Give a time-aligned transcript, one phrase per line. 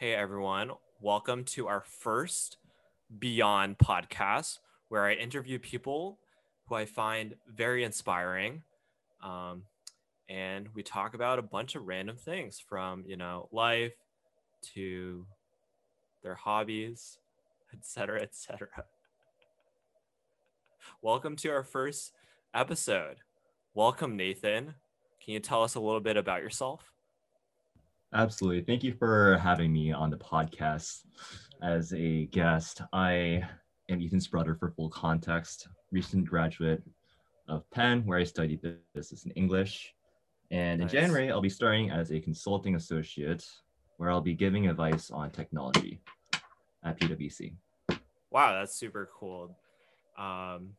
[0.00, 2.58] Hey everyone, welcome to our first
[3.18, 4.58] Beyond podcast,
[4.90, 6.20] where I interview people
[6.68, 8.62] who I find very inspiring.
[9.24, 9.64] Um,
[10.28, 13.96] and we talk about a bunch of random things from, you know, life
[14.74, 15.26] to
[16.22, 17.18] their hobbies,
[17.74, 18.68] etc., etc.
[21.02, 22.12] Welcome to our first
[22.54, 23.16] episode.
[23.74, 24.74] Welcome, Nathan.
[25.24, 26.92] Can you tell us a little bit about yourself?
[28.14, 28.62] Absolutely.
[28.62, 31.04] Thank you for having me on the podcast
[31.62, 32.80] as a guest.
[32.92, 33.42] I
[33.90, 36.82] am Ethan brother for full context, recent graduate
[37.48, 38.62] of Penn, where I studied
[38.94, 39.94] business and English.
[40.50, 40.90] And nice.
[40.90, 43.46] in January, I'll be starting as a consulting associate,
[43.98, 46.00] where I'll be giving advice on technology
[46.84, 47.52] at PwC.
[48.30, 49.54] Wow, that's super cool.
[50.16, 50.70] Um,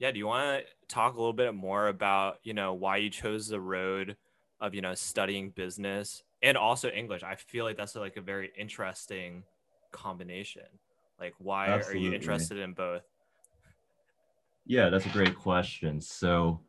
[0.00, 3.10] yeah, do you want to talk a little bit more about you know why you
[3.10, 4.16] chose the road
[4.60, 7.22] of you know studying business and also English.
[7.22, 9.44] I feel like that's like a very interesting
[9.92, 10.62] combination.
[11.18, 12.00] Like, why Absolutely.
[12.00, 13.02] are you interested in both?
[14.66, 16.00] Yeah, that's a great question.
[16.00, 16.60] So,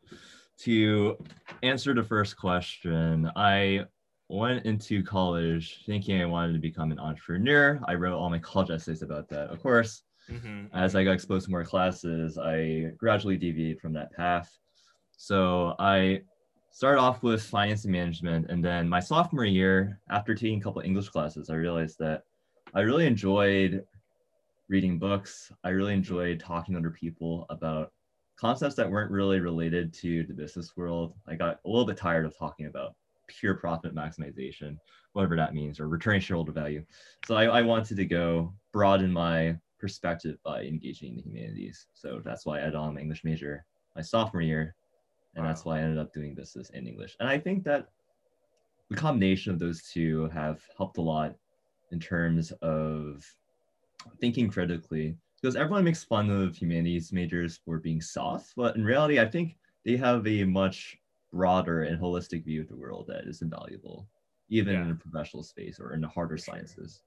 [0.60, 1.18] to
[1.64, 3.86] answer the first question, I
[4.28, 7.80] went into college thinking I wanted to become an entrepreneur.
[7.86, 9.50] I wrote all my college essays about that.
[9.50, 10.66] Of course, mm-hmm.
[10.74, 14.52] as I got exposed to more classes, I gradually deviated from that path.
[15.18, 16.22] So I
[16.72, 20.82] started off with finance and management and then my sophomore year after taking a couple
[20.82, 22.24] english classes i realized that
[22.74, 23.86] i really enjoyed
[24.72, 25.52] reading books.
[25.66, 27.92] I really enjoyed talking to other people about
[28.40, 31.14] concepts that weren't really related to the business world.
[31.28, 32.96] I got a little bit tired of talking about
[33.28, 34.78] pure profit maximization
[35.14, 36.86] whatever that means or returning shareholder value.
[37.26, 41.88] So i, I wanted to go broaden my perspective by engaging in the humanities.
[41.94, 44.74] So that's why i added on my english major my sophomore year
[45.36, 45.50] and wow.
[45.50, 47.16] that's why I ended up doing business in English.
[47.20, 47.88] And I think that
[48.90, 51.36] the combination of those two have helped a lot
[51.92, 53.24] in terms of
[54.20, 59.20] thinking critically because everyone makes fun of humanities majors for being soft, but in reality,
[59.20, 60.98] I think they have a much
[61.34, 64.08] broader and holistic view of the world that is invaluable,
[64.50, 64.82] even yeah.
[64.84, 67.02] in a professional space or in the harder sciences.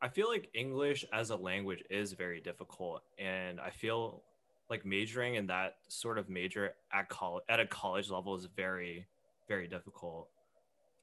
[0.00, 4.22] I feel like English as a language is very difficult, and I feel
[4.70, 9.06] like majoring in that sort of major at college at a college level is very
[9.48, 10.28] very difficult.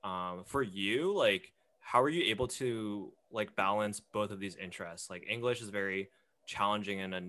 [0.04, 5.10] Um, for you like how are you able to like balance both of these interests?
[5.10, 6.10] Like english is very
[6.46, 7.22] challenging in a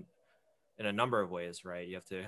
[0.79, 1.87] in a number of ways right?
[1.87, 2.25] You have to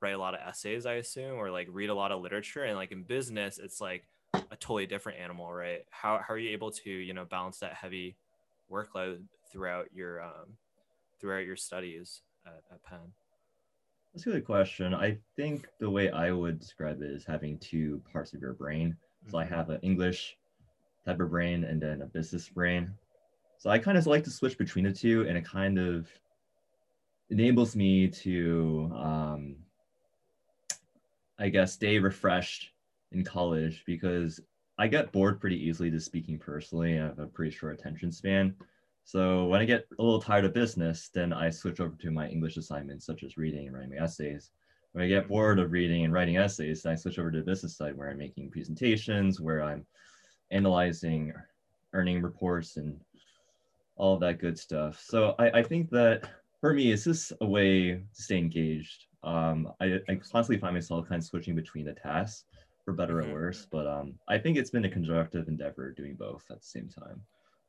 [0.00, 2.64] write a lot of essays i assume or like read a lot of literature.
[2.64, 4.04] And like in business it's like
[4.34, 5.84] a totally different animal right?
[5.90, 8.16] How, how are you able to you know balance that heavy
[8.70, 9.20] workload
[9.52, 10.56] throughout your um,
[11.20, 13.12] throughout your studies at, at penn
[14.12, 14.94] that's a good question.
[14.94, 18.96] I think the way I would describe it is having two parts of your brain.
[19.28, 19.54] So I mm-hmm.
[19.54, 20.36] have an English
[21.04, 22.92] type of brain and then a business brain.
[23.58, 26.08] So I kind of like to switch between the two, and it kind of
[27.28, 29.56] enables me to, um,
[31.38, 32.70] I guess, stay refreshed
[33.12, 34.40] in college because
[34.78, 36.98] I get bored pretty easily just speaking personally.
[36.98, 38.54] I have a pretty short attention span.
[39.10, 42.28] So when I get a little tired of business, then I switch over to my
[42.28, 44.52] English assignments, such as reading and writing essays.
[44.92, 47.76] When I get bored of reading and writing essays, I switch over to the business
[47.76, 49.84] side where I'm making presentations, where I'm
[50.52, 51.32] analyzing
[51.92, 53.00] earning reports and
[53.96, 55.02] all that good stuff.
[55.04, 59.06] So I, I think that for me, it's just a way to stay engaged.
[59.24, 62.44] Um, I, I constantly find myself kind of switching between the tasks
[62.84, 63.32] for better or mm-hmm.
[63.32, 66.88] worse, but um, I think it's been a constructive endeavor doing both at the same
[66.88, 67.20] time.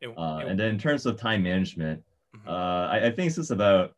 [0.03, 2.01] Uh, and then in terms of time management,
[2.35, 2.49] mm-hmm.
[2.49, 3.93] uh, I, I, think it's just about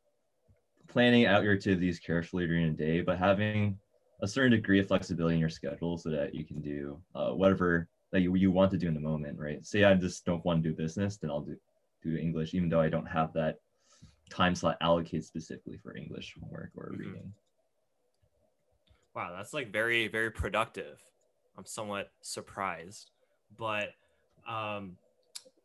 [0.88, 3.78] planning out your activities carefully during the day, but having
[4.22, 7.88] a certain degree of flexibility in your schedule so that you can do uh, whatever
[8.12, 9.66] that you, you want to do in the moment, right?
[9.66, 11.56] Say I just don't want to do business, then I'll do,
[12.04, 13.58] do English, even though I don't have that
[14.30, 17.00] time slot allocated specifically for English homework or mm-hmm.
[17.00, 17.34] reading.
[19.16, 21.00] Wow, that's like very, very productive.
[21.58, 23.12] I'm somewhat surprised,
[23.58, 23.90] but
[24.50, 24.98] um,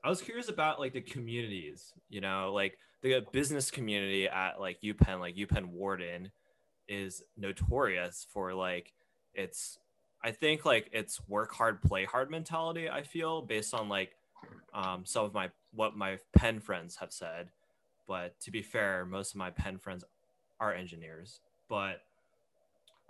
[0.09, 4.81] I was curious about like the communities, you know, like the business community at like
[4.81, 6.31] UPenn, like UPenn Wharton
[6.89, 8.95] is notorious for like
[9.35, 9.79] it's
[10.25, 14.13] I think like it's work hard, play hard mentality, I feel, based on like
[14.73, 17.51] um, some of my what my Penn friends have said.
[18.07, 20.05] But to be fair, most of my Penn friends
[20.59, 21.41] are engineers.
[21.69, 22.01] But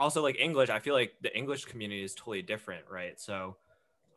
[0.01, 3.21] also like English, I feel like the English community is totally different, right?
[3.21, 3.55] So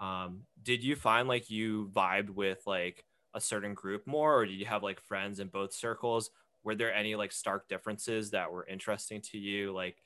[0.01, 4.56] um, did you find like you vibed with like a certain group more, or did
[4.56, 6.31] you have like friends in both circles?
[6.63, 9.71] Were there any like stark differences that were interesting to you?
[9.71, 9.98] Like,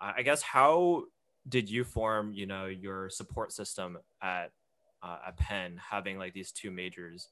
[0.00, 1.04] I guess how
[1.48, 4.50] did you form, you know, your support system at
[5.02, 7.28] uh, at Penn having like these two majors.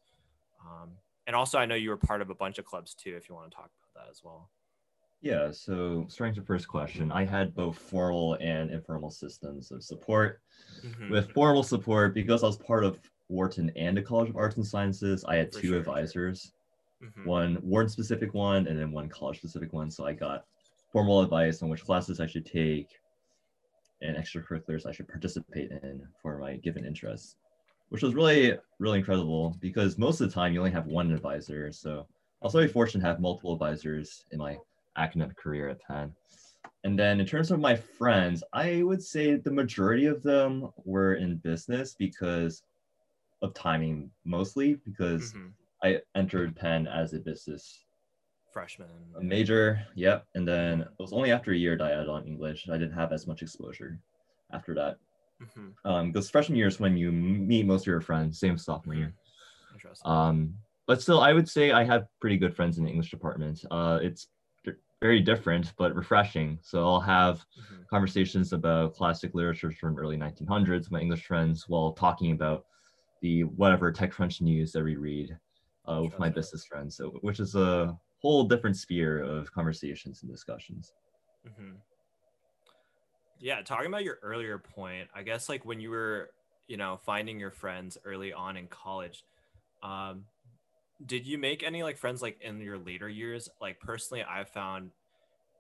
[0.64, 0.90] Um,
[1.26, 3.14] and also, I know you were part of a bunch of clubs too.
[3.16, 4.48] If you want to talk about that as well.
[5.20, 9.82] Yeah, so starting with the first question, I had both formal and informal systems of
[9.82, 10.40] support.
[10.84, 11.10] Mm-hmm.
[11.10, 12.98] With formal support, because I was part of
[13.28, 15.78] Wharton and the College of Arts and Sciences, I had For two sure.
[15.78, 16.52] advisors,
[17.02, 17.28] mm-hmm.
[17.28, 19.90] one Wharton specific one and then one college specific one.
[19.90, 20.44] So I got
[20.92, 22.88] formal advice on which classes I should take
[24.00, 27.36] and extracurriculars I should participate in for my given interests,
[27.88, 31.72] which was really, really incredible because most of the time you only have one advisor.
[31.72, 32.06] So
[32.40, 34.56] I was very fortunate to have multiple advisors in my
[34.96, 36.12] academic career at Penn.
[36.85, 41.14] And then in terms of my friends, I would say the majority of them were
[41.14, 42.62] in business because
[43.43, 45.49] of timing, mostly because mm-hmm.
[45.82, 47.85] I entered Penn as a business
[48.52, 48.88] freshman.
[49.19, 50.26] A major, yep.
[50.35, 52.69] And then it was only after a year that I added on English.
[52.69, 53.99] I didn't have as much exposure
[54.52, 54.96] after that.
[55.43, 55.90] Mm-hmm.
[55.90, 59.06] Um, because freshman year is when you meet most of your friends, same sophomore year.
[59.06, 59.75] Mm-hmm.
[59.75, 60.11] Interesting.
[60.11, 60.55] Um,
[60.87, 63.64] but still, I would say I have pretty good friends in the English department.
[63.70, 64.29] Uh, it's
[65.00, 66.58] very different but refreshing.
[66.62, 67.82] So I'll have mm-hmm.
[67.88, 72.66] conversations about classic literature from early 1900s with my English friends while talking about
[73.22, 75.36] the whatever TechCrunch news that we read
[75.86, 76.96] uh, with my business friends.
[76.96, 80.92] So which is a whole different sphere of conversations and discussions.
[81.46, 81.76] Mm-hmm.
[83.40, 86.30] Yeah, talking about your earlier point, I guess like when you were,
[86.66, 89.24] you know, finding your friends early on in college,
[89.82, 90.24] um,
[91.04, 93.48] did you make any like friends like in your later years?
[93.60, 94.90] Like personally, I found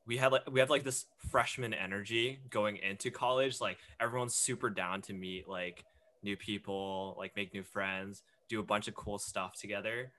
[0.06, 3.60] we had like we have like this freshman energy going into college.
[3.60, 5.84] Like everyone's super down to meet like
[6.22, 10.10] new people, like make new friends, do a bunch of cool stuff together.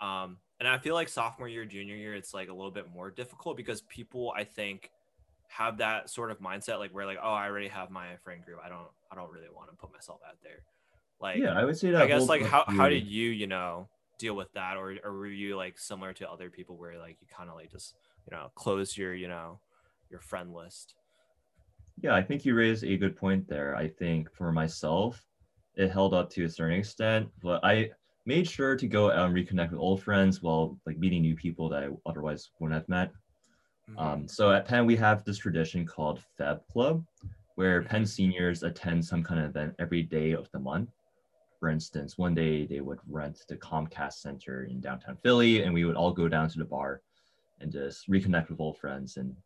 [0.00, 3.10] Um, and I feel like sophomore year, junior year, it's like a little bit more
[3.10, 4.90] difficult because people I think
[5.48, 8.60] have that sort of mindset like where like oh I already have my friend group.
[8.64, 10.62] I don't I don't really want to put myself out there.
[11.20, 12.02] Like yeah, I would say that.
[12.02, 13.88] I guess like how how did you you know
[14.20, 17.26] deal with that or, or were you like similar to other people where like you
[17.34, 17.94] kind of like just
[18.30, 19.58] you know close your you know
[20.10, 20.94] your friend list
[22.02, 25.24] yeah i think you raised a good point there i think for myself
[25.76, 27.90] it held up to a certain extent but i
[28.26, 31.68] made sure to go out and reconnect with old friends while like meeting new people
[31.68, 33.10] that i otherwise wouldn't have met
[33.88, 33.98] mm-hmm.
[33.98, 37.02] um, so at penn we have this tradition called feb club
[37.54, 38.06] where penn mm-hmm.
[38.06, 40.90] seniors attend some kind of event every day of the month
[41.60, 45.84] for instance, one day they would rent the Comcast Center in downtown Philly, and we
[45.84, 47.02] would all go down to the bar
[47.60, 49.36] and just reconnect with old friends and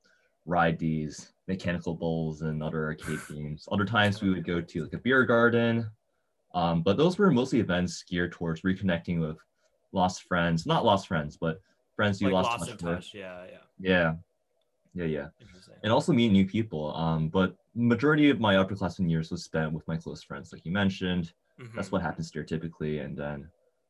[0.46, 3.68] ride these mechanical bulls and other arcade games.
[3.72, 5.90] Other times we would go to like a beer garden,
[6.54, 9.38] um, but those were mostly events geared towards reconnecting with
[9.90, 11.60] lost friends, not lost friends, but
[11.96, 12.94] friends you like lost, lost touch with.
[12.94, 13.10] Touch.
[13.12, 14.14] Yeah, yeah, yeah,
[14.94, 15.26] yeah, yeah,
[15.82, 16.94] and also meet new people.
[16.94, 20.70] Um, but majority of my upperclassmen years was spent with my close friends, like you
[20.70, 21.32] mentioned.
[21.60, 21.76] Mm-hmm.
[21.76, 23.04] That's what happens stereotypically.
[23.04, 23.48] And then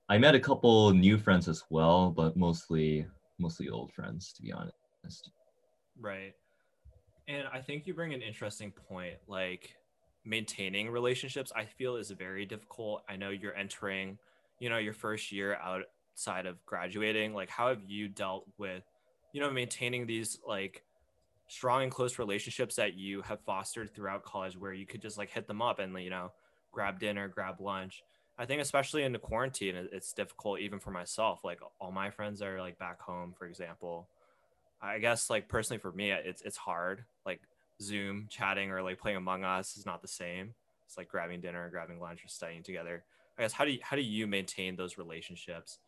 [0.08, 3.06] I met a couple new friends as well, but mostly
[3.38, 5.30] mostly old friends, to be honest.
[6.00, 6.34] Right.
[7.26, 9.14] And I think you bring an interesting point.
[9.26, 9.76] Like
[10.24, 13.02] maintaining relationships, I feel is very difficult.
[13.08, 14.18] I know you're entering,
[14.60, 17.34] you know, your first year outside of graduating.
[17.34, 18.82] Like, how have you dealt with,
[19.32, 20.84] you know, maintaining these like
[21.48, 25.30] strong and close relationships that you have fostered throughout college where you could just like
[25.30, 26.32] hit them up and, you know,
[26.74, 28.02] grab dinner, grab lunch.
[28.36, 31.44] I think especially in the quarantine, it's difficult even for myself.
[31.44, 34.08] Like all my friends are like back home, for example.
[34.82, 37.04] I guess like personally for me, it's it's hard.
[37.24, 37.40] Like
[37.80, 40.52] Zoom chatting or like playing Among Us is not the same.
[40.84, 43.04] It's like grabbing dinner, grabbing lunch, or studying together.
[43.38, 45.78] I guess how do you how do you maintain those relationships,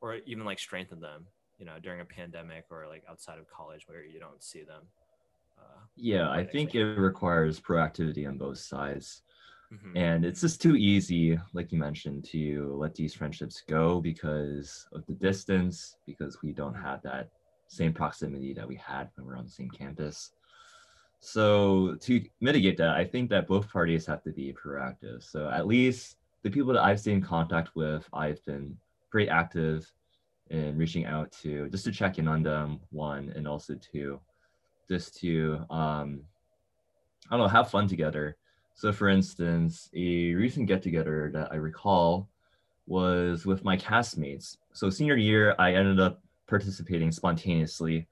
[0.00, 1.26] or even like strengthen them?
[1.58, 4.82] You know, during a pandemic or like outside of college where you don't see them.
[5.58, 9.22] Uh, yeah, I think it requires proactivity on both sides.
[9.72, 9.96] Mm-hmm.
[9.96, 15.04] And it's just too easy, like you mentioned, to let these friendships go because of
[15.06, 17.30] the distance, because we don't have that
[17.68, 20.32] same proximity that we had when we are on the same campus.
[21.18, 25.22] So to mitigate that, I think that both parties have to be proactive.
[25.22, 28.76] So at least the people that I've stayed in contact with, I've been
[29.10, 29.90] pretty active
[30.50, 34.20] in reaching out to just to check in on them, one, and also two,
[34.88, 36.22] just to um,
[37.28, 38.36] I don't know, have fun together
[38.76, 42.28] so, for instance, a recent get together that I recall
[42.86, 44.58] was with my castmates.
[44.74, 48.06] So, senior year, I ended up participating spontaneously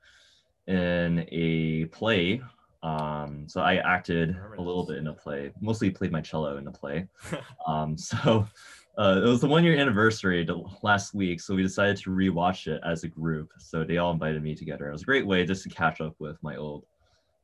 [0.67, 2.41] in a play.
[2.83, 6.65] Um, so, I acted a little bit in a play, mostly played my cello in
[6.65, 7.09] the play.
[7.67, 8.49] um, so,
[8.97, 10.49] uh, it was the one year anniversary
[10.83, 13.51] last week, so we decided to rewatch it as a group.
[13.59, 14.89] So they all invited me together.
[14.89, 16.87] It was a great way just to catch up with my old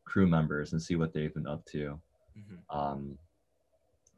[0.07, 2.01] crew members and see what they've been up to.
[2.41, 2.79] Mm-hmm.
[2.79, 3.19] Um,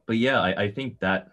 [0.06, 1.30] but yeah, I, I think that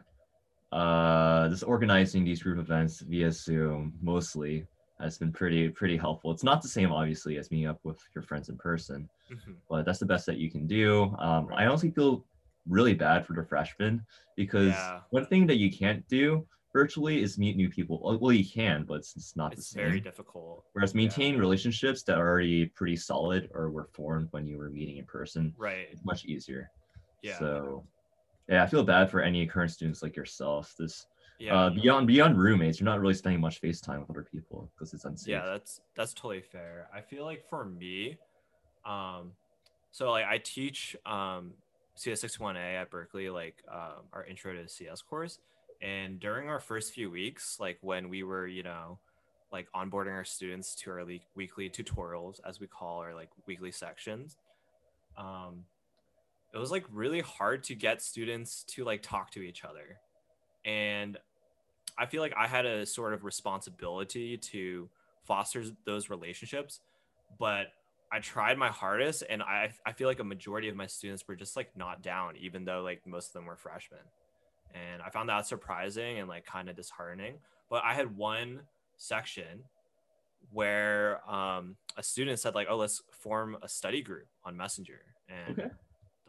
[0.71, 4.65] uh, just organizing these group events via Zoom mostly
[4.99, 6.31] has been pretty pretty helpful.
[6.31, 9.55] It's not the same, obviously, as meeting up with your friends in person, Mhm.
[9.69, 11.15] but that's the best that you can do.
[11.19, 11.61] Um, Right.
[11.61, 12.25] I honestly feel
[12.67, 14.05] really bad for the freshmen
[14.35, 15.01] because Yeah.
[15.09, 18.19] one thing that you can't do virtually is meet new people.
[18.21, 19.81] Well, you can, but it's, it's not It's the same.
[19.85, 20.65] It's very difficult.
[20.73, 20.97] Whereas yeah.
[20.97, 25.05] maintaining relationships that are already pretty solid or were formed when you were meeting in
[25.05, 25.87] person Right.
[25.91, 26.69] is much easier.
[27.21, 27.37] Yeah.
[27.39, 27.85] So
[28.47, 30.73] yeah, I feel bad for any current students like yourself.
[30.77, 31.05] This
[31.39, 31.55] yeah.
[31.55, 34.93] uh, beyond beyond roommates, you're not really spending much face time with other people because
[34.93, 35.29] it's unsafe.
[35.29, 38.17] yeah that's that's totally fair i feel like for me
[38.85, 39.31] um
[39.91, 41.51] so like i teach um
[41.97, 45.39] cs61a at berkeley like um, our intro to cs course
[45.81, 48.99] and during our first few weeks like when we were you know
[49.51, 53.71] like onboarding our students to our le- weekly tutorials as we call our like weekly
[53.71, 54.37] sections
[55.17, 55.63] um
[56.53, 59.99] it was like really hard to get students to like talk to each other.
[60.65, 61.17] And
[61.99, 64.89] i feel like i had a sort of responsibility to
[65.23, 66.79] foster those relationships
[67.37, 67.67] but
[68.11, 71.35] i tried my hardest and i i feel like a majority of my students were
[71.35, 73.99] just like not down even though like most of them were freshmen.
[74.73, 77.35] And i found that surprising and like kind of disheartening.
[77.69, 78.61] But i had one
[78.97, 79.63] section
[80.51, 85.01] where um, a student said like oh let's form a study group on messenger.
[85.27, 85.69] And Okay.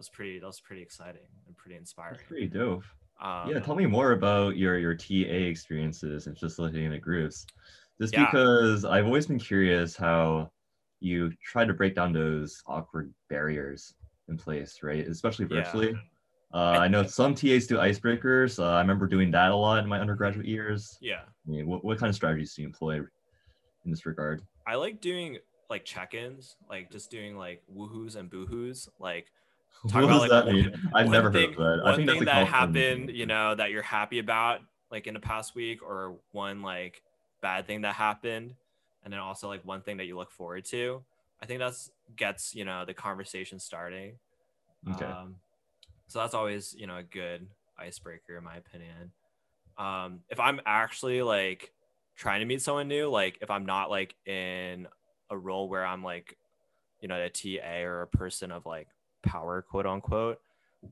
[0.00, 2.85] That was pretty that was pretty exciting and pretty inspiring That's pretty dope.
[3.21, 7.47] um, yeah, tell me more about your your TA experiences and facilitating the groups.
[8.00, 8.25] Just Yeah.
[8.25, 10.50] because I've always been curious how
[11.00, 13.95] you try to break down those awkward barriers
[14.28, 15.07] in place, right?
[15.07, 15.64] Especially Yeah.
[15.64, 15.95] virtually.
[16.54, 18.59] Uh, I know some TAs do icebreakers.
[18.59, 20.97] Uh, I remember doing that a lot in my undergraduate years.
[21.02, 22.97] yeah I mean, what, what kind of strategies do you employ
[23.85, 24.40] in this regard?
[24.66, 25.37] I like doing
[25.69, 28.88] like check-ins, like just doing like woohoos and boohoos.
[28.99, 29.26] Like
[29.89, 30.91] Talk what about, does like, that mean?
[30.95, 31.87] I've never thing, heard of that.
[31.87, 33.09] I One think that's thing that happened, thing.
[33.11, 34.61] you know, that you're happy about,
[34.91, 37.03] like in the past week, or one like
[37.41, 38.55] bad thing that happened,
[39.05, 41.03] and then also like one thing that you look forward to.
[41.43, 44.19] I think that's gets you know the conversation starting.
[44.91, 45.05] Okay.
[45.05, 45.37] Um,
[46.09, 47.47] so that's always you know a good
[47.79, 49.12] icebreaker in my opinion.
[49.79, 51.73] Um, if I'm actually like
[52.17, 54.87] trying to meet someone new, like if I'm not like in
[55.31, 56.37] a role where I'm like,
[57.00, 58.89] you know, a TA or a person of like
[59.23, 60.39] power, quote unquote,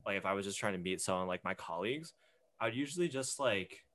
[0.05, 2.13] like if I was just trying to meet someone like my colleagues,
[2.59, 3.85] I'd usually just like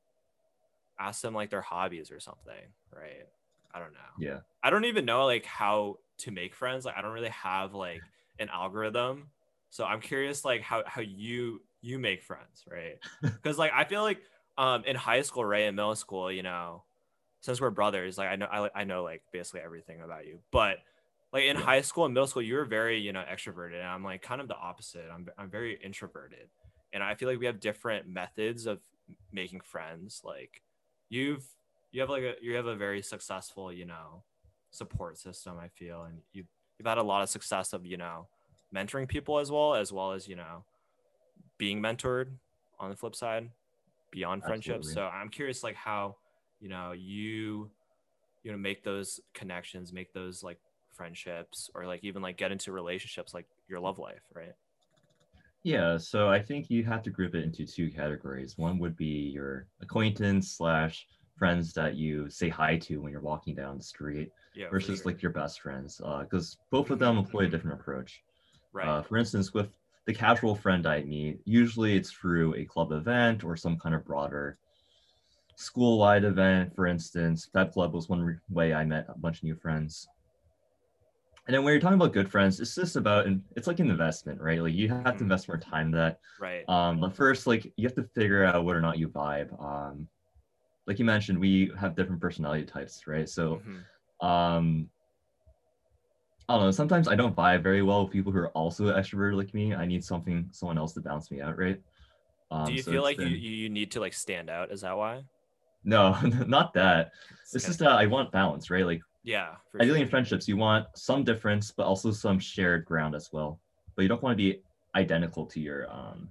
[0.99, 2.55] ask them like their hobbies or something,
[2.95, 3.27] right?
[3.75, 3.99] I don't know.
[4.19, 4.39] yeah.
[4.63, 6.85] I don't even know like how to make friends.
[6.85, 8.01] Like I don't really have like
[8.39, 9.31] an algorithm.
[9.71, 12.99] So I'm curious like how how you you make friends, right?
[13.23, 14.21] Because like I feel like
[14.57, 16.85] um in high school, right, in middle school, you know,
[17.41, 20.39] since we're brothers, like I know I, I know like basically everything about you.
[20.53, 20.79] But
[21.35, 23.81] like in high school and middle school, you were very, you know, extroverted.
[23.81, 25.07] And I'm like kind of the opposite.
[25.13, 26.49] I'm I'm very introverted.
[26.93, 28.79] And I feel like we have different methods of
[29.33, 30.23] making friends.
[30.25, 30.63] Like
[31.09, 31.45] you've
[31.91, 34.23] you have like a you have a very successful, you know,
[34.71, 36.05] support system, I feel.
[36.05, 36.45] And you
[36.79, 38.29] you've had a lot of success of, you know,
[38.73, 40.65] mentoring people as well, as well as, you know,
[41.59, 42.29] being mentored
[42.79, 43.51] on the flip side
[44.13, 44.93] beyond friendships.
[44.93, 46.15] So I'm curious like how,
[46.61, 47.73] you know, you
[48.45, 50.59] you know make those connections, make those like
[50.95, 54.53] friendships or like even like get into relationships like your love life, right?
[55.63, 58.59] Yeah, so I think you have to group it into two categories.
[58.59, 61.07] One would be your acquaintance slash
[61.39, 64.69] friends that you say hi to when you're walking down the street Yeah.
[64.71, 65.11] versus sure.
[65.13, 68.23] like your best friends, because both of them employ a different approach.
[68.73, 68.87] right.
[68.87, 69.71] Uh, for instance, with
[70.07, 74.05] the casual friend I meet, usually it's through a club event or some kind of
[74.05, 74.59] broader
[75.57, 76.75] school-wide event.
[76.75, 80.09] For instance, Feb Club was one re- way I met a bunch of new friends.
[81.47, 84.41] And then when you're talking about good friends, it's just about it's like an investment,
[84.41, 84.63] right?
[84.63, 86.19] Like you have to invest more time that.
[86.39, 86.69] right.
[86.69, 89.61] Um, but first, like you have to figure out whether or not you vibe.
[89.63, 90.09] Um,
[90.87, 93.29] like you mentioned, we have different personality types, right?
[93.29, 93.87] So Mhm.
[94.21, 94.91] um
[96.49, 96.71] I don't know.
[96.73, 99.75] Sometimes I don't vibe very well with people who are also extroverted like me.
[99.75, 101.81] I need something, someone else to bounce me out, right?
[102.51, 104.71] Um, Do you so feel like you, been- you you need to like stand out?
[104.73, 105.25] Is that why?
[105.85, 107.13] No, not that.
[107.53, 107.67] It's Okay.
[107.67, 108.87] just that I want balance, right?
[108.87, 109.57] Like yeah.
[109.81, 110.03] Ideally sure.
[110.03, 113.61] in friendships, you want some difference, but also some shared ground as well.
[113.97, 114.63] But you don't want to be
[114.97, 116.31] identical to your um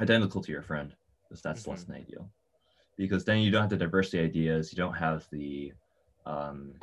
[0.00, 0.94] identical to your friend,
[1.28, 1.92] because that's less Mm-hmm.
[1.92, 2.32] than ideal.
[2.96, 5.74] Because then you don't have the diversity ideas, you don't have the
[6.26, 6.74] um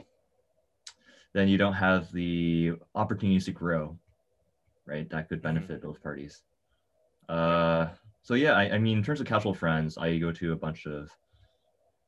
[1.33, 3.99] then you don't have the opportunities to grow,
[4.87, 5.09] right?
[5.09, 5.43] That could Mhm.
[5.43, 6.43] benefit both parties.
[7.29, 7.89] Uh
[8.23, 10.87] so yeah, I, I mean in terms of casual friends, I go to a bunch
[10.87, 11.11] of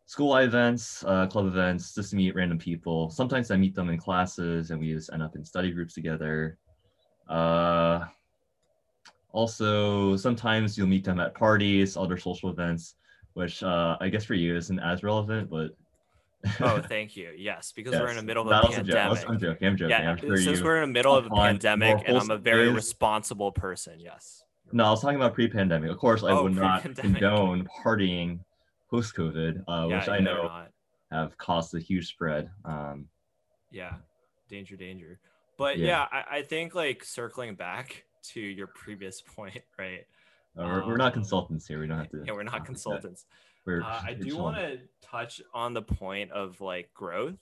[0.08, 3.10] school events, uh, club events, just to meet random people.
[3.10, 6.58] Sometimes I meet them in classes and we just end up in study groups together.
[7.30, 8.06] Uh,
[9.34, 12.96] Also, sometimes you'll meet them at parties, other social events,
[13.34, 15.72] which uh, I guess for you isn't as relevant, but
[16.62, 17.32] oh, thank you.
[17.38, 18.96] Yes, because we're in the middle of that a was a joke.
[18.96, 19.30] pandemic.
[19.30, 19.68] I'm joking.
[19.68, 19.90] I'm joking.
[19.92, 20.66] yeah, I'm sure since you.
[20.66, 24.00] we're in the middle of a pandemic and I'm a very responsible person.
[24.00, 24.44] Yes.
[24.72, 25.92] No, I was talking about pre-pandemic.
[25.92, 28.40] Of course, I Oh, would not condone partying
[28.90, 30.72] post-COVID, uh, yeah, which I know not.
[31.12, 32.50] have caused a huge spread.
[32.66, 33.08] Um,
[33.72, 33.96] Yeah.
[34.50, 35.20] Danger, danger.
[35.58, 35.88] But Yeah.
[35.88, 40.06] yeah, I, I think like circling back to your previous point, right?
[40.58, 41.80] uh, we're, we're not Um, consultants here.
[41.80, 42.24] We don't have to.
[42.26, 43.26] Yeah, we're not consultants.
[43.66, 47.38] We're, Uh, I do want to touch on the point of like growth,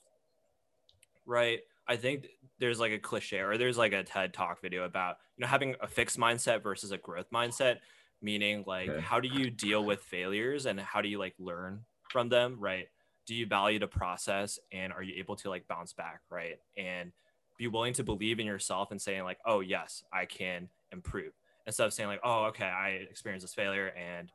[1.24, 1.60] right?
[1.88, 2.26] I think
[2.58, 5.76] there's like a cliche or there's like a TED talk video about, you know, having
[5.80, 7.78] a fixed mindset versus a growth mindset,
[8.22, 9.00] meaning like Okay.
[9.00, 12.88] how do you deal with failures and how do you like learn from them, right?
[13.26, 16.58] Do you value the process and are you able to like bounce back, right?
[16.76, 17.12] And
[17.58, 21.32] be willing to believe in yourself and saying like, oh yes, I can improve
[21.66, 24.30] instead of saying like, oh okay, I experienced this failure and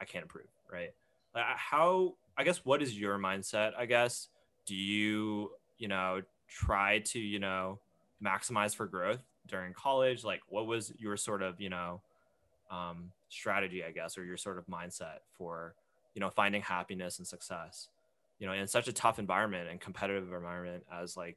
[0.00, 0.90] I can't improve, right?
[1.34, 3.72] Like, how I guess what is your mindset?
[3.78, 4.28] I guess
[4.66, 7.78] do you you know try to you know
[8.24, 10.24] maximize for growth during college?
[10.24, 12.02] Like, what was your sort of you know
[12.70, 13.84] um, strategy?
[13.84, 15.74] I guess or your sort of mindset for
[16.14, 17.88] you know finding happiness and success?
[18.38, 21.36] You know, in such a tough environment and competitive environment as like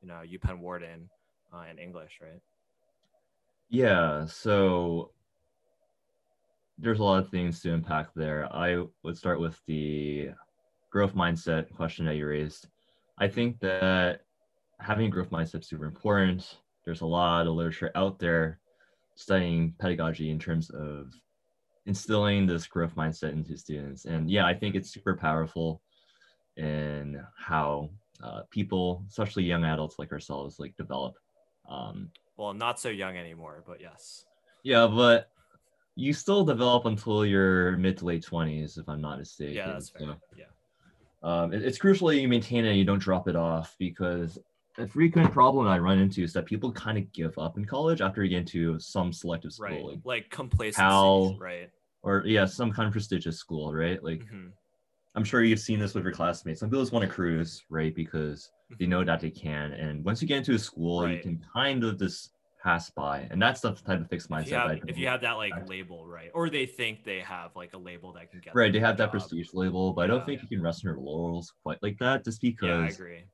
[0.00, 1.08] you know UPenn Wharton
[1.52, 2.40] uh, and English, right?
[3.68, 5.12] Yeah, so
[6.78, 8.52] there's a lot of things to unpack there.
[8.52, 10.30] I would start with the
[10.90, 12.68] growth mindset question that you raised.
[13.18, 14.22] I think that
[14.80, 16.58] having a growth mindset is super important.
[16.84, 18.58] There's a lot of literature out there
[19.14, 21.12] studying pedagogy in terms of
[21.86, 24.04] instilling this growth mindset into students.
[24.04, 25.82] And yeah, I think it's super powerful
[26.56, 27.90] in how
[28.22, 31.14] uh, people, especially young adults like ourselves, like develop.
[31.68, 34.26] Um, Well, not so young anymore, but yes.
[34.62, 35.30] yeah, but
[35.96, 39.56] you still develop until your mid to late twenties, if I'm not mistaken.
[39.56, 40.00] Yeah, that's fair.
[40.00, 40.44] So, Yeah.
[41.22, 44.38] um, it- it's crucial that you maintain it and you don't drop it off because
[44.78, 48.00] a frequent problem I run into is that people kind of give up in college
[48.00, 49.98] after you get into some selective school, Right.
[50.04, 51.70] like, complacency, How- right?
[52.02, 54.02] or yeah, some kind of prestigious school, right?
[54.02, 54.52] Like Mhm.
[55.14, 56.60] I'm sure you've seen this with your classmates.
[56.60, 57.94] Some people just want to cruise, right?
[57.94, 58.88] Because they Mhm.
[58.88, 61.98] know that they can, and once you get into a school, you can kind of
[61.98, 62.32] just
[62.62, 64.42] pass by, and that's the type of fixed mindset.
[64.44, 65.68] if you have, if you have that like Right.
[65.68, 68.80] label right or they think they have like a label that can get Right, they
[68.80, 69.10] have that job.
[69.12, 70.24] prestige label, but I don't Yeah.
[70.26, 72.24] think you can rest on your laurels quite like that.
[72.24, 72.68] Just because.
[72.68, 73.24] yeah i agree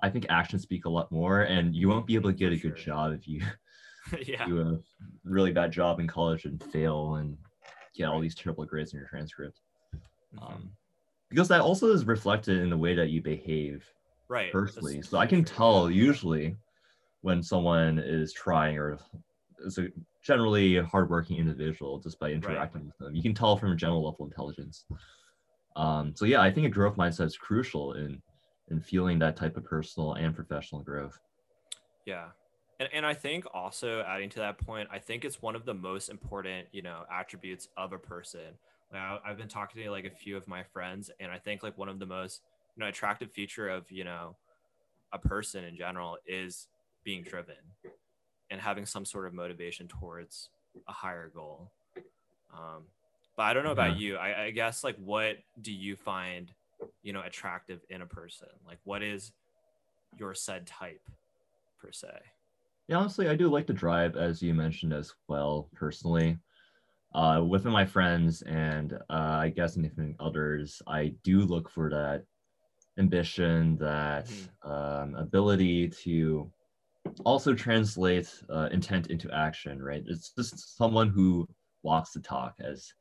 [0.00, 2.56] I think actions speak a lot more, and you won't be able to get a
[2.56, 2.86] good sure.
[2.86, 3.42] job if you
[4.26, 4.78] yeah do a
[5.24, 7.36] really bad job in college and fail and
[7.94, 9.60] get all these terrible grades in your transcript.
[10.34, 10.42] Mhm.
[10.42, 10.70] Um,
[11.30, 13.86] because that also is reflected in the way that you behave
[14.28, 14.96] right personally.
[14.96, 16.56] that's So I can true, tell usually
[17.20, 18.98] when someone is trying or
[19.60, 19.88] is a
[20.22, 23.14] generally hardworking individual just by interacting with them.
[23.14, 24.84] You can tell from a general level of intelligence.
[25.76, 28.22] Um, so yeah, I think a growth mindset is crucial in
[28.70, 31.18] in fueling that type of personal and professional growth.
[32.04, 32.28] Yeah.
[32.80, 35.74] And, and I think also adding to that point, I think it's one of the
[35.74, 38.56] most important, you know, attributes of a person.
[38.92, 41.62] Like I, I've been talking to like a few of my friends, and I think
[41.62, 42.42] like one of the most,
[42.76, 44.36] you know, attractive feature of, you know,
[45.12, 46.68] a person in general is
[47.04, 47.56] being driven
[48.50, 50.50] and having some sort of motivation towards
[50.86, 51.70] a higher goal.
[52.52, 52.84] Um,
[53.36, 53.98] but I don't know about Yeah.
[53.98, 54.16] you.
[54.16, 56.52] I, I guess like what do you find,
[57.02, 58.48] you know, attractive in a person?
[58.66, 59.32] Like what is
[60.18, 61.02] your said type
[61.80, 62.08] per se?
[62.88, 66.38] Yeah, honestly, I do like to drive, as you mentioned as well, personally.
[67.14, 72.24] Uh, within my friends and uh, I guess anything others, I do look for that
[72.98, 74.48] ambition, that Mhm.
[74.70, 76.50] um, ability to
[77.24, 80.02] also translate uh, intent into action, right?
[80.06, 81.48] It's just someone who
[81.82, 82.92] walks the talk, as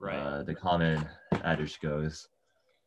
[0.00, 0.16] Right.
[0.16, 1.08] uh, the common
[1.42, 2.28] adage goes.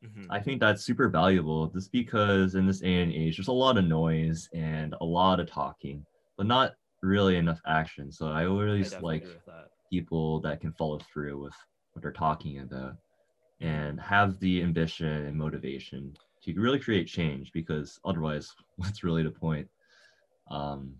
[0.01, 0.27] Mhm.
[0.29, 3.77] I think that's super valuable just because in this day and age, there's a lot
[3.77, 6.05] of noise and a lot of talking,
[6.37, 8.11] but not really enough action.
[8.11, 9.69] So I I always definitely like that.
[9.91, 11.55] people that can follow through with
[11.93, 12.97] what they're talking about
[13.61, 19.31] and have the ambition and motivation to really create change because otherwise, what's really the
[19.31, 19.69] point?
[20.49, 20.99] Um,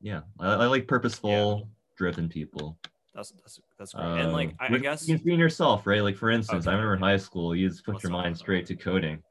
[0.00, 2.78] yeah, I, I like purposeful, driven people.
[3.14, 4.06] That's that's that's great.
[4.18, 6.02] and like Uh, I, I guess you in yourself, right?
[6.02, 8.66] Like for instance, I remember in high school, you just put Let's your mind straight
[8.66, 9.22] to coding.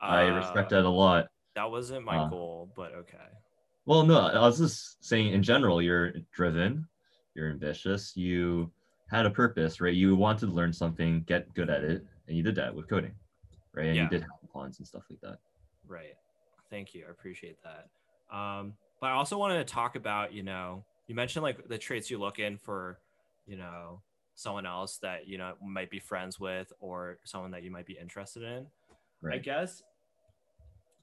[0.00, 1.28] I uh, respect that a lot.
[1.54, 3.16] That wasn't my Uh, goal, but okay.
[3.86, 6.86] Well, no, I was just saying in general, you're driven,
[7.34, 8.70] you're ambitious, you
[9.08, 9.94] had a purpose, right?
[9.94, 13.14] You wanted to learn something, get good at it, and you did that with coding,
[13.74, 13.86] right?
[13.86, 14.04] And Yeah.
[14.04, 15.38] you did hackathons and stuff like that.
[15.86, 16.14] Right.
[16.70, 17.04] Thank you.
[17.06, 17.88] I appreciate that.
[18.34, 22.10] Um, but I also wanted to talk about, you know, you mentioned like the traits
[22.10, 22.98] you look in for,
[23.46, 24.02] you know,
[24.34, 27.96] someone else that you know might be friends with or someone that you might be
[28.00, 28.66] interested in.
[29.22, 29.36] Right.
[29.36, 29.82] I guess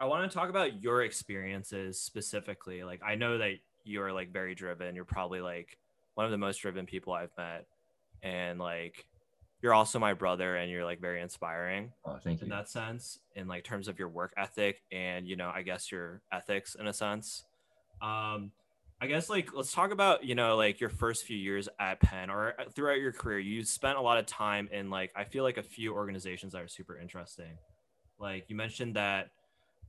[0.02, 2.84] I want to talk about your experiences specifically.
[2.84, 4.96] Like I know that you're like very driven.
[4.96, 5.78] You're probably like
[6.16, 7.68] one of the most driven people I've met.
[8.24, 9.06] And like
[9.62, 11.92] you're also my brother and you're like very inspiring.
[12.04, 12.46] Oh, thank you.
[12.46, 15.92] In that sense, in like terms of your work ethic and you know, I guess
[15.92, 17.46] your ethics in a sense.
[18.02, 18.52] Um
[19.02, 22.30] I guess like let's talk about you know like your first few years at Penn
[22.30, 23.40] or uh, throughout your career.
[23.40, 26.62] You spent a lot of time in like I feel like a few organizations that
[26.62, 27.58] are super interesting.
[28.20, 29.32] Like you mentioned that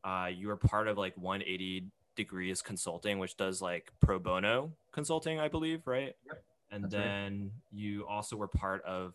[0.03, 5.39] uh, you were part of like 180 degrees consulting, which does like pro bono consulting,
[5.39, 6.17] I believe, right?
[6.27, 6.43] Yep.
[6.71, 7.51] And That's then right.
[7.71, 9.13] you also were part of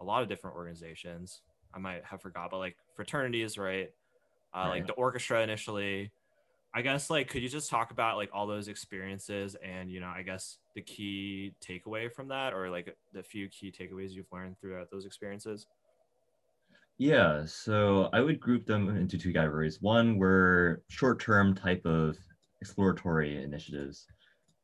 [0.00, 1.40] a lot of different organizations.
[1.72, 3.90] I might have forgot, but like fraternities, right?
[4.54, 4.68] Uh, right.
[4.68, 6.12] Like the orchestra initially,
[6.74, 10.12] I guess like could you just talk about like all those experiences and you know
[10.14, 14.58] I guess the key takeaway from that or like the few key takeaways you've learned
[14.60, 15.66] throughout those experiences?
[16.98, 19.80] Yeah, so I would group them into two categories.
[19.80, 22.16] One were short-term type of
[22.60, 24.06] exploratory initiatives,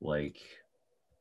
[0.00, 0.38] like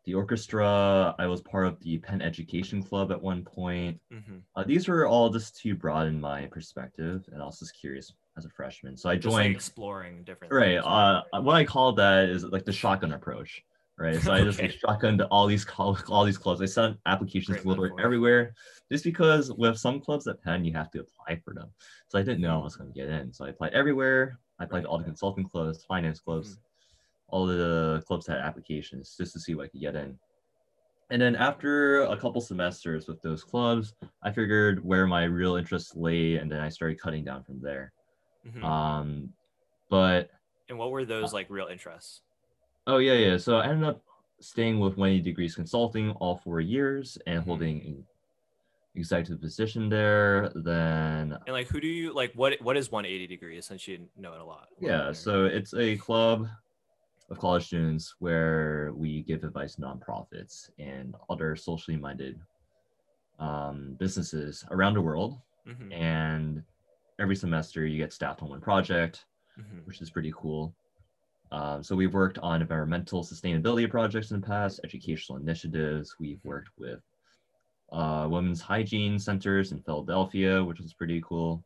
[0.05, 1.15] the orchestra.
[1.17, 3.99] I was part of the Penn Education Club at one point.
[4.13, 4.37] Mm-hmm.
[4.55, 8.45] Uh, these were all just to broaden my perspective, and I was just curious as
[8.45, 8.97] a freshman.
[8.97, 10.53] So I joined like exploring different.
[10.53, 10.77] Right.
[10.77, 13.63] Uh, what I call that is like the shotgun approach.
[13.97, 14.21] Right.
[14.21, 16.61] So I just like shotgunned all these all these clubs.
[16.61, 18.53] I sent applications Great literally everywhere,
[18.91, 21.69] just because with some clubs at Penn you have to apply for them.
[22.07, 23.33] So I didn't know I was going to get in.
[23.33, 24.39] So I applied everywhere.
[24.59, 24.83] I applied right.
[24.83, 26.59] to all the consulting clubs, finance clubs, mm-hmm.
[27.35, 30.17] all the clubs had applications just to see what I could get in.
[31.11, 35.97] And then after a couple semesters with those clubs, I figured where my real interest
[35.97, 37.91] lay, and then I started cutting down from there.
[38.49, 38.65] Mm-hmm.
[38.65, 39.33] Um,
[39.89, 40.29] but
[40.69, 42.21] and what were those like real interests?
[42.87, 43.37] Oh yeah, yeah.
[43.37, 44.01] So I ended up
[44.39, 47.49] staying with 180 Degrees Consulting all four years and mm-hmm.
[47.49, 48.03] holding
[48.95, 50.51] executive position there.
[50.55, 52.33] Then and like, who do you like?
[52.33, 53.65] What what is 180 Degrees?
[53.65, 54.67] Since you know it a lot.
[54.79, 56.47] Yeah, so it's a club
[57.29, 62.39] of college students where we give advice to nonprofits and other socially minded
[63.39, 65.37] um, businesses around the world.
[65.67, 65.91] Mm-hmm.
[65.93, 66.63] And
[67.19, 69.25] every semester you get staffed on one project,
[69.59, 69.79] mm-hmm.
[69.85, 70.73] which is pretty cool.
[71.51, 76.15] Um, so we've worked on environmental sustainability projects in the past, educational initiatives.
[76.19, 76.47] We've mm-hmm.
[76.47, 76.99] worked with
[77.91, 81.63] uh, women's hygiene centers in Philadelphia, which was pretty cool.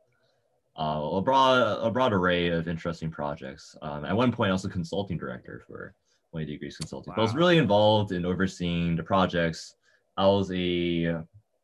[0.79, 3.75] Uh, a broad a broad array of interesting projects.
[3.83, 5.93] Um, at one point, I was a consulting director for
[6.31, 7.11] 20 Degrees Consulting.
[7.11, 7.17] Wow.
[7.19, 9.75] I was really involved in overseeing the projects.
[10.17, 11.21] I was a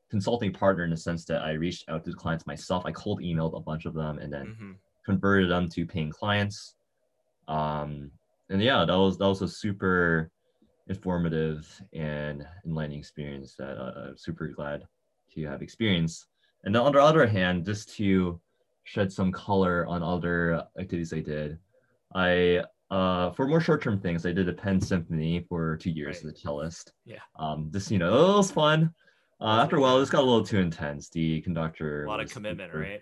[0.10, 2.86] consulting partner in the sense that I reached out to the clients myself.
[2.86, 4.72] I cold emailed a bunch of them and then mm-hmm.
[5.06, 6.76] converted them to paying clients.
[7.48, 8.12] Um,
[8.50, 10.32] and yeah, that was that was a super
[10.88, 14.84] informative and enlightening experience that uh, I'm super glad
[15.36, 16.26] to have experienced.
[16.64, 18.40] And then on the other hand, just to
[18.84, 21.60] shed some color on other activities I did,
[22.16, 26.34] I uh, for more short-term things, I did a Penn Symphony for two years right.
[26.34, 26.92] as a cellist.
[27.06, 27.20] Yeah.
[27.38, 28.94] Um, just you know, it was fun.
[29.42, 31.10] Uh, after a while, this got a little too intense.
[31.10, 32.04] The conductor.
[32.04, 32.82] A lot of commitment, super...
[32.82, 33.02] right?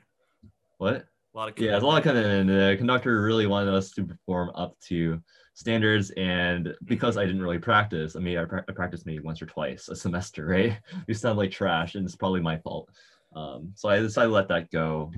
[0.77, 0.93] What?
[0.93, 1.81] A lot of commitment.
[1.81, 2.47] yeah, a lot of commitment.
[2.47, 5.21] The conductor really wanted us to perform up to
[5.53, 7.17] standards, and because.
[7.17, 9.95] I didn't really practice, I mean, I, pra- I practiced maybe once or twice a
[9.95, 10.77] semester, right?
[11.07, 12.89] We sound like trash, and it's probably my fault.
[13.35, 15.11] Um, so I decided to let that go.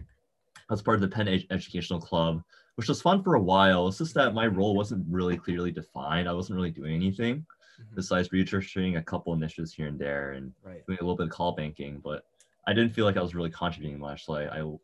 [0.55, 2.41] I was part of the Penn Ed- Educational Club,
[2.75, 3.89] which was fun for a while.
[3.89, 6.29] It's just that my role wasn't really clearly defined.
[6.29, 7.45] I wasn't really doing anything
[7.79, 7.95] mm-hmm.
[7.95, 10.85] besides researching a couple initiatives here and there and right.
[10.85, 12.01] doing a little bit of call banking.
[12.03, 12.23] But
[12.67, 14.25] I didn't feel like I was really contributing much.
[14.25, 14.77] So I, I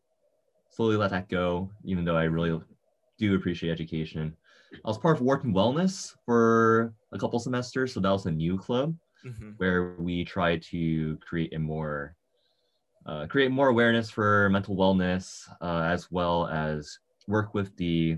[0.70, 2.60] slowly let that go, even though I really
[3.18, 4.36] do appreciate education.
[4.74, 7.94] I was part of Wharton Wellness for a couple semesters.
[7.94, 9.52] So that was a new club mm-hmm.
[9.58, 12.16] where we try to create a more
[13.06, 18.18] uh, create more awareness for mental wellness, uh, as well as work with the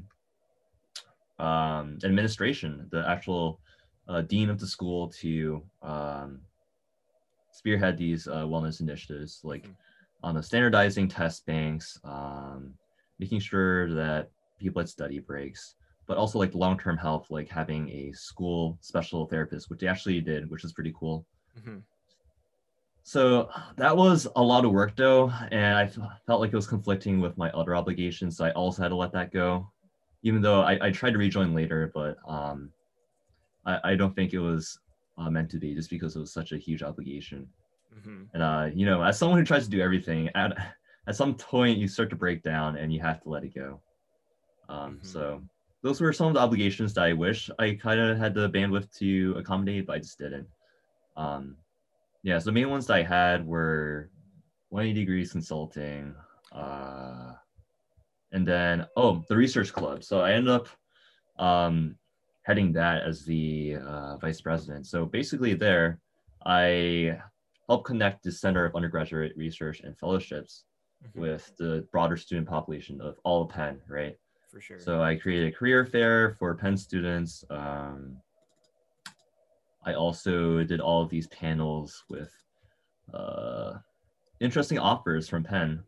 [1.40, 3.60] um, administration, the actual
[4.08, 6.39] uh, dean of the school to um,
[7.52, 9.74] spearhead these uh, wellness initiatives, like mm-hmm.
[10.24, 12.74] on the standardizing test banks, um,
[13.20, 18.12] making sure that people had study breaks, but also like long-term health, like having a
[18.13, 21.26] school special therapist, which they actually did, which is pretty cool.
[21.60, 21.78] Mm-hmm.
[23.04, 25.88] So that was a lot of work though, and I
[26.26, 28.36] felt like it was conflicting with my other obligations.
[28.38, 29.72] So I also had to let that go,
[30.24, 32.70] even though I, I tried to rejoin later, but um,
[33.68, 34.80] I, I don't think it was
[35.18, 37.48] uh, meant to be just because it was such a huge obligation.
[37.96, 38.24] Mm-hmm.
[38.34, 40.58] And uh, you know, as someone who tries to do everything, at
[41.08, 43.82] at some point you start to break down and you have to let it go.
[44.70, 45.06] Um, mm-hmm.
[45.06, 45.42] So
[45.84, 48.92] those were some of the obligations that I wish I kind of had the bandwidth
[48.98, 50.48] to accommodate, but I just didn't.
[51.16, 51.58] Um,
[52.24, 54.10] yeah, so the main ones that I had were
[54.70, 56.14] 180 degrees consulting,
[56.52, 57.34] uh,
[58.32, 60.04] and then oh, the research club.
[60.04, 60.68] So I ended up
[61.40, 61.96] um,
[62.48, 64.88] heading that as the uh, vice president.
[64.88, 66.00] So basically, there
[66.46, 67.20] I
[67.68, 70.64] help connect the Center of Undergraduate Research and Fellowships
[71.04, 71.20] Mhm.
[71.20, 74.18] with the broader student population of all of Penn, right?
[74.50, 74.80] For sure.
[74.80, 77.44] So I created a career fair for Penn students.
[77.52, 78.20] Um,
[79.86, 82.34] I also did all of these panels with
[83.14, 83.78] uh,
[84.40, 85.84] interesting offers from Penn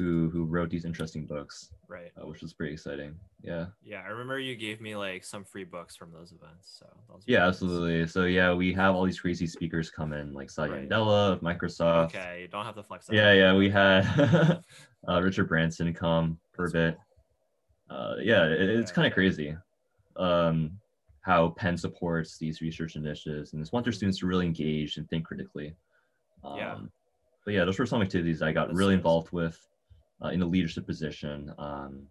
[0.00, 2.10] who who wrote these interesting books, right.
[2.16, 3.14] uh, which was pretty exciting.
[3.42, 3.66] Yeah.
[3.84, 6.78] Yeah, I remember you gave me like some free books from those events.
[6.78, 8.06] So was Yeah, absolutely.
[8.06, 10.88] So yeah, we have all these crazy speakers come in, like Satya Right.
[10.88, 12.06] Nadella of Microsoft.
[12.06, 13.06] Okay, you don't have to flex.
[13.08, 14.00] that Yeah, yeah, we had
[15.08, 16.98] uh, Richard Branson come for a That's bit.
[17.90, 19.54] Uh, yeah, it, it's kind of crazy
[20.16, 20.70] um,
[21.22, 25.06] how Penn supports these research initiatives and just want their students to really engage and
[25.10, 25.74] think critically.
[26.42, 26.78] Um, Yeah.
[27.44, 29.00] But yeah, those were some activities I got That's really nice.
[29.00, 29.60] involved with
[30.24, 32.06] uh, in a leadership position um,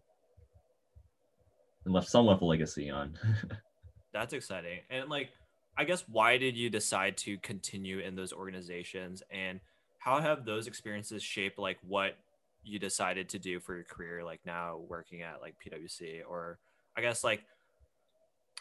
[1.85, 3.17] and left of a legacy on.
[4.13, 4.79] That's exciting.
[4.89, 5.29] And like,
[5.77, 9.59] I guess why did you decide to continue in those organizations, and
[9.99, 12.17] how have those experiences shaped like what
[12.63, 14.23] you decided to do for your career?
[14.23, 16.59] Like now working at like PwC, or
[16.97, 17.43] I guess like,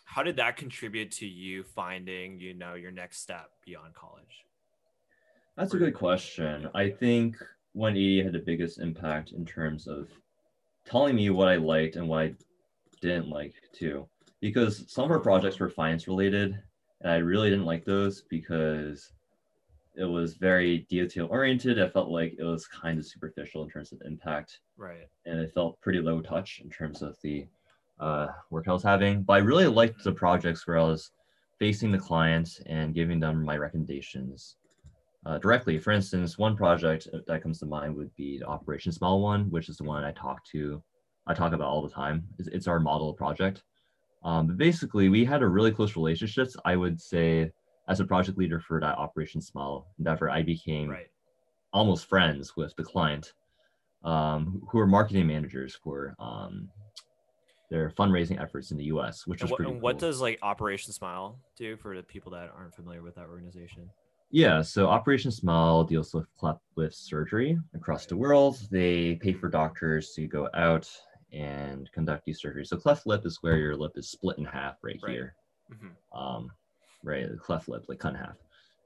[0.05, 4.45] how did that contribute to you finding you know your next step beyond college?
[5.57, 6.69] That's a good question.
[6.73, 7.37] I think
[7.79, 10.09] 180 had the biggest impact in terms of
[10.85, 12.35] telling me what I liked and what I
[13.01, 14.09] didn't like too.
[14.41, 16.61] Because some of our projects were finance related,
[17.03, 19.13] and I really didn't like those because
[19.95, 21.81] it was very detail oriented.
[21.81, 25.07] I felt like it was kind of superficial in terms of impact, Right.
[25.27, 27.47] and it felt pretty low touch in terms of the
[28.01, 29.23] uh, work I was having.
[29.23, 31.13] But I really liked the projects where I was
[31.61, 34.57] facing the client and giving them my recommendations
[35.27, 35.79] uh, directly.
[35.79, 39.69] For instance, one project that comes to mind would be the Operation Smile one, which
[39.69, 40.83] is the one I talk to,
[41.27, 42.25] I talk about all the time.
[42.39, 43.63] It's, it's our model project.
[44.25, 46.57] Um, but basically, we had a really close relationships.
[46.65, 47.51] I would say,
[47.89, 51.07] as a project leader for that Operation Smile endeavor, I became Right.
[51.73, 53.33] almost friends with the client,
[54.05, 56.69] um, who are marketing managers for um,
[57.71, 60.09] their fundraising efforts in the U.S., which And is what, pretty and what cool.
[60.09, 63.91] does like Operation Smile do for the people that aren't familiar with that organization?
[64.31, 68.59] Yeah, so Operation Smile deals with cleft lip surgery across the world.
[68.71, 70.91] They pay for doctors to go out
[71.33, 72.67] and conduct these surgeries.
[72.67, 75.13] So cleft lip is where your lip is split in half right, Right.
[75.15, 75.37] here.
[75.71, 75.97] Mhm.
[76.13, 76.53] Um,
[77.03, 78.37] right, the cleft lip, like cut in half.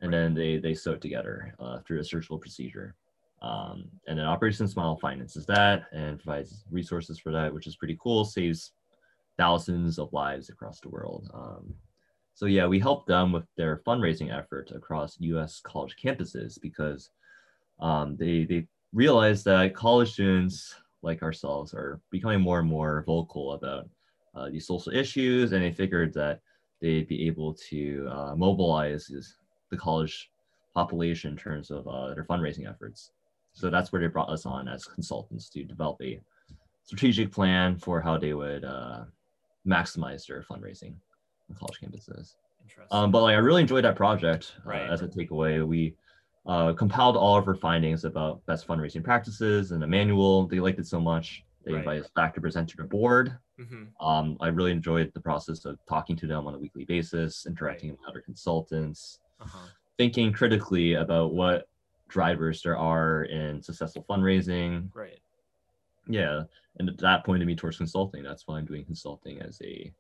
[0.00, 0.18] And Right.
[0.18, 2.96] then they, they sew it together uh, through a surgical procedure.
[3.40, 7.96] Um, and then Operation Smile finances that and provides resources for that, which is pretty
[8.00, 8.72] cool, saves
[9.37, 11.28] thousands of lives across the world.
[11.35, 11.74] Um,
[12.34, 15.60] so yeah, we helped them with their fundraising effort across U.S.
[15.60, 17.10] college campuses because
[17.80, 23.52] um, they they realize that college students like ourselves are becoming more and more vocal
[23.52, 23.88] about
[24.34, 26.40] uh, these social issues, and they figured that
[26.80, 29.10] they'd be able to uh, mobilize
[29.70, 30.30] the college
[30.74, 33.12] population in terms of uh, their fundraising efforts.
[33.52, 36.18] So that's where they brought us on as consultants to develop a
[36.84, 39.04] strategic plan for how they would uh,
[39.66, 40.94] maximize their fundraising
[41.54, 42.34] college campuses.
[42.62, 42.86] Interesting.
[42.90, 44.54] Um, but like I really enjoyed that project.
[44.64, 44.90] Uh, Right.
[44.90, 45.94] as a takeaway, we
[46.46, 50.46] uh, compiled all of our findings about best fundraising practices and a manual.
[50.48, 51.44] They liked it so much.
[51.64, 51.78] They Right.
[51.78, 53.38] invited us back to present to the board.
[53.60, 53.90] Mhm.
[54.00, 57.90] Um, I really enjoyed the process of talking to them on a weekly basis, interacting
[57.92, 59.68] with other consultants, Uh-huh.
[59.98, 61.68] thinking critically about what
[62.08, 64.90] drivers there are in successful fundraising.
[64.94, 65.20] Right.
[66.08, 66.42] Yeah,
[66.80, 68.24] and that pointed me towards consulting.
[68.24, 69.92] That's why I'm doing consulting as a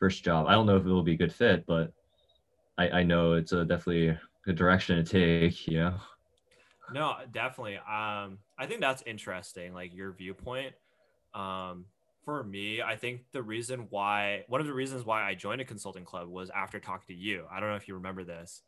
[0.00, 0.46] first job.
[0.48, 1.92] I don't know if it will be a good fit, but
[2.78, 5.68] I, I know it's a definitely a direction to take.
[5.68, 5.94] You know.
[6.92, 7.76] No, definitely.
[7.76, 10.74] Um, I think that's interesting, like your viewpoint.
[11.34, 11.86] Um,
[12.24, 15.64] for me, I think the reason why one of the reasons why I joined a
[15.64, 17.46] consulting club was after talking to you.
[17.50, 18.62] I don't know if you remember this.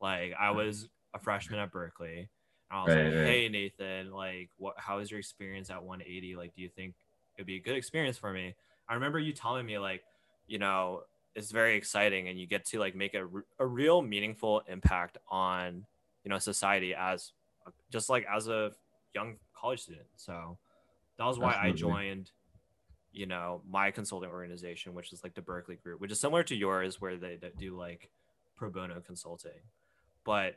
[0.00, 2.30] Like I was a freshman at Berkeley.
[2.70, 3.26] And I was Right, like, right.
[3.26, 6.36] hey Nathan, like what how is your experience at 180?
[6.36, 6.94] Like, do you think
[7.36, 8.54] it'd be a good experience for me?
[8.88, 10.02] I remember you telling me like,
[10.46, 11.02] you know,
[11.34, 13.26] it's very exciting and you get to like make a,
[13.58, 15.84] a real meaningful impact on,
[16.24, 17.32] you know, society as
[17.90, 18.72] just like as a
[19.14, 20.06] young college student.
[20.16, 20.58] So
[21.18, 22.30] that was why I joined,
[23.12, 26.54] you know, my consulting organization, which is like the Berkeley Group, which is similar to
[26.54, 28.10] yours, where they, they do like
[28.56, 29.62] pro bono consulting.
[30.24, 30.56] But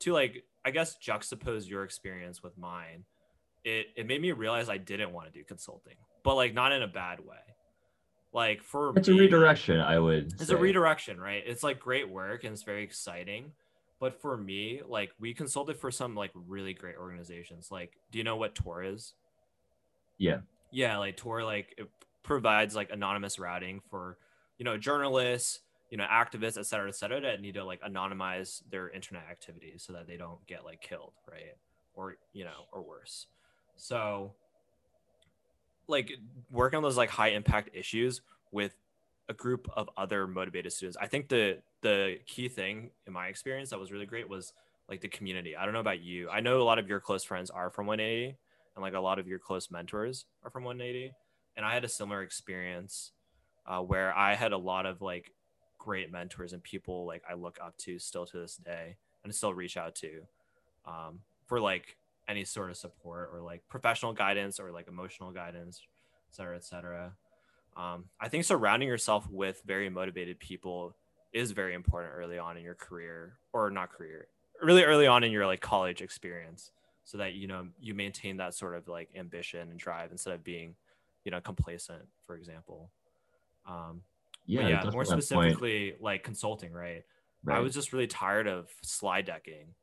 [0.00, 3.04] to like, I guess juxtapose your experience with mine,
[3.64, 6.82] it it made me realize I didn't want to do consulting, but like not in
[6.82, 7.36] a bad way.
[8.32, 9.80] Like for It's a redirection.
[9.80, 10.32] I would.
[10.34, 10.54] it's say.
[10.54, 11.42] a redirection, right?
[11.46, 13.52] It's like great work and it's very exciting.
[14.00, 17.70] But for me, like we consulted for some like really great organizations.
[17.70, 19.14] Like, do you know what Tor is?
[20.18, 20.38] Yeah.
[20.70, 21.88] Yeah, like Tor like it
[22.22, 24.18] provides like anonymous routing for,
[24.58, 25.60] you know, journalists,
[25.90, 29.82] you know, activists, et cetera, et cetera, that need to like anonymize their internet activities
[29.86, 31.56] so that they don't get like killed, right?
[31.94, 33.26] Or, you know, or worse.
[33.76, 34.34] So
[35.88, 36.12] like
[36.50, 38.20] working on those like high impact issues
[38.52, 38.74] with
[39.28, 40.96] a group of other motivated students.
[41.00, 44.52] I think the the key thing in my experience that was really great was
[44.88, 45.56] like the community.
[45.56, 46.28] I don't know about you.
[46.30, 48.36] I know a lot of your close friends are from 180
[48.74, 51.12] and like a lot of your close mentors are from 180
[51.56, 53.12] and I had a similar experience
[53.66, 55.32] uh, where I had a lot of like
[55.78, 59.52] great mentors and people like I look up to still to this day and still
[59.52, 60.22] reach out to
[60.86, 61.96] um, for like
[62.28, 65.82] any sort of support or like professional guidance or like emotional guidance,
[66.30, 67.16] et cetera, et cetera.
[67.76, 70.96] Um, I think surrounding yourself with very motivated people
[71.32, 74.28] is very important early on in your career or not career,
[74.62, 76.72] really early on in your like college experience
[77.04, 80.44] so that you know you maintain that sort of like ambition and drive instead of
[80.44, 80.74] being
[81.24, 82.90] you know complacent for example
[83.66, 84.02] um
[84.46, 84.68] Yeah.
[84.68, 87.04] yeah more specifically like consulting right
[87.46, 89.74] I was just really tired of slide decking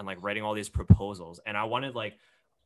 [0.00, 1.38] and like writing all these proposals.
[1.46, 2.14] And I wanted like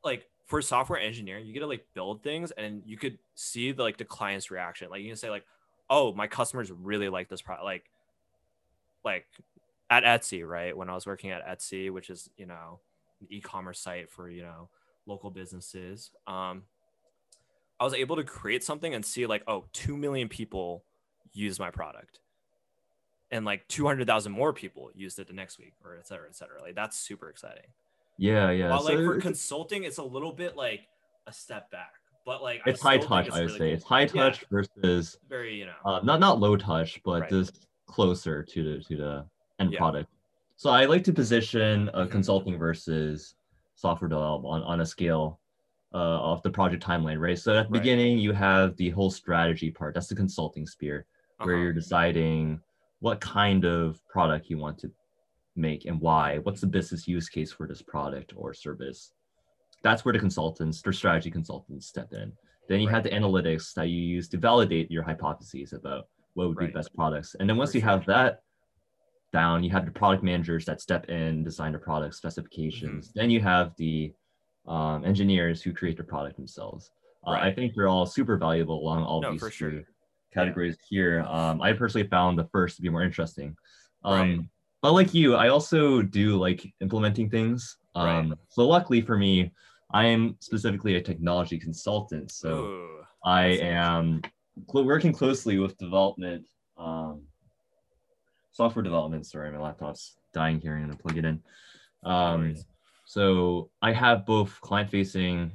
[0.03, 3.83] like for software engineering, you get to like build things and you could see the
[3.83, 4.88] like the client's reaction.
[4.88, 5.44] Like you can say like,
[5.90, 7.64] oh, my customers really like this product.
[7.64, 7.90] Like
[9.05, 9.27] like
[9.90, 10.75] at Etsy, right?
[10.77, 12.81] When I was working at Etsy, which is, you know,
[13.20, 14.68] an e-commerce site for, you know,
[15.07, 16.11] local businesses.
[16.27, 16.62] Um
[17.81, 20.85] I was able to create something and see like, oh, 2 million people
[21.33, 22.20] use my product
[23.35, 26.62] and like 200,000 more people used it the next week or et cetera, et cetera.
[26.62, 27.64] Like that's super exciting.
[28.16, 28.70] Yeah, yeah.
[28.70, 30.87] While like for it's- consulting, it's a little bit like
[31.27, 31.94] a step back,
[32.25, 33.73] but like it's high touch, it's I would really say.
[33.73, 34.07] It's high Yeah.
[34.07, 37.31] touch versus Very, you know, uh, not not low touch, but Right.
[37.31, 39.27] just closer to the to the
[39.59, 39.79] end Yeah.
[39.79, 40.09] product.
[40.57, 43.35] So I like to position uh, consulting versus
[43.75, 45.40] software development on, on a scale
[45.92, 47.38] uh, of the project timeline, right?
[47.38, 47.73] So at the Right.
[47.83, 49.94] beginning, you have the whole strategy part.
[49.94, 51.07] That's the consulting sphere,
[51.38, 51.62] where uh-huh.
[51.62, 52.61] you're deciding
[53.05, 54.90] what kind of product you want to
[55.57, 56.38] make and why.
[56.38, 59.12] What's the business use case for this product or service?
[59.83, 62.33] That's where the consultants, the strategy consultants, step in.
[62.67, 66.57] Then you have the analytics that you use to validate your hypotheses about what would
[66.57, 66.73] be Right.
[66.73, 67.37] the best products.
[67.38, 67.90] And then once For you sure.
[67.90, 68.40] have that
[69.35, 73.09] down, you have the product managers that step in, design the product specifications.
[73.09, 73.19] Mm-hmm.
[73.21, 74.14] Then you have the
[74.67, 76.90] um, engineers who create the product themselves.
[77.27, 79.83] Uh, I think they're all super valuable along all No, these for sure.
[80.35, 81.23] Categories here.
[81.23, 83.57] Um, I personally found the first to be more interesting.
[84.05, 84.40] Um, Right.
[84.83, 87.79] But like you, I also do like implementing things.
[87.94, 88.38] Um, Right.
[88.51, 89.53] So luckily for me,
[89.92, 92.31] I am specifically a technology consultant.
[92.33, 94.20] So Ooh, I am
[94.70, 97.23] cl- working closely with development, um,
[98.53, 99.25] software development.
[99.27, 100.77] Sorry, my laptop's dying here.
[100.77, 101.40] I'm gonna plug it in.
[102.03, 102.55] Um,
[103.07, 105.53] so I have both client-facing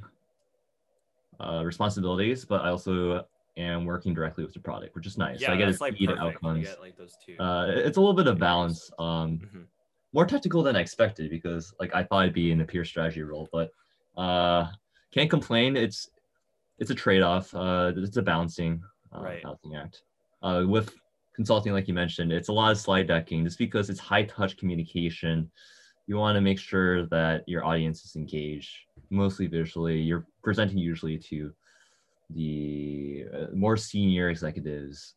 [1.38, 3.24] uh, responsibilities, but I also
[3.60, 5.40] am working directly with the product, which is nice.
[5.40, 6.16] so yeah, I get to like see the.
[6.18, 6.66] Outcomes.
[6.66, 6.94] get like.
[7.38, 8.90] Uh, it's a little bit of balance.
[8.98, 9.66] Um, Mhm.
[10.12, 13.22] more technical than I expected because like I thought I'd be in a pure strategy
[13.22, 13.70] role, but
[14.16, 14.66] uh,
[15.12, 15.76] can't complain.
[15.76, 16.10] It's
[16.78, 17.54] it's a trade-off.
[17.54, 18.82] Uh, it's a balancing
[19.14, 19.42] uh, Right.
[19.42, 20.02] balancing act.
[20.42, 20.94] Uh, with
[21.36, 25.50] consulting, like you mentioned, it's a lot of slide decking just because it's high-touch communication.
[26.06, 28.74] You want to make sure that your audience is engaged,
[29.10, 30.00] mostly visually.
[30.00, 31.52] You're presenting usually to
[32.34, 35.14] the uh, more senior executives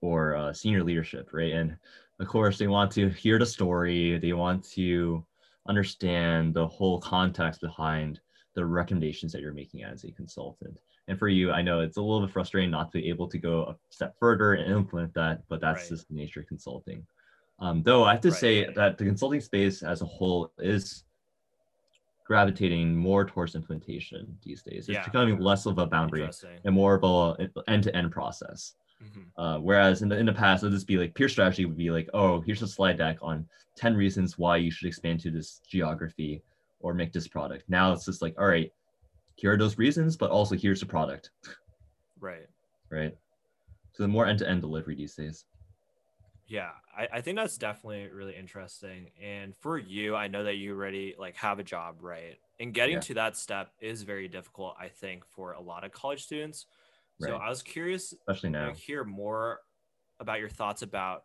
[0.00, 1.52] or uh, senior leadership, right?
[1.52, 1.76] And
[2.20, 4.18] of course, they want to hear the story.
[4.18, 5.24] They want to
[5.68, 8.20] understand the whole context behind
[8.54, 10.76] the recommendations that you're making as a consultant.
[11.08, 13.38] And for you, I know it's a little bit frustrating not to be able to
[13.38, 15.90] go a step further and implement that, but that's Right.
[15.90, 17.06] just the nature of consulting.
[17.58, 18.38] Um, though I have to Right.
[18.38, 21.05] say that the consulting space as a whole is
[22.26, 24.88] gravitating more towards implementation these days.
[24.88, 25.04] It's Yeah.
[25.04, 26.28] becoming less of a boundary
[26.64, 28.74] and more of a end-to-end process.
[29.02, 29.26] Mhm.
[29.36, 31.76] Uh, whereas in the in the past, it would just be like peer strategy would
[31.76, 33.46] be like, oh, here's a slide deck on
[33.76, 36.42] 10 reasons why you should expand to this geography
[36.80, 37.68] or make this product.
[37.68, 38.72] Now it's just like, all right,
[39.36, 41.30] here are those reasons, but also here's the product,
[42.18, 42.46] Right.
[42.90, 43.16] right?
[43.92, 45.44] So the more end-to-end delivery these days.
[46.46, 49.10] Yeah, I, I think that's definitely really interesting.
[49.20, 52.38] And for you, I know that you already like have a job, right?
[52.60, 53.02] And getting Yeah.
[53.02, 56.66] to that step is very difficult, I think, for a lot of college students.
[57.18, 59.60] So I was curious Especially now, to hear more
[60.20, 61.24] about your thoughts about,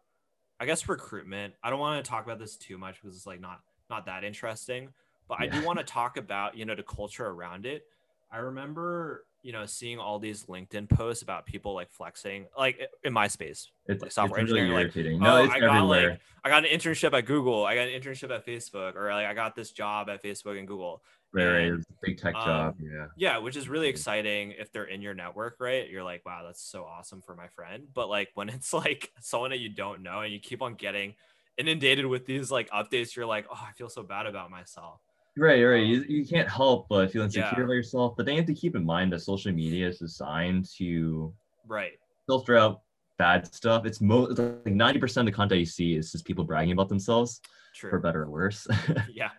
[0.59, 1.55] I guess, recruitment.
[1.63, 4.23] I don't want to talk about this too much because it's like not not that
[4.23, 4.93] interesting,
[5.27, 7.83] but I do want to talk about you know the culture around it.
[8.31, 13.13] I remember, you know, seeing all these LinkedIn posts about people like flexing, like in
[13.13, 15.19] my space, It's, like software it's really engineering, like, irritating.
[15.19, 17.99] no, oh, it's I got like I got an internship at Google, I got an
[17.99, 21.01] internship at Facebook, or like I got this job at Facebook and Google.
[21.33, 22.75] right, right, and, a big tech um, job.
[22.79, 23.05] Yeah.
[23.17, 25.89] Yeah, which is really exciting if they're in your network, right?
[25.89, 27.85] You're like, wow, that's so awesome for my friend.
[27.93, 31.15] But like when it's like someone that you don't know and you keep on getting
[31.57, 35.01] inundated with these like updates, you're like, oh, I feel so bad about myself.
[35.37, 35.83] Right, right.
[35.83, 37.63] Um, you, you can't help but feel insecure yeah.
[37.63, 38.15] about yourself.
[38.17, 41.33] But then you have to keep in mind that social media is designed to
[41.67, 41.93] Right.
[42.27, 42.81] filter out
[43.17, 43.85] bad stuff.
[43.85, 46.89] It's most like ninety percent of the content you see is just people bragging about
[46.89, 47.39] themselves,
[47.75, 47.89] True.
[47.89, 48.67] for better or worse.
[49.13, 49.29] Yeah.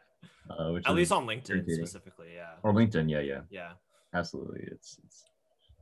[0.49, 2.29] uh, which At least on LinkedIn specifically.
[2.35, 2.53] Yeah.
[2.63, 3.11] or LinkedIn.
[3.11, 3.73] Yeah, yeah, Yeah.
[4.15, 4.63] absolutely.
[4.71, 4.99] It's.
[5.05, 5.25] it's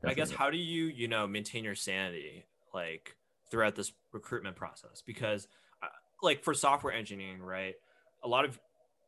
[0.02, 3.14] I guess how do you, you know, maintain your sanity like
[3.50, 5.02] throughout this recruitment process?
[5.06, 5.46] Because
[5.82, 5.88] uh,
[6.22, 7.74] like for software engineering, right?
[8.24, 8.58] A lot of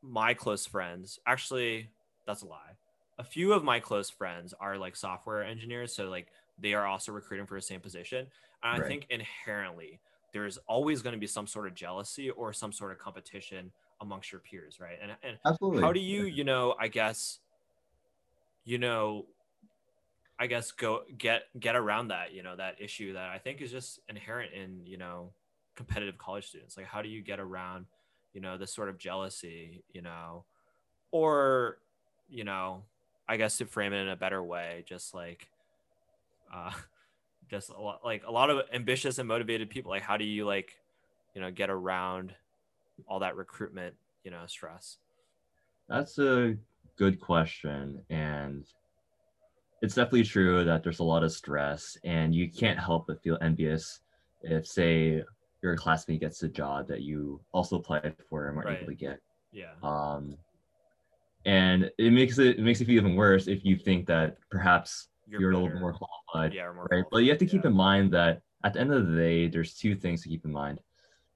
[0.03, 1.89] my close friends, actually,
[2.27, 2.77] that's a lie.
[3.19, 6.29] A few of my close friends are like software engineers, so like
[6.59, 8.27] they are also recruiting for the same position.
[8.63, 10.01] And I think inherently
[10.33, 14.33] there's always going to be some sort of jealousy or some sort of competition amongst
[14.33, 14.99] your peers, right?
[15.01, 15.83] And and absolutely.
[15.83, 17.39] how do you you know i guess
[18.65, 19.27] you know
[20.39, 23.71] i guess go get get around that you know that issue that i think is
[23.71, 25.33] just inherent in you know
[25.75, 27.87] competitive college students like how do you get around
[28.33, 30.45] you know this sort of jealousy you know
[31.11, 31.79] or
[32.29, 32.83] you know
[33.29, 35.49] i guess to frame it in a better way just like
[36.53, 36.71] uh
[37.51, 40.47] just a lot like a lot of ambitious and motivated people like how do you
[40.47, 40.79] like
[41.35, 42.35] you know get around
[43.07, 44.99] all that recruitment you know stress
[45.89, 46.57] That's a
[46.97, 48.03] good question.
[48.11, 48.65] And
[49.83, 53.39] it's definitely true that there's a lot of stress, and you can't help but feel
[53.43, 54.01] envious
[54.43, 55.23] if, say,
[55.63, 58.79] your classmate gets the job that you also applied for and weren't Right.
[58.79, 59.21] able to get.
[59.53, 60.37] yeah Um,
[61.45, 65.09] and it makes it, it makes it feel even worse if you think that perhaps
[65.27, 67.05] you're, a little bit more qualified, yeah, more right?
[67.11, 67.71] But you have to keep yeah.
[67.71, 70.53] in mind that at the end of the day, there's two things to keep in
[70.53, 70.79] mind.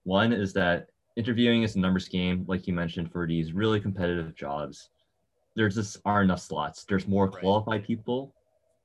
[0.04, 4.34] One is that interviewing is a numbers game, like you mentioned, for these really competitive
[4.36, 4.90] jobs.
[5.56, 6.84] There just aren't enough slots.
[6.84, 7.40] There's more Right.
[7.40, 8.34] qualified people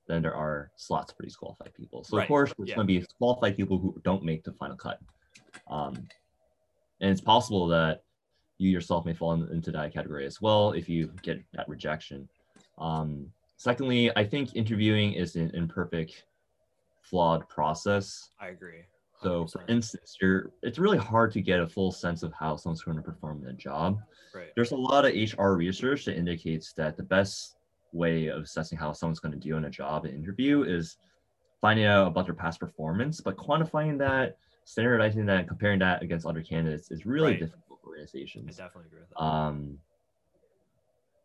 [0.07, 2.03] than there are slots for these qualified people.
[2.03, 2.75] So Right, of course, there's yeah.
[2.75, 4.99] going to be qualified people who don't make the final cut,
[5.71, 5.95] um,
[6.99, 8.03] and it's possible that
[8.57, 12.29] you yourself may fall in- into that category as well if you get that rejection.
[12.77, 16.25] Um, secondly, I think interviewing is an imperfect,
[17.01, 18.29] flawed process.
[18.39, 18.83] I agree.
[19.23, 22.81] So, for instance, you're it's really hard to get a full sense of how someone's
[22.81, 23.99] going to perform in a job.
[24.33, 27.55] right, There's a lot of HR research that indicates that the best
[27.93, 30.97] way of assessing how someone's going to do in a job interview is
[31.61, 36.25] finding out about their past performance, but quantifying that, standardizing that, and comparing that against
[36.25, 37.39] other candidates is really Right.
[37.39, 38.57] difficult for I organizations.
[38.57, 39.21] definitely agree with that.
[39.21, 39.79] Um,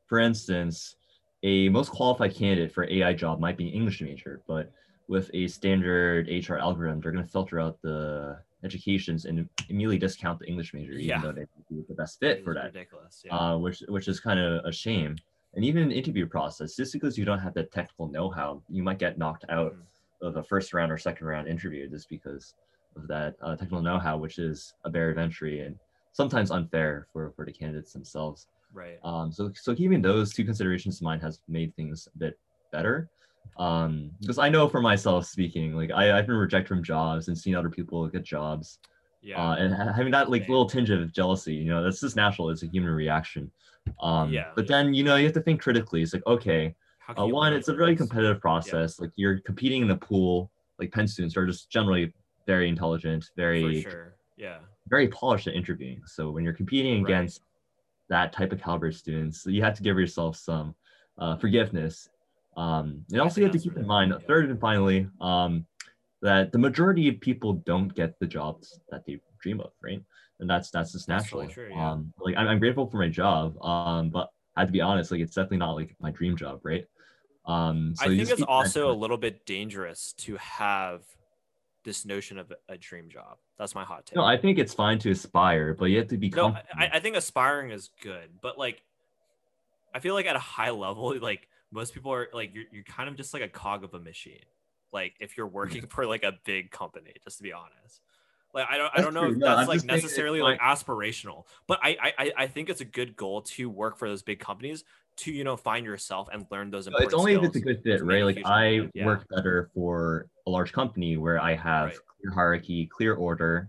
[0.06, 0.96] for instance,
[1.42, 4.72] a most qualified candidate for AI job might be an English major, but
[5.08, 10.38] with a standard HR algorithm, they're going to filter out the educations and immediately discount
[10.40, 11.18] the English major, Yeah.
[11.18, 12.66] even though they be the best fit It for that.
[12.66, 13.22] ridiculous.
[13.24, 15.16] Yeah, Uh, which which is kind of a shame.
[15.54, 18.82] And even in the interview process, just because you don't have the technical know-how, you
[18.82, 19.86] might get knocked out Mhm.
[20.22, 22.54] of a first round or second round interview just because
[22.96, 25.76] of that uh, technical know-how, which is a barrier of entry and
[26.12, 28.46] sometimes unfair for, for the candidates themselves.
[28.72, 28.98] right.
[29.04, 32.38] Um, so, so keeping those two considerations in mind has made things a bit
[32.72, 33.08] better.
[33.58, 37.38] Um, because I know for myself speaking, like I, I've been rejected from jobs and
[37.38, 38.80] seen other people get jobs,
[39.22, 42.50] Yeah, uh, and having that like little tinge of jealousy, you know, that's just natural.
[42.50, 43.50] It's a human reaction.
[44.00, 44.76] Um, Yeah, but yeah.
[44.76, 46.02] then you know you have to think critically.
[46.02, 46.74] It's like okay,
[47.16, 47.96] uh, one, it's a this?
[47.96, 49.00] competitive process.
[49.00, 50.50] Like you're competing in a pool.
[50.78, 52.12] Like Penn students are just generally
[52.46, 54.16] very intelligent, very sure.
[54.36, 56.02] Yeah, very polished at interviewing.
[56.06, 57.10] So when you're competing Right.
[57.10, 57.42] against
[58.08, 60.74] that type of caliber of students, you have to give yourself some
[61.18, 62.08] uh, forgiveness.
[62.56, 64.26] Um, and also, you have to that's keep in mind, yeah.
[64.26, 65.66] third and finally, um,
[66.22, 70.02] that the majority of people don't get the jobs that they dream of, right?
[70.40, 71.42] And that's that's just That's natural.
[71.42, 71.90] totally true, yeah.
[71.90, 75.10] Um, like I'm, I'm grateful for my job, um, but I have to be honest,
[75.10, 76.86] like it's definitely not like my dream job, right?
[77.44, 81.02] Um, so I think it's keep that in also a little bit dangerous to have
[81.86, 83.38] this notion of a dream job.
[83.58, 84.16] That's my hot take.
[84.16, 86.48] no, I think it's fine to aspire, but you have to be No.
[86.76, 88.82] I, I think aspiring is good, but like,
[89.94, 93.08] I feel like at a high level, like most people are like you're, you're kind
[93.08, 94.44] of just like a cog of a machine.
[94.92, 98.02] Like if you're working for like a big company, just to be honest.
[98.52, 99.34] Like I don't I don't know true.
[99.34, 102.46] if that's I'm like just saying it's necessarily like aspirational, but I, I I- I
[102.48, 104.82] think it's a good goal to work for those big companies
[105.18, 107.82] to you know find yourself and learn those No, it's only if it's a good
[107.82, 108.24] fit, right?
[108.24, 109.06] Like I yeah.
[109.06, 111.96] work better for a large company where I have Right.
[112.20, 113.68] clear hierarchy, clear order.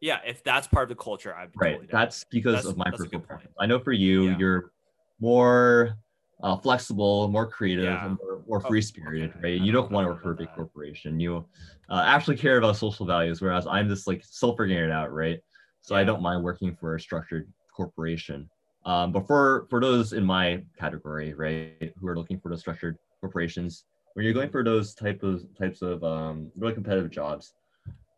[0.00, 1.70] yeah, if that's part of the culture, I'd be Right.
[1.72, 1.88] totally.
[1.90, 3.28] That's because That's- of my that's a good personal point.
[3.28, 3.56] preference.
[3.58, 4.38] I know for you, Yeah.
[4.38, 4.72] you're
[5.20, 5.96] more
[6.42, 8.04] uh, flexible, more creative, Yeah.
[8.06, 9.38] and more, more Oh, free spirited, okay.
[9.42, 9.60] right?
[9.60, 11.18] I You don't don't want to work for a big corporation.
[11.20, 11.48] You
[11.88, 15.40] uh, actually care about social values, whereas I'm just like still figuring it out, right?
[15.80, 18.50] So I don't mind working for a structured corporation.
[18.84, 22.98] Um, but for for those in my category, right, who are looking for those structured
[23.20, 23.84] corporations,
[24.14, 27.52] when you're going for those type of types of um, really competitive jobs,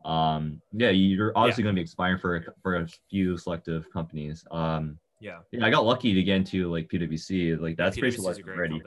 [0.05, 4.45] um, yeah, you're obviously going to be expiring for a, for a few selective companies.
[4.51, 5.39] Um, Yeah.
[5.51, 7.59] yeah, I got lucky to get into like PwC.
[7.61, 8.81] Like that's pretty PwC is selective already.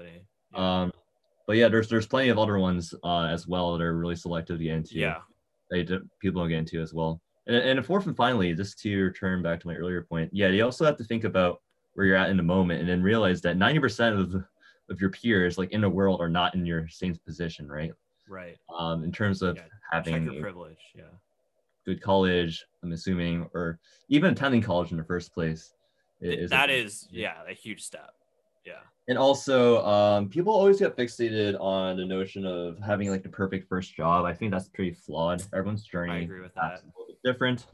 [0.53, 0.81] Yeah.
[0.81, 0.93] Um,
[1.47, 4.59] but yeah, there's there's plenty of other ones uh, as well that are really selective
[4.59, 4.95] to get into.
[4.95, 5.17] yeah.
[5.71, 5.83] They
[6.21, 7.21] people don't get into as well.
[7.47, 10.63] And and fourth and finally, just to return back to my earlier point, yeah, you
[10.63, 11.61] also have to think about
[11.93, 14.43] where you're at in the moment, and then realize that 90% of
[14.89, 17.91] of your peers, like in the world, are not in your same position, right?
[18.27, 18.57] Right.
[18.77, 20.77] Um, in terms of Yeah, having a privilege.
[20.95, 21.03] Yeah.
[21.85, 23.79] good college, I'm assuming, or
[24.09, 25.73] even attending college in the first place.
[26.21, 28.11] is a- that is yeah a huge step.
[28.65, 28.81] Yeah.
[29.07, 33.67] And also, um, people always get fixated on the notion of having like the perfect
[33.67, 34.25] first job.
[34.25, 35.41] I think that's pretty flawed.
[35.53, 36.61] Everyone's journey I agree with that.
[36.83, 37.65] a little bit different,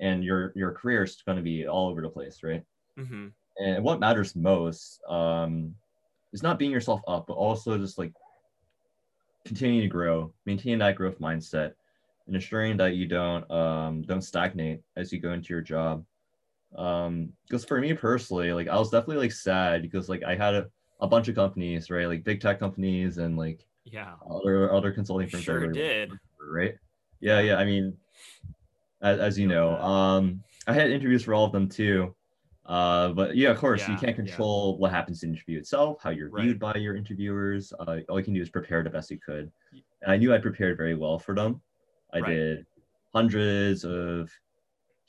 [0.00, 2.62] and your your career is going to be all over the place, right?
[2.98, 3.28] mm-hmm.
[3.58, 5.74] And what matters most um,
[6.32, 8.12] is not being yourself up, but also just like
[9.46, 11.72] continuing to grow, maintaining that growth mindset,
[12.26, 16.04] and ensuring that you don't um, don't stagnate as you go into your job.
[16.76, 20.54] Um, because for me personally, like I was definitely like sad because like I had
[20.54, 20.66] a,
[21.00, 22.06] a bunch of companies, right?
[22.06, 24.14] Like big tech companies and like Yeah.
[24.30, 25.44] other other consulting firms.
[25.44, 26.12] sure did.
[26.52, 26.74] right?
[27.20, 27.56] Yeah, yeah.
[27.56, 27.96] I mean,
[29.00, 32.14] as, as you know, um, I had interviews for all of them too.
[32.68, 34.12] Uh, but yeah, of course, you can't yeah.
[34.12, 36.44] control what happens in the interview itself, how you're Right.
[36.44, 37.72] viewed by your interviewers.
[37.80, 39.50] Uh, all you can do is prepare the best you could.
[40.02, 41.62] And I knew I prepared very well for them.
[42.12, 42.34] I Right.
[42.34, 42.66] did
[43.14, 44.30] hundreds of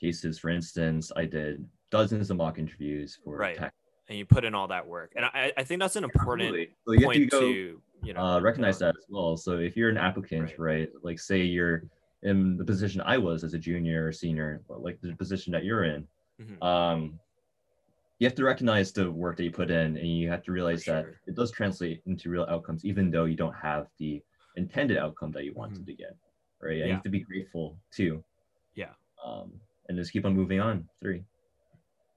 [0.00, 1.12] cases, for instance.
[1.14, 3.56] I did dozens of mock interviews for Right.
[3.56, 3.74] tech.
[4.08, 6.76] And you put in all that work, and I, I think that's an important Absolutely.
[6.84, 9.36] So you have to point go to you know uh, recognize uh, that as well.
[9.36, 10.88] So if you're an applicant, right.
[11.02, 11.84] like say you're
[12.24, 15.84] in the position I was as a junior or senior, like the position that you're
[15.84, 16.08] in,
[16.40, 16.60] Mhm.
[16.60, 17.20] um,
[18.20, 20.84] you have to recognize the work that you put in, and you have to realize
[20.84, 24.22] that it does translate into real outcomes, even though you don't have the
[24.56, 25.86] intended outcome that you wanted Mhm.
[25.86, 26.16] to get.
[26.62, 26.78] Right?
[26.80, 28.22] And you have to be grateful too.
[28.74, 28.92] Yeah.
[29.24, 29.58] Um,
[29.88, 30.86] and just keep on moving on.
[31.00, 31.24] Three.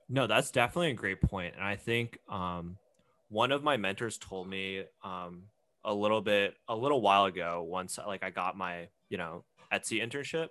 [0.09, 1.19] No, that's definitely a great.
[1.31, 2.77] And I think um,
[3.29, 5.43] one of my mentors told me um,
[5.85, 10.03] a little bit, a little while ago, once like I got my, you know, Etsy
[10.05, 10.49] internship.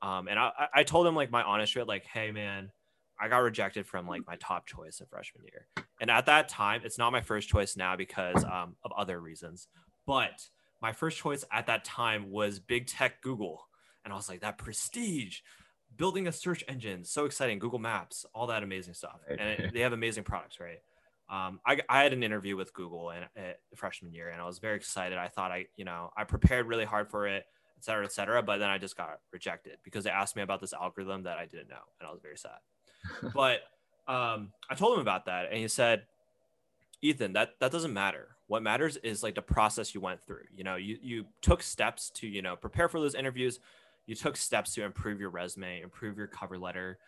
[0.00, 2.72] Um, and I, I- I told him like my honest shit, like, hey man,
[3.20, 5.66] I got rejected from like my top choice in freshman year.
[6.00, 9.68] And at that time, it's not my first choice now because um, of other reasons.
[10.06, 10.40] But
[10.80, 13.66] my first choice at that time was big tech Google.
[14.04, 15.40] And I was like, that prestige,
[15.96, 17.58] building a search engine, so exciting.
[17.58, 19.20] Google Maps, all that amazing stuff.
[19.28, 20.78] And it- they have amazing products, right?
[21.28, 24.58] Um, I, I had an interview with Google in, at freshman year and I was
[24.58, 25.16] very excited.
[25.16, 27.44] I thought I, you know, I prepared really hard for it,
[27.76, 28.42] et cetera, et cetera.
[28.42, 31.44] But then I just got rejected because they asked me about this algorithm that I
[31.46, 31.84] didn't know.
[32.00, 32.58] And I was very sad
[33.34, 33.60] but
[34.08, 36.02] um, I told him about that, and he said,
[37.02, 38.28] "Ethan, that that doesn't matter.
[38.46, 40.44] What matters is like the process you went through.
[40.54, 43.60] You know, you you took steps to you know prepare for those interviews.
[44.06, 46.98] You took steps to improve your resume, improve your cover letter.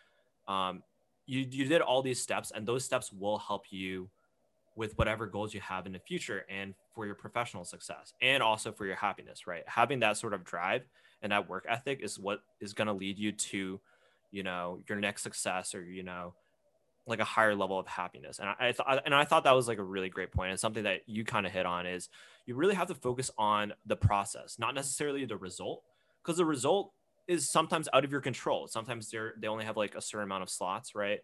[0.46, 0.82] Um,
[1.26, 4.08] you you did all these steps, and those steps will help you
[4.74, 8.72] with whatever goals you have in the future and for your professional success and also
[8.72, 10.82] for your happiness right having that sort of drive
[11.22, 13.80] and that work ethic is what is going to lead you to
[14.32, 16.34] you know your next success or you know
[17.06, 18.38] like a higher level of happiness.
[18.38, 20.58] And i, I thought and i thought that was like a really great point and
[20.58, 22.08] something that you kind of hit on is
[22.46, 25.82] you really have to focus on the process not necessarily the result
[26.22, 26.92] because the result
[27.28, 28.66] is sometimes out of your control.
[28.66, 31.20] Sometimes they're they only have like a certain amount of slots right?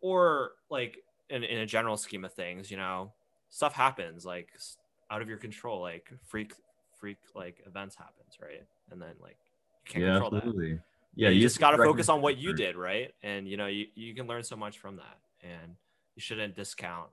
[0.00, 0.98] Or like
[1.30, 3.12] in, in a general scheme of things you know
[3.48, 4.50] stuff happens like
[5.10, 6.52] out of your control like freak
[6.98, 8.62] freak like events happens right?
[8.90, 9.38] And then like
[9.86, 10.36] you can't yeah, control that.
[10.38, 10.78] absolutely.
[11.16, 13.86] Yeah, you, just got to focus on what you did right and you know you,
[13.94, 15.76] you can learn so much from that and
[16.16, 17.08] you shouldn't discount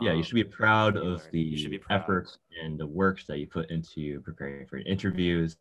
[0.00, 2.00] yeah, you um, should be proud of the You proud.
[2.00, 5.56] efforts and the work that you put into preparing for interviews.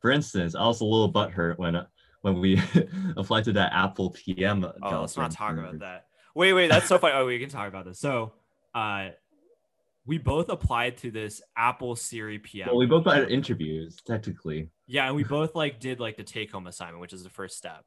[0.00, 1.80] For instance, I was a little butthurt when
[2.22, 2.60] when we
[3.16, 4.64] applied to that Apple PM.
[4.64, 7.68] oh let's not talk about that wait wait that's so funny oh we can talk
[7.68, 8.32] about this so
[8.74, 9.08] uh
[10.08, 14.70] we both applied to this apple siri pm Well, we both had interviews technically.
[14.86, 17.58] Yeah, and we both like did like the take home assignment, which is the first
[17.58, 17.84] step.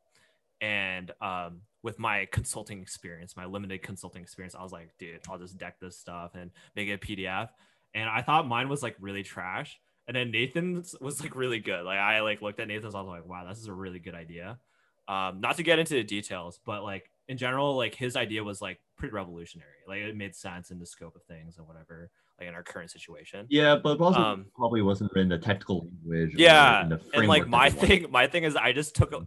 [0.62, 5.40] And um, with my consulting experience, my limited consulting experience, I was like, dude, I'll
[5.40, 7.50] just deck this stuff and make it a PDF.
[7.96, 9.80] And I thought mine was like really trash.
[10.08, 11.84] And then Nathan's was like really good.
[11.84, 14.16] Like I like looked at Nathan's, I was like, wow, this is a really good
[14.16, 14.60] idea.
[15.08, 18.62] Um, not to get into the details, but like in general, like his idea was
[18.62, 19.70] like pretty revolutionary.
[19.88, 22.92] Like it made sense in the scope of things and whatever, like in our current
[22.92, 23.48] situation.
[23.50, 26.36] Yeah, but also Um, probably wasn't in the technical language.
[26.38, 29.26] Yeah, and like my thing, my thing is I just took, a,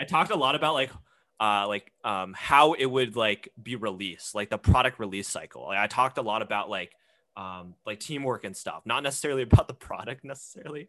[0.00, 0.92] I talked a lot about like,
[1.40, 5.64] uh, like um how it would like be released, like the product release cycle.
[5.64, 6.92] Like I talked a lot about like,
[7.36, 10.88] um, like teamwork and stuff, not necessarily about the product necessarily,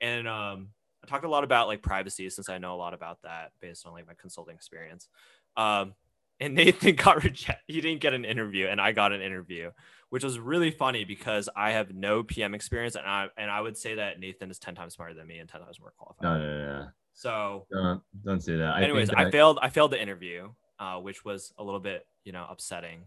[0.00, 0.70] and um,
[1.04, 3.86] I talked a lot about like privacy since I know a lot about that based
[3.86, 5.08] on like my consulting experience.
[5.56, 5.94] Um,
[6.40, 7.62] and Nathan got rejected.
[7.66, 9.70] He didn't get an interview, and I got an interview,
[10.08, 13.76] which was really funny because I have no PM experience, and I and I would
[13.76, 16.22] say that Nathan is ten times smarter than me and ten times more qualified.
[16.22, 17.66] No, no, no, So.
[17.70, 18.74] Don't, don't say that.
[18.76, 19.58] I anyways, think I, failed.
[19.60, 20.48] I failed the interview,
[20.78, 23.02] uh, which was a little bit, you know, upsetting,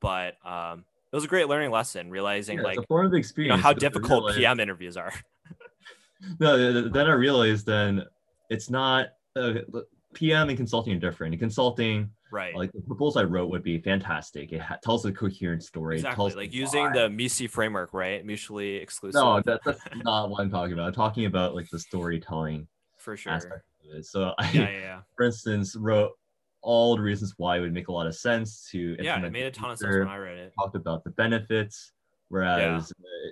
[0.00, 2.10] but um, it was a great learning lesson.
[2.10, 3.56] Realizing yeah, like a form of you experience.
[3.56, 5.12] know how difficult realized- PM interviews are.
[6.40, 8.02] No, th- th- then I realized then
[8.48, 9.54] it's not uh,
[10.14, 11.34] PM and consulting are different.
[11.34, 12.54] In consulting, right.
[12.54, 14.52] like the proposal I wrote would be fantastic.
[14.52, 15.96] It ha- tells a coherent story.
[15.96, 16.16] it exactly.
[16.16, 16.92] tells Like using why.
[16.92, 18.24] the MECE framework, right?
[18.24, 19.20] Mutually exclusive.
[19.20, 20.86] No, that, that's not what I'm talking about.
[20.86, 22.66] I'm talking about like the storytelling
[22.98, 23.32] for sure.
[23.32, 24.06] aspect of it.
[24.06, 25.00] So I, Yeah, yeah, yeah.
[25.16, 26.12] for instance, wrote
[26.62, 29.44] all the reasons why it would make a lot of sense to Yeah, it made
[29.44, 30.52] a ton of sense when I read it.
[30.58, 31.92] talked about the benefits,
[32.28, 33.30] whereas uh,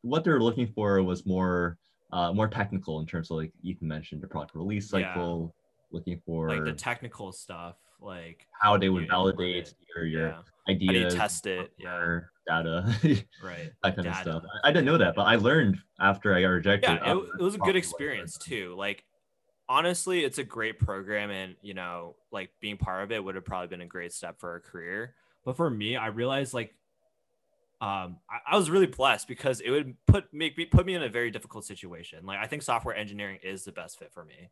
[0.00, 1.78] what they're looking for was more
[2.12, 5.14] uh, more technical in terms of like Ethan mentioned the product release Yeah.
[5.14, 5.54] cycle,
[5.92, 10.32] looking for Like the technical stuff, like how they would validate your your yeah,
[10.66, 11.72] how do you ideas, test it?
[11.78, 12.84] Yeah, data,
[13.42, 13.70] right.
[13.82, 14.42] that kind of stuff.
[14.64, 16.98] I, I didn't know that, but I learned after I got rejected.
[17.02, 18.74] Yeah, it, it was a good experience too.
[18.76, 19.04] Like
[19.68, 23.44] honestly, it's a great program, and you know, like being part of it would have
[23.44, 25.14] probably been a great step for a career.
[25.44, 26.74] But for me, I realized like
[27.80, 31.02] um I, I was really blessed because it would put make me put me in
[31.02, 32.24] a very difficult situation.
[32.24, 34.50] Like I think software engineering is the best fit for me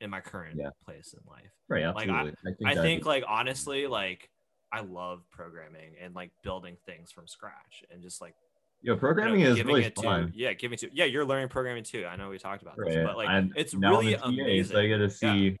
[0.00, 0.70] in my current Yeah.
[0.84, 1.50] place in life.
[1.68, 4.30] Right, Like, I- I think, I think like honestly, like
[4.72, 8.34] I love programming and like building things from scratch and just like
[8.82, 10.30] yo, you know, programming is really it fun.
[10.32, 12.06] to yeah, giving to yeah, you're learning programming too.
[12.06, 14.74] I know we talked about this, but like and it's I'm really amazing.
[14.74, 15.08] So I get to Yeah.
[15.08, 15.58] see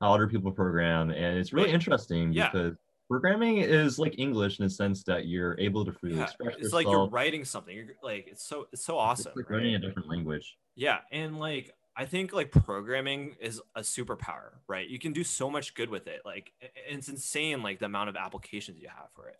[0.00, 1.74] how other people program, and it's really Right.
[1.74, 2.50] interesting Yeah.
[2.50, 2.76] because
[3.08, 6.62] programming is like English in the sense that you're able to freely yeah, express it's
[6.64, 6.72] yourself.
[6.84, 7.76] like you're writing something.
[7.76, 9.30] You're like it's so it's so awesome.
[9.30, 9.56] It's like right?
[9.56, 10.56] learning a different language.
[10.76, 14.88] Yeah, and like I think like programming is a superpower, right?
[14.88, 16.22] You can do so much good with it.
[16.24, 19.38] Like it's insane, like the amount of applications you have for it.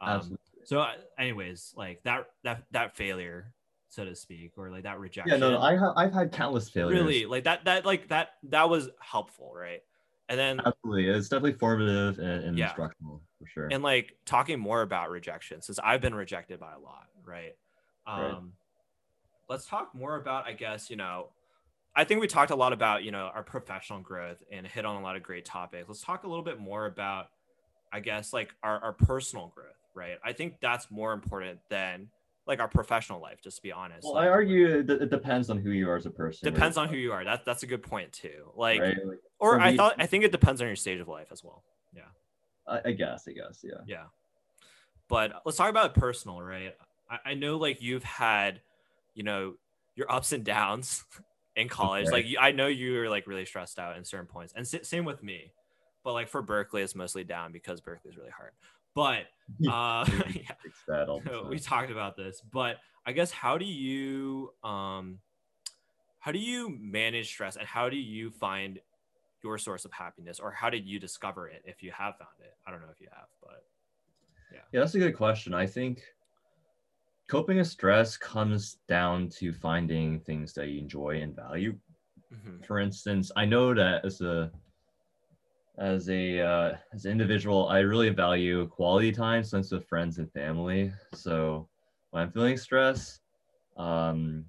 [0.00, 0.38] Um, Absolutely.
[0.64, 3.54] so, uh, anyways, like that that that failure,
[3.88, 5.32] so to speak, or like that rejection.
[5.32, 7.00] Yeah, no, no I ha- I've had countless failures.
[7.00, 9.82] really like that that like that that was helpful, right?
[10.28, 12.60] And then Absolutely, it's definitely formative and, and Yeah.
[12.62, 13.68] instructional for sure.
[13.70, 17.56] and like talking more about rejection since I've been rejected by a lot, right?
[18.06, 18.52] Um Right.
[19.48, 21.30] let's talk more about I guess, you know,
[21.94, 24.96] I think we talked a lot about, you know, our professional growth and hit on
[24.96, 25.88] a lot of great topics.
[25.88, 27.28] Let's talk a little bit more about
[27.92, 30.18] I guess like our, our personal growth, right?
[30.24, 32.08] I think that's more important than
[32.46, 34.04] like our professional life, just to be honest.
[34.04, 36.52] well, Like, I argue that it depends on who you are as a person.
[36.52, 37.24] depends on who you are.
[37.24, 38.50] That's that's a good point too.
[38.54, 38.96] Like right?
[39.04, 41.64] Like, or I thought I think it depends on your stage of life as well.
[41.94, 42.02] Yeah.
[42.68, 43.80] I, I guess, I guess, yeah.
[43.86, 44.04] Yeah.
[45.08, 46.74] But let's talk about personal, right?
[47.10, 48.60] I, I know like you've had,
[49.14, 49.54] you know,
[49.96, 51.04] your ups and downs
[51.60, 52.10] in college.
[52.10, 55.04] Like I know you were like really stressed out in certain points, and s- same
[55.04, 55.52] with me.
[56.02, 58.52] But like for Berkeley, it's mostly down because Berkeley is really hard.
[58.94, 59.26] But
[59.68, 60.04] uh,
[60.34, 62.40] yeah, Fix that all the we talked about this.
[62.40, 65.20] But I guess how do you um,
[66.18, 68.80] how do you manage stress, and how do you find
[69.42, 72.54] your source of happiness, or how did you discover it if you have found it?
[72.66, 73.64] I don't know if you have, but
[74.52, 75.54] yeah, Yeah, that's a good question.
[75.54, 76.02] I think
[77.30, 81.78] coping with stress comes down to finding things that you enjoy and value.
[82.34, 82.66] Mhm.
[82.66, 84.50] For instance, I know that as a
[85.78, 90.30] as a uh, as an individual, I really value quality time spent with friends and
[90.32, 90.92] family.
[91.14, 91.68] So
[92.10, 93.20] when I'm feeling stress,
[93.76, 94.44] um,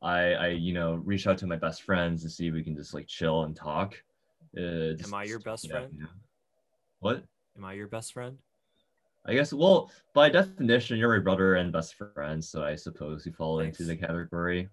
[0.00, 2.74] I I you know reach out to my best friends and see if we can
[2.74, 4.02] just like chill and talk.
[4.56, 5.94] Uh, just- Am I your best yeah, friend?
[6.00, 6.06] yeah.
[7.00, 7.24] What?
[7.56, 8.38] Am I your best friend?
[9.28, 13.32] I guess, well, by definition, you're my brother and best friend, so I suppose you
[13.32, 14.68] fall into the category.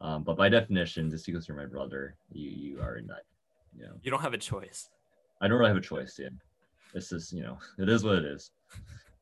[0.00, 3.22] Um, but by definition, just because you're my brother, you you are in that.
[3.76, 4.90] You know, You don't have a choice.
[5.40, 6.18] I don't really have a choice.
[6.18, 6.30] Yeah,
[6.94, 8.50] it's just you know, it is what it is.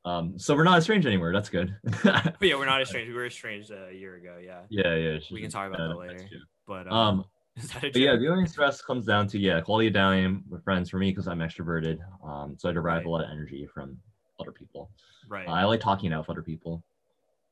[0.04, 1.32] Um, so we're not estranged anymore.
[1.32, 1.76] That's good.
[2.40, 3.08] Yeah, we're not estranged.
[3.10, 4.38] We were estranged a year ago.
[4.42, 5.18] Yeah, yeah, yeah.
[5.30, 6.26] We can talk about that later.
[6.66, 7.24] but um, Um,
[7.56, 10.64] is that a but yeah, dealing stress comes down to yeah, quality of time with
[10.64, 11.98] friends for me because I'm extroverted.
[12.24, 13.06] Um, so I derive Right.
[13.06, 13.98] a lot of energy from
[14.40, 14.90] other people.
[15.28, 15.48] right?
[15.48, 16.82] I like talking out with other people.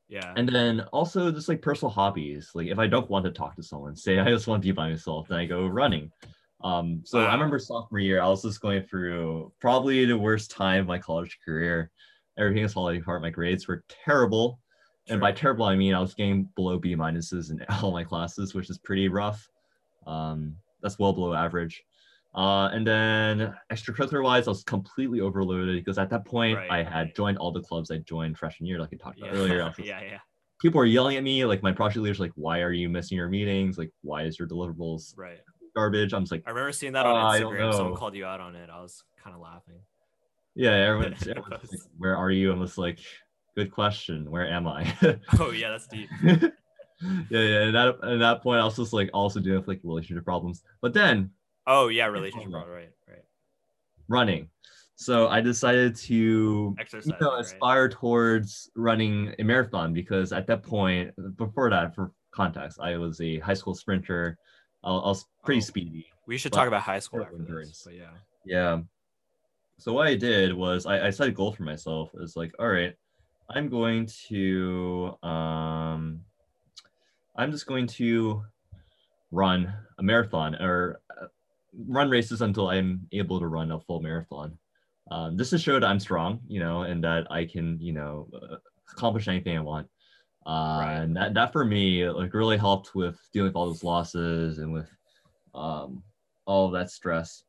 [0.07, 2.51] yeah, And then also just like personal hobbies.
[2.53, 4.71] Like if I don't want to talk to someone, say I just want to be
[4.71, 6.11] by myself, then I go running.
[6.61, 10.81] Um, so I remember sophomore year, I was just going through probably the worst time
[10.81, 11.89] of my college career.
[12.37, 13.21] Everything was falling apart.
[13.21, 14.59] My grades were terrible.
[15.07, 18.53] And by terrible, I mean I was getting below B minuses in all my classes,
[18.53, 19.47] which is pretty rough.
[20.05, 21.83] Um, that's well below average.
[22.35, 26.83] Uh, and then extracurricular wise, I was completely overloaded because at that point Right, I
[26.83, 27.15] had right.
[27.15, 29.25] joined all the clubs I joined freshman year, like I talked yeah.
[29.25, 29.63] about earlier.
[29.75, 30.17] Just- yeah, yeah,
[30.61, 33.29] People were yelling at me, like my project leaders, like, "Why are you missing your
[33.29, 33.77] meetings?
[33.77, 35.39] Like, why is your deliverables right.
[35.75, 37.73] garbage?" I'm just like, I remember seeing that on Uh, Instagram.
[37.73, 38.69] Someone called you out on it.
[38.69, 39.79] I was kind of laughing.
[40.55, 42.99] "Yeah, everyone's, everyone's like, where are you?" I'm just like,
[43.55, 44.29] "Good question.
[44.29, 44.93] Where am I?"
[45.39, 46.09] Oh yeah, that's deep.
[46.23, 46.49] yeah,
[47.29, 47.61] yeah.
[47.63, 50.61] And at, at that point, I was just like also dealing with like relationship problems.
[50.81, 51.31] But then
[51.69, 52.51] Oh yeah, relationship.
[52.51, 53.23] Right, right.
[54.07, 54.49] running.
[54.95, 57.07] So I decided to Exercise.
[57.07, 57.41] you know right?
[57.41, 63.21] aspire towards running a marathon because at that point, before that, for context, I was
[63.21, 64.37] a high school sprinter.
[64.83, 65.63] I, was pretty Oh.
[65.63, 66.07] speedy.
[66.25, 67.83] We should talk about high school after this.
[67.85, 68.11] But yeah.
[68.45, 68.81] Yeah.
[69.77, 72.09] So what I did was I, I set a goal for myself.
[72.19, 72.93] It's like, all right,
[73.49, 76.21] I'm going to um
[77.37, 78.43] I'm just going to
[79.31, 81.27] run a marathon or uh,
[81.73, 84.57] run races until I'm able to run a full marathon.
[85.11, 88.27] Um, just to show that I'm strong, you know, and that I can, you know,
[88.33, 88.57] uh,
[88.91, 89.87] accomplish anything I want.
[90.45, 90.95] Uh, Right.
[91.01, 94.71] And that, that for me, like, really helped with dealing with all those losses and
[94.71, 94.89] with
[95.55, 96.03] um,
[96.45, 97.43] all that stress.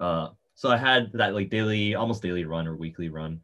[0.00, 3.40] Uh, so I had that like daily, almost daily run or weekly run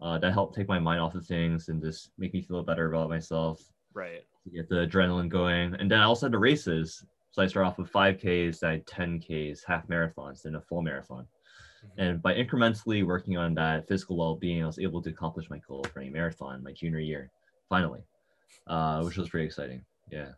[0.00, 2.92] uh, that helped take my mind off of things and just make me feel better
[2.92, 4.22] about myself Right.
[4.52, 5.74] get the adrenaline going.
[5.74, 7.04] And then I also had the races.
[7.32, 10.82] So I start off with 5Ks, then I had 10Ks, half marathons, then a full
[10.82, 11.26] marathon.
[11.84, 11.90] Mhm.
[11.98, 15.80] And by incrementally working on that physical well-being, I was able to accomplish my goal
[15.84, 17.30] of running a marathon my junior year,
[17.68, 18.02] finally,
[18.66, 19.84] uh, which was pretty exciting.
[20.10, 20.32] Yeah.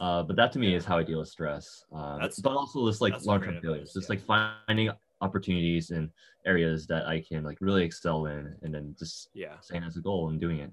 [0.00, 1.84] Uh, but that to me is how I deal with stress.
[1.92, 4.16] Um, That's- but also this like long-term great failures, just yeah.
[4.16, 4.90] like finding
[5.20, 6.10] opportunities and
[6.44, 9.60] areas that I can like really excel in, and then just Yeah.
[9.60, 10.72] saying as a goal and doing it.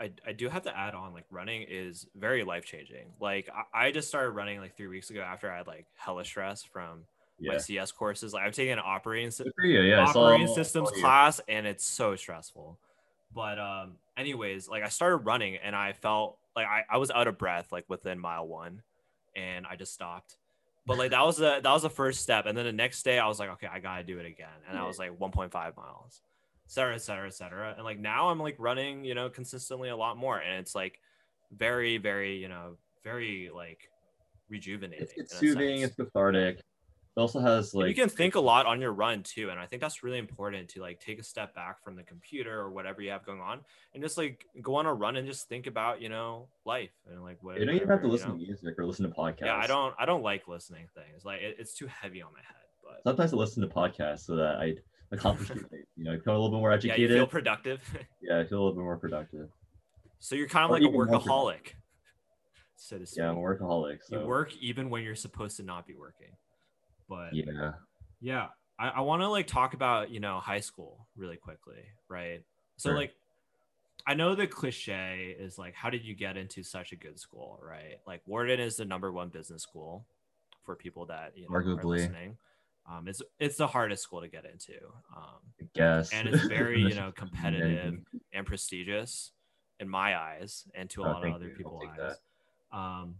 [0.00, 3.08] I, I do have to add on like running is very life changing.
[3.20, 6.24] Like I, I just started running like three weeks ago after I had like hella
[6.24, 7.04] stress from
[7.40, 8.32] my CS courses.
[8.32, 9.30] Like I've taken an operating
[9.62, 9.82] you.
[9.82, 10.06] Yeah.
[10.06, 12.78] Operating I systems class and it's so stressful.
[13.34, 17.28] But um anyways, like I started running and I felt like I, I was out
[17.28, 18.82] of breath like within mile one
[19.36, 20.36] and I just stopped.
[20.86, 22.46] But like that was the that was the first step.
[22.46, 24.48] And then the next day I was like, okay, I gotta do it again.
[24.68, 26.22] And I was like 1.5 miles,
[26.70, 27.74] cetera, et cetera, et cetera.
[27.76, 30.38] And like now I'm like running, you know, consistently a lot more.
[30.38, 31.00] And it's like
[31.52, 33.90] very, very, you know, very like
[34.48, 35.02] rejuvenating.
[35.02, 35.82] It's, it's soothing.
[35.82, 36.58] It's cathartic.
[37.16, 39.58] It also has And like you can think a lot on your run too and
[39.58, 42.70] i think that's really important to like take a step back from the computer or
[42.70, 43.60] whatever you have going on
[43.92, 47.20] and just like go on a run and just think about you know life and
[47.22, 48.36] like what you don't even have to listen know?
[48.36, 49.46] to music or listen to podcasts.
[49.46, 52.32] yeah i don't i don't like listening to things like it, it's too heavy on
[52.32, 54.76] my head but Sometimes I listen to podcasts so that I
[55.12, 55.86] accomplish things.
[55.96, 57.10] You know, feel a little bit more yeah educated.
[57.10, 57.80] you feel productive
[58.22, 59.48] yeah, I feel a little bit more productive.
[60.18, 61.30] so you're kind of Or like a even more productive.
[61.30, 61.66] workaholic
[62.76, 63.98] so to speak Yeah, I'm a workaholic.
[64.10, 66.32] you work even when you're supposed to not be working
[67.08, 67.72] but yeah.
[68.20, 68.46] Yeah,
[68.78, 72.42] I, I want to like talk about you know high school really quickly, right?
[72.76, 72.96] So Sure.
[72.96, 73.14] like,
[74.06, 77.58] I know the cliche is like, how did you get into such a good school,
[77.62, 77.96] right?
[78.06, 80.06] Like Wharton is the number one business school
[80.64, 81.84] for people that you know are Arguably.
[81.84, 82.36] listening.
[82.90, 84.74] Um, it's it's the hardest school to get into,
[85.16, 86.12] um, I guess.
[86.12, 88.00] and it's very you know competitive
[88.32, 89.32] and prestigious
[89.78, 91.48] in my eyes, and to a Oh, lot of other.
[91.50, 92.16] People's eyes.
[92.72, 93.16] Um,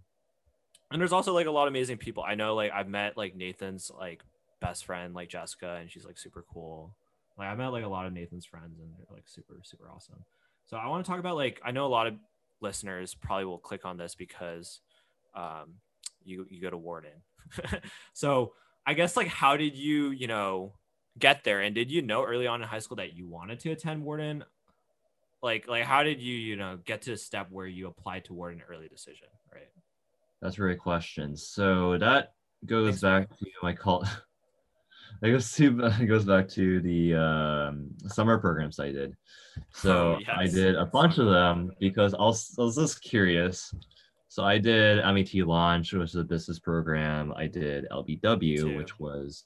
[0.91, 2.25] and there's also like a lot of amazing people.
[2.27, 4.23] I know like I've met like Nathan's like
[4.61, 6.95] best friend, like Jessica, and she's like super cool.
[7.39, 10.25] Like I met like a lot of Nathan's friends, and they're like super super awesome.
[10.67, 12.15] So I want to talk about like I know a lot of
[12.61, 14.81] listeners probably will click on this because
[15.35, 15.75] um,
[16.25, 17.23] you you go to Wharton.
[18.13, 18.53] so
[18.87, 20.75] I guess like how did you you know
[21.19, 23.71] get there, and did you know early on in high school that you wanted to
[23.71, 24.45] attend Wharton?
[25.43, 28.35] Like like how did you you know get to a step where you applied to
[28.35, 29.69] Wharton early decision, right?
[30.43, 31.37] That's a great question.
[31.37, 32.33] So that
[32.67, 33.29] goes Thanks.
[33.29, 34.05] back to my call.
[35.21, 39.17] That goes to it goes back to the um, summer programs I did.
[39.73, 43.75] So Oh, I did a bunch of them because I was, I was just curious.
[44.31, 47.33] So I did MET Launch, which is a business program.
[47.37, 49.45] I did LBW, which was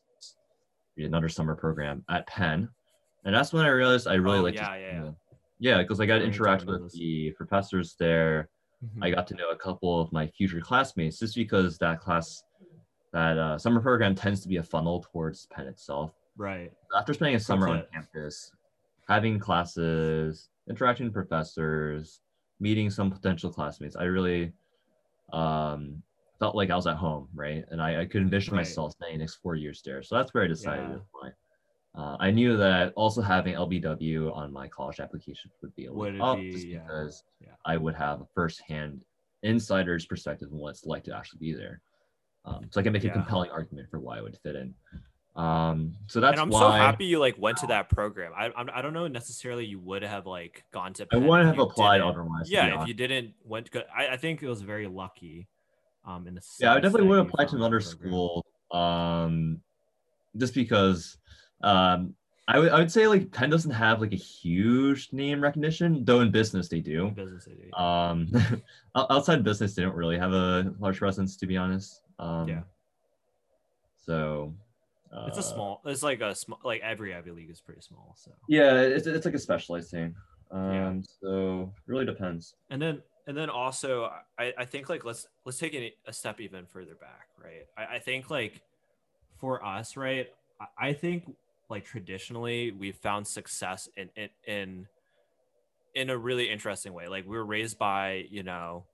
[0.99, 2.69] another summer program at Penn,
[3.25, 5.11] and that's when I realized I really Oh, like yeah, yeah, yeah.
[5.59, 8.51] yeah, because I got to interact with the professors there.
[8.85, 9.05] Mm-hmm.
[9.05, 12.43] I got to know a couple of my future classmates just because that class,
[13.15, 16.13] that uh, summer program tends to be a funnel towards Penn itself.
[16.37, 16.71] right.
[16.95, 17.89] After spending a summer on it.
[17.91, 18.53] campus,
[19.09, 22.21] having classes, interacting with professors,
[22.61, 24.53] meeting some potential classmates, I really
[25.35, 26.03] um,
[26.39, 27.65] felt like I was at home, right?
[27.71, 28.61] And I, I could envision Right.
[28.61, 30.03] myself staying next four years there.
[30.03, 30.95] So that's where I decided Yeah.
[30.97, 31.31] to apply.
[31.97, 36.21] Uh, I knew that also having LBW on my college application would be a Would
[36.21, 36.81] up be- just yeah.
[36.81, 37.53] because Yeah.
[37.65, 39.01] I would have a firsthand
[39.45, 41.81] insider's perspective on what it's like to actually be there.
[42.47, 44.75] Um, so I can make a compelling argument for why I would fit in.
[45.37, 48.33] Um, so that's and I'm why so happy you like went to that program.
[48.37, 51.03] I I'm, I don't know necessarily you would have like gone to.
[51.05, 52.51] I Penn wouldn't have applied didn't- otherwise.
[52.51, 53.71] Yeah, if you didn't went.
[53.71, 55.49] Go, I I think it was very lucky.
[56.05, 58.45] Um, in the yeah, I definitely would apply to another school.
[58.71, 59.61] Um,
[60.37, 61.17] just because,
[61.63, 62.15] um,
[62.47, 66.21] I would I would say like Penn doesn't have like a huge name recognition, though
[66.21, 67.11] in business they do.
[67.11, 67.73] Business they do.
[67.73, 68.31] Um,
[68.95, 72.03] outside business, they don't really have a large presence, to be honest.
[72.21, 72.61] Um, Yeah.
[74.07, 74.55] So.
[75.15, 75.81] Uh, it's a small.
[75.85, 76.59] It's like a small.
[76.65, 78.15] Like every Ivy League is pretty small.
[78.19, 78.33] So.
[78.49, 80.15] Yeah, it's it's like a specialized thing.
[80.51, 80.95] Um, Yeah.
[81.23, 82.55] so really depends.
[82.71, 86.41] and then and then also I, I think like let's let's take it a step
[86.41, 88.61] even further back right I, I think like
[89.39, 90.29] for us right
[90.61, 91.35] I, I think
[91.71, 94.87] like traditionally we've found success in, in in
[95.95, 98.85] in a really interesting way like we were raised by you know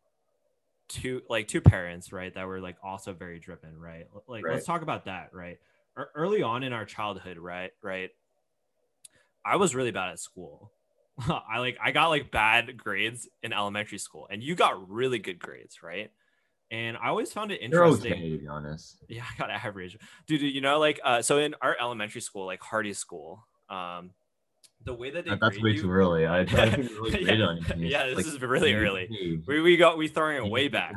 [0.88, 4.54] two like two parents right that were like also very driven right like Right.
[4.54, 5.58] let's talk about that right
[5.97, 8.11] early on in our childhood right right
[9.45, 10.72] i was really bad at school
[11.28, 15.38] I like I got like bad grades in elementary school, and you got really good
[15.38, 16.11] grades, right?
[16.70, 18.12] And I always found it interesting.
[18.14, 19.05] okay, to be honest.
[19.07, 20.41] Yeah, I got average, dude.
[20.41, 24.12] You know, like uh, so in our elementary school, like Hardy School, um,
[24.86, 26.24] the way that they that's way you- too early.
[26.24, 26.45] I, I
[26.76, 27.45] really Yeah.
[27.45, 27.59] on.
[27.59, 29.43] It's Yeah, this like, is really early.
[29.47, 30.95] we we got we throwing it you way back.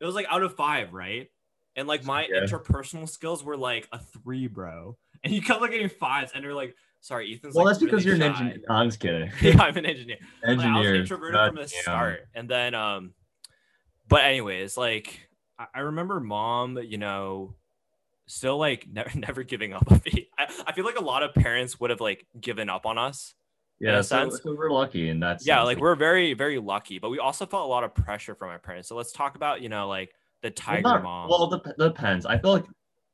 [0.00, 1.30] It was like out of five, right?
[1.76, 2.40] And like my Yeah.
[2.40, 4.96] interpersonal skills were like a three, bro.
[5.24, 7.54] And you kept like getting fives, and they're like, sorry, Ethan's.
[7.54, 8.40] Well, like, that's because really you're an shy.
[8.40, 8.66] engineer.
[8.68, 9.30] No, I'm just kidding.
[9.40, 10.18] yeah, I'm an engineer.
[10.44, 11.82] Like, I was introverted God from the damn.
[11.82, 13.14] start, and then um,
[14.08, 17.54] but anyways, like I, I remember mom, you know,
[18.26, 20.28] still like never never giving up on me.
[20.36, 23.34] I, I feel like a lot of parents would have like given up on us.
[23.78, 24.40] Yeah, so, sense.
[24.42, 25.40] so we're lucky in that.
[25.44, 28.50] Yeah, like we're very very lucky, but we also felt a lot of pressure from
[28.50, 28.88] our parents.
[28.88, 30.12] So let's talk about you know like
[30.42, 31.28] the Well, tiger not- mom.
[31.28, 32.26] Well, dep- depends.
[32.26, 32.64] I feel like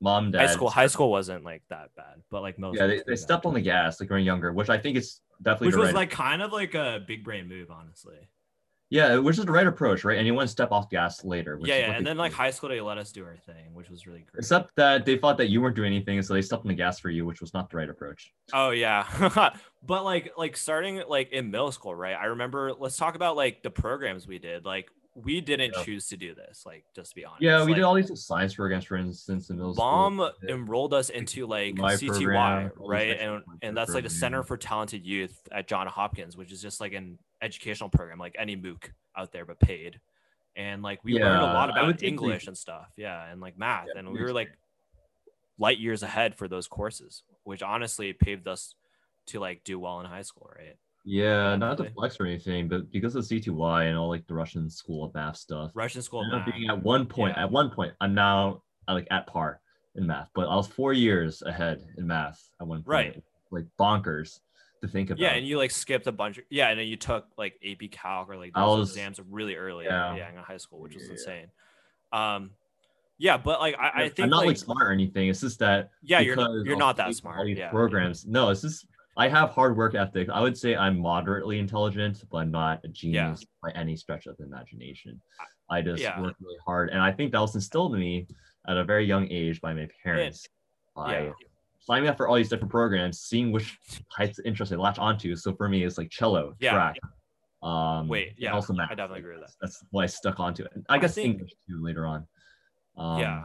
[0.00, 0.46] mom, dad.
[0.46, 3.42] high school high school wasn't like that bad, but like most Yeah, they, they stepped
[3.44, 3.48] bad.
[3.48, 5.94] on the gas like when younger, which I think is definitely which was right.
[5.94, 8.16] like kind of like a big brain move, honestly.
[8.90, 10.16] yeah, which is the right approach, right?
[10.16, 11.58] And you want to step off gas later.
[11.58, 13.90] Which yeah, yeah, and then like high school they let us do our thing, which
[13.90, 14.38] was really great.
[14.38, 16.98] Except that they thought that you weren't doing anything, so they stepped on the gas
[16.98, 18.32] for you, which was not the right approach.
[18.54, 19.04] Oh yeah.
[19.82, 22.14] but like like starting like in middle school, right?
[22.16, 24.64] I remember let's talk about like the programs we did.
[24.64, 24.90] Like
[25.24, 25.82] we didn't Yeah.
[25.84, 27.42] choose to do this, like just to be honest.
[27.42, 30.32] Yeah, we like, did all these science programs, for instance, in middle Mom school.
[30.42, 30.54] Yeah.
[30.54, 33.18] enrolled us into like My CTY, program, right?
[33.18, 36.80] And and that's like a Center for Talented Youth at John Hopkins, which is just
[36.80, 40.00] like an educational program, like any MOOC out there, but paid.
[40.56, 43.86] And like we learned a lot about they- English and stuff, yeah, and like math,
[43.92, 44.50] Yeah, and we were like
[45.58, 48.74] light years ahead for those courses, which honestly paved us
[49.26, 50.76] to like do well in high school, right?
[51.10, 54.68] Yeah, not to flex or anything, but because of CTY and all like the Russian
[54.68, 56.52] school of math stuff, Russian school of math.
[56.54, 57.34] being at one point.
[57.34, 57.44] Yeah.
[57.44, 59.60] At one point, I'm now uh, like at par
[59.94, 62.88] in math, but I was four years ahead in math at one point.
[62.88, 63.22] Right.
[63.50, 64.40] Like bonkers
[64.82, 65.18] to think about.
[65.18, 66.36] Yeah, and you like skipped a bunch.
[66.36, 69.56] Of, yeah, and then you took like AP Calc or like those was- exams really
[69.56, 69.86] early.
[69.86, 70.14] yeah.
[70.14, 71.12] Yeah, in high school, which was Yeah.
[71.12, 71.46] insane.
[72.12, 72.50] Um,
[73.16, 75.30] yeah, but like I, I think I'm not like, like, smart or anything.
[75.30, 77.38] It's just that yeah, you're because you're not that smart.
[77.38, 78.26] All these Yeah, programs.
[78.26, 78.86] No, it's just
[79.18, 80.28] I have hard work ethic.
[80.30, 84.36] I would say I'm moderately intelligent, but I'm not a genius by any stretch of
[84.36, 85.20] the imagination.
[85.68, 86.20] I just Yeah.
[86.20, 88.28] work really hard, and I think that was instilled in me
[88.68, 90.46] at a very young age by my parents.
[90.96, 91.32] by yeah,
[91.78, 93.78] signing up for all these different programs, seeing which
[94.16, 95.36] types of interest I latch onto.
[95.36, 96.72] So for me, it's like cello, Yeah.
[96.72, 96.96] track.
[97.62, 98.90] Um, Wait, yeah, also math.
[98.90, 99.54] I definitely agree with that.
[99.60, 100.72] That's why I stuck onto it.
[100.74, 102.26] And I guess think- English too later on.
[102.96, 103.44] Um, yeah.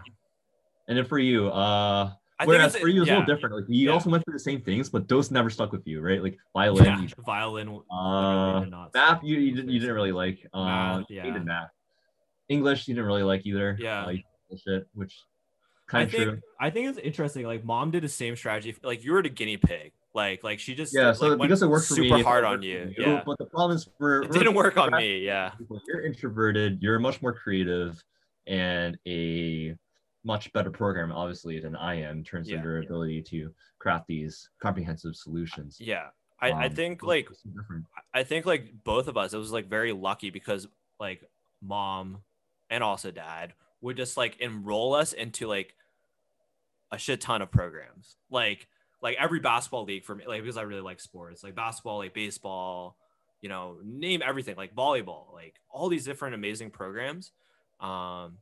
[0.87, 3.55] And then for you, uh, I whereas it's- for you, it's a yeah, little different.
[3.55, 3.93] Like you yeah.
[3.93, 6.21] also went through the same things, but those never stuck with you, right?
[6.21, 7.79] Like violin, Yeah, you- violin.
[7.91, 10.45] uh, math, you, you, didn't, you didn't really like.
[10.53, 11.23] Uh, Math, yeah.
[11.23, 11.69] hated math.
[12.49, 13.77] English, you didn't really like either.
[13.79, 14.09] Yeah.
[14.09, 15.15] You bullshit, which
[15.87, 16.39] I kind of think true.
[16.59, 17.45] I think it's interesting.
[17.45, 18.75] Like mom did the same strategy.
[18.83, 19.91] Like you were the guinea pig.
[20.15, 22.61] Like like she just Yeah, like, so because it worked for me, super hard on
[22.61, 22.93] you.
[22.97, 23.03] you.
[23.05, 25.19] Yeah, But the problem is, we're, it didn't work on me.
[25.19, 25.51] Yeah,
[25.87, 26.79] You're introverted.
[26.81, 28.03] You're much more creative
[28.45, 29.75] and a
[30.23, 32.57] much better programmer, obviously, than I am in terms Yeah.
[32.59, 35.77] of your ability to craft these comprehensive solutions.
[35.79, 36.09] yeah.
[36.39, 37.29] I, I Um, think like.
[38.13, 40.67] I think like both of us, it was like very lucky because
[40.99, 41.23] like
[41.61, 42.21] mom
[42.69, 45.73] and also dad would just like enroll us into like
[46.91, 48.17] a shit ton of programs.
[48.29, 48.67] Like
[49.01, 52.13] like every basketball league for me, like because I really like sports, like basketball, like
[52.13, 52.97] baseball,
[53.41, 57.31] you know, name everything, like volleyball, like all these different amazing programs.
[57.79, 58.37] Um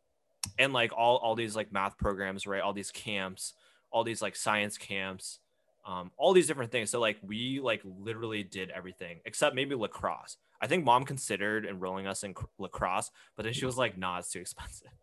[0.57, 2.61] and like all all these like math programs, right?
[2.61, 3.53] All these camps,
[3.91, 5.39] all these like science camps,
[5.85, 6.89] um, all these different things.
[6.89, 10.37] So like we like literally did everything except maybe lacrosse.
[10.61, 14.31] I think mom considered enrolling us in lacrosse, but then she was like, "Nah, it's
[14.31, 14.89] too expensive."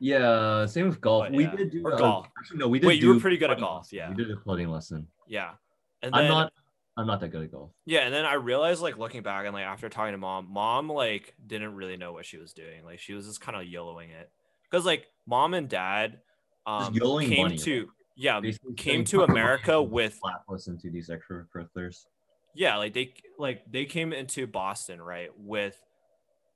[0.00, 1.24] Yeah, same with golf.
[1.24, 1.56] But, we yeah.
[1.56, 2.28] did do Or uh, golf.
[2.38, 2.86] Actually, no, we did.
[2.86, 3.98] Wait, you were pretty good at golf, lesson.
[3.98, 4.08] yeah.
[4.08, 5.08] we did a flooding lesson.
[5.26, 5.54] Yeah,
[6.02, 6.52] and then I'm not.
[6.96, 7.72] I'm not that good at golf.
[7.84, 10.88] yeah, and then I realized like looking back and like after talking to mom, mom
[10.88, 12.84] like didn't really know what she was doing.
[12.84, 14.30] Like she was just kind of yellowing it
[14.70, 16.20] because like mom and dad
[16.66, 17.56] um, came money.
[17.58, 18.40] to yeah
[18.76, 22.06] came to America with flat listen to these extracurriculars.
[22.54, 25.76] yeah like they like they came into boston right with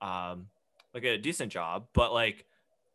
[0.01, 0.49] um
[0.95, 2.45] like a decent job but like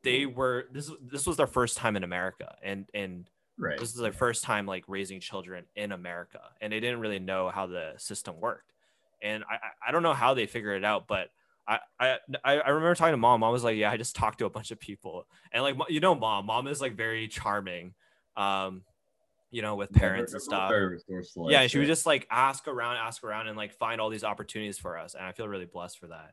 [0.03, 3.79] they were this this was their first time in america and and Right.
[3.79, 7.49] this is their first time like raising children in america and they didn't really know
[7.49, 8.71] how the system worked
[9.23, 9.57] and I-
[9.87, 11.29] i don't know how they figured it out but
[11.67, 13.41] I, I I remember talking to mom.
[13.41, 15.99] Mom was like, "Yeah, I just talked to a bunch of people, and like you
[15.99, 17.93] know, mom, mom is like very charming,
[18.37, 18.83] um,
[19.51, 20.69] you know, with parents and stuff.
[20.69, 20.97] Very.
[21.49, 24.23] Yeah, and she would just like ask around, ask around, and like find all these
[24.23, 25.13] opportunities for us.
[25.13, 26.31] And I feel really blessed for that.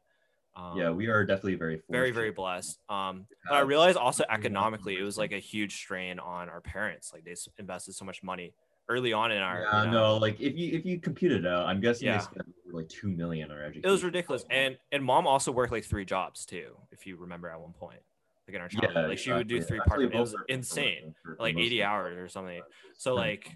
[0.56, 2.14] Um, yeah, we are definitely very very, fortunate.
[2.14, 2.78] very blessed.
[2.88, 7.12] Um, but I realized also economically, it was like a huge strain on our parents.
[7.12, 8.54] Like they invested so much money
[8.88, 9.62] early on in our.
[9.62, 12.18] Yeah, you know, no, like if you if you compute it out, I'm guessing Yeah.
[12.18, 13.82] they spent like two million on education.
[13.88, 17.48] It was ridiculous, and and mom also worked like three jobs too, if you remember
[17.48, 18.00] at one point,
[18.48, 18.94] like in our childhood.
[18.96, 20.02] yeah, like she would do three part.
[20.02, 22.62] It was are- both are insane, for- for like 80 of hours or something.
[22.96, 23.50] So like,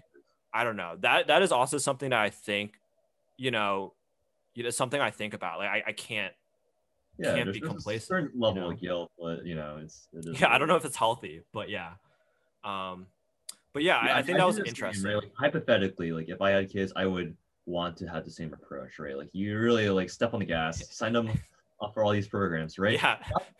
[0.53, 0.95] I don't know.
[0.99, 2.79] That that is also something that I think,
[3.37, 3.93] you know,
[4.55, 5.59] you know, something I think about.
[5.59, 6.33] Like I, I can't.
[7.19, 8.71] yeah, can't be complacent, certain you level know?
[8.71, 11.41] of guilt, but you know, it's it is Yeah, I don't know if it's healthy,
[11.53, 11.91] but yeah.
[12.63, 13.07] Um,
[13.79, 15.09] but yeah, Yeah, I, I think that was interesting.
[15.09, 15.15] right?
[15.15, 18.99] Like, hypothetically, like if I had kids, I would want to have the same approach,
[18.99, 19.15] right?
[19.17, 21.29] Like you really like step on the gas, sign them
[21.81, 22.95] up for all these programs, right?
[23.01, 23.17] Yeah,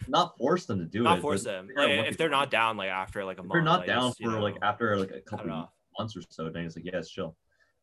[0.09, 1.03] Not force them to do it.
[1.05, 1.69] not force them.
[1.73, 4.11] Like, if they they're not down, like after like a month, they're not like, down
[4.21, 7.37] for like after like a couple months or so, then it's like, yes, chill.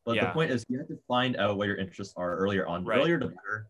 [0.05, 0.27] But Yeah.
[0.27, 2.85] the point is, you have to find out what your interests are earlier on.
[2.85, 2.99] The Right.
[3.01, 3.69] Earlier the better.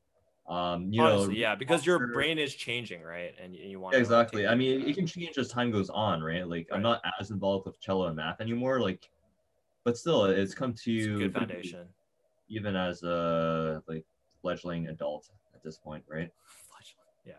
[0.49, 3.35] Um, you Honestly, know, yeah, because your brain is changing, right?
[3.43, 4.47] And you, you want Yeah, exactly.
[4.47, 6.47] I mean, it can change as time goes on, right?
[6.47, 8.81] Like, I'm not as involved with cello and math anymore.
[8.81, 9.09] Like,
[9.85, 11.87] but still, it's come it's a to good foundation.
[12.49, 14.05] even as a like
[14.41, 16.31] fledgling adult at this point, right?
[17.25, 17.33] Yeah.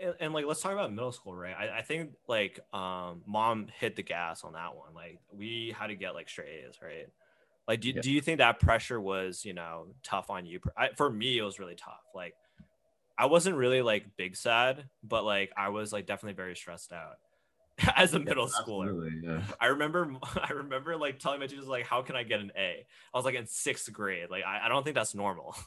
[0.00, 1.54] And, and like let's talk about middle school, right?
[1.58, 4.94] I, I think like um mom hit the gas on that one.
[4.94, 7.08] Like we had to get like straight A's, right?
[7.66, 8.00] Like do, Yeah.
[8.02, 10.60] do you think that pressure was, you know, tough on you?
[10.76, 12.02] I, for me, it was really tough.
[12.14, 12.34] Like
[13.16, 17.16] I wasn't really like big sad, but like I was like definitely very stressed out
[17.96, 19.10] as a middle schooler.
[19.22, 19.42] Yeah.
[19.60, 20.12] I remember
[20.42, 22.86] I remember like telling my teachers like how can I get an A?
[23.14, 24.30] I was like in sixth grade.
[24.30, 25.54] Like I, I don't think that's normal.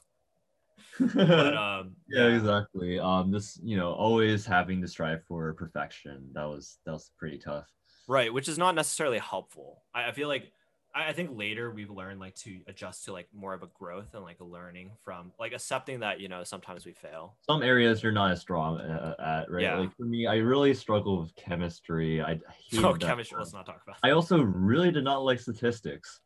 [1.00, 3.00] But um yeah, exactly.
[3.00, 6.30] Um, this you know always having to strive for perfection.
[6.34, 7.68] That was that was pretty tough.
[8.08, 10.52] right which is not necessarily helpful i, I feel like
[10.98, 14.14] I, I think later we've learned like to adjust to like more of a growth
[14.14, 18.02] and like a learning from like accepting that you know sometimes we fail Some areas
[18.02, 19.64] you're not as strong uh, at, right?
[19.64, 19.78] Yeah.
[19.78, 22.22] Like for me, I really struggle with chemistry.
[22.22, 22.40] I
[22.70, 23.48] hated oh chemistry class.
[23.48, 26.22] let's not talk about I also really did not like statistics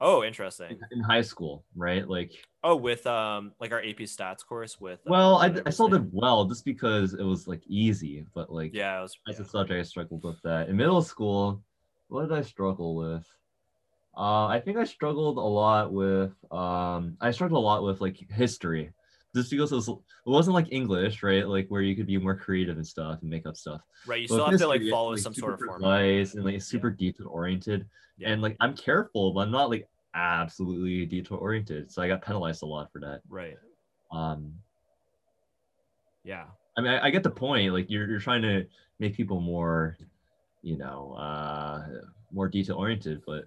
[0.00, 2.08] oh interesting in high school, right?
[2.08, 2.32] Like,
[2.64, 6.08] oh with um like our ap stats course with uh, well, I, I still did
[6.12, 9.44] well just because it was like easy, but like yeah it was as yeah.
[9.44, 10.68] a subject, I struggled with that.
[10.68, 11.62] In middle school,
[12.08, 13.26] what did I struggle with?
[14.16, 18.16] Uh, I think I struggled a lot with um, I struggled a lot with like
[18.30, 18.90] history,
[19.34, 21.46] just because it, was, it wasn't like English, right?
[21.46, 23.82] Like where you could be more creative and stuff and make up stuff.
[24.06, 26.00] right you But still have to like history, follow some sort of format
[26.34, 27.86] and like super detail oriented.
[28.16, 28.30] Yeah.
[28.30, 31.92] And like I'm careful, but I'm not like absolutely detail oriented.
[31.92, 33.20] So I got penalized a lot for that.
[33.28, 33.58] right
[34.10, 34.54] Um,
[36.24, 36.44] yeah
[36.76, 37.72] I mean, I, I get the point.
[37.72, 38.66] Like you're you're trying to
[38.98, 39.96] make people more,
[40.62, 41.84] you know, uh,
[42.32, 43.22] more detail oriented.
[43.26, 43.44] But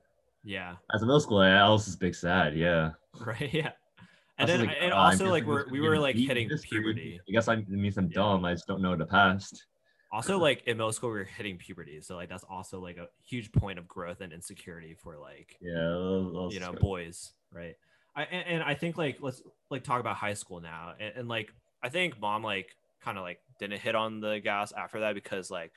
[0.50, 2.56] yeah as a middle school, I was just big sad.
[2.56, 2.92] Yeah.
[3.26, 3.72] right yeah
[4.38, 7.32] and then like, and "Oh, I'm also like we're we were like hitting puberty I
[7.32, 8.16] guess I, means I'm Yeah.
[8.22, 8.46] dumb.
[8.46, 9.66] I just don't know the past.
[10.12, 13.08] also like in middle school we were hitting puberty so like that's also like a
[13.32, 15.74] huge point of growth and insecurity for like Yeah.
[15.74, 17.76] that was- that was you know boys right
[18.16, 21.28] I, and, and i think like let's like talk about high school now and, and
[21.28, 22.76] like i think mom like
[23.06, 25.72] kind of like didn't hit on the gas after that because like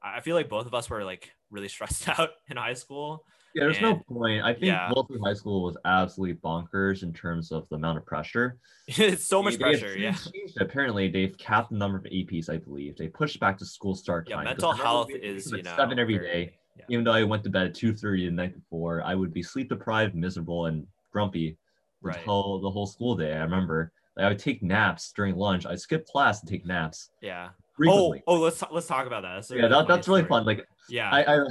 [0.00, 3.24] I feel like both of us were like really stressed out in high school
[3.58, 4.44] Yeah, there's no point.
[4.44, 4.90] I think yeah.
[4.94, 8.56] Wellesley High School was absolutely bonkers in terms of the amount of pressure.
[8.86, 10.60] it's so much They- they pressure yeah changed.
[10.60, 12.48] Apparently, they've capped the number of APs.
[12.48, 14.44] I believe they pushed back to school start yeah time.
[14.44, 16.52] mental health is you know seven every very- day.
[16.76, 16.84] yeah.
[16.88, 19.42] Even though I went to bed at two thirty the night before, I would be
[19.42, 21.56] sleep deprived, miserable, and grumpy
[22.00, 22.24] for the Right.
[22.26, 23.32] whole the whole school day.
[23.32, 25.66] I remember like, I would take naps during lunch.
[25.66, 27.10] I'd skip class and take naps.
[27.20, 27.48] yeah
[27.86, 29.34] Oh, oh, let's let's talk about that.
[29.36, 30.44] That's yeah, really that, that's really fun.
[30.44, 31.46] Like Yeah, I I, I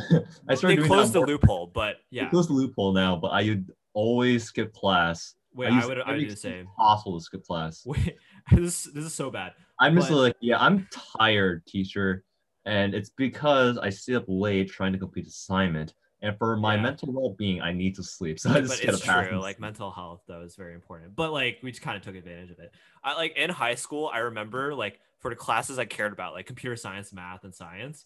[0.48, 3.44] they started doing closed the loophole, but They yeah, closed the loophole now, but I
[3.44, 5.36] would always skip class.
[5.54, 6.68] wait, I I, would I would do the same.
[6.78, 7.84] Possible to skip class.
[7.86, 8.18] Wait,
[8.52, 9.54] this this is so bad.
[9.80, 10.88] I'm just like, yeah, I'm
[11.20, 12.24] tired, teacher,
[12.66, 16.82] and it's because I stay up late trying to complete assignment, and for my Yeah.
[16.82, 18.40] mental well-being, I need to sleep.
[18.40, 19.28] So I just but get it's a pass.
[19.28, 19.40] true.
[19.40, 21.16] Like mental health though is very important.
[21.16, 22.72] But like we just kind of took advantage of it.
[23.04, 26.46] I like in high school, I remember like for the classes I cared about, like
[26.46, 28.06] computer science, math, and science,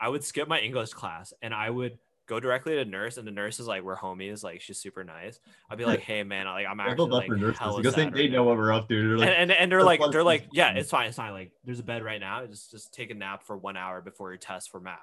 [0.00, 3.32] I would skip my English class and I would go directly to nurse and the
[3.32, 5.40] nurse is like we're homies, like she's super nice.
[5.68, 8.28] I'd be like, hey man, like I'm actually like for nurses hella because they, they
[8.28, 9.08] know now." what we're up to.
[9.08, 11.50] They're like, and, and, and they're like they're like yeah it's fine it's fine like
[11.64, 14.38] there's a bed right now just just take a nap for one hour before your
[14.38, 14.98] test for math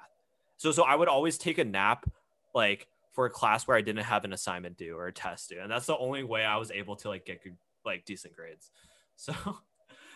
[0.56, 2.06] so so i would always take a nap
[2.56, 5.60] like for a class where i didn't have an assignment due or a test due
[5.60, 8.70] and that's the only way i was able to like get good like decent grades
[9.16, 9.32] so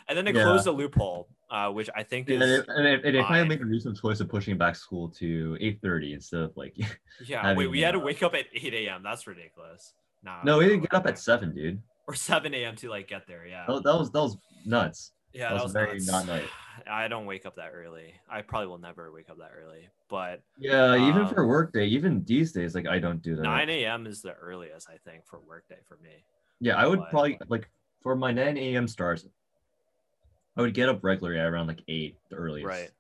[0.09, 0.43] and then they Yeah.
[0.43, 3.41] closed the loophole uh which i think is it, and, it, and it kind fine.
[3.43, 6.75] of made a recent choice of pushing back school to 8:30 instead of like.
[7.25, 10.65] yeah wait we had to wake up at 8 a.m that's ridiculous no no, we
[10.67, 11.81] didn't get up at seven, dude.
[12.09, 14.37] or 7 a.m to like get there yeah That, that was that was
[14.67, 15.13] nuts.
[15.33, 16.07] Yeah, That that was very nuts.
[16.09, 16.49] not nice.
[16.91, 18.15] I don't wake up that early.
[18.29, 19.89] I probably will never wake up that early.
[20.09, 23.43] But Yeah, even Um, for work day, even these days, like I don't do that.
[23.43, 24.07] 9 a.m.
[24.07, 26.25] is the earliest, I think, for workday for me.
[26.61, 27.69] Yeah, I would But- probably like
[28.01, 28.89] for my 9 a.m.
[28.89, 29.27] stars.
[30.57, 32.67] I would get up regularly at around like eight, the earliest.
[32.67, 32.91] Right.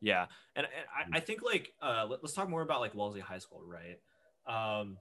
[0.00, 0.26] Yeah,
[0.56, 3.38] and, and I, I think like uh, let, us talk more about like Wellesley High
[3.38, 3.98] School, right?
[4.46, 4.98] Um,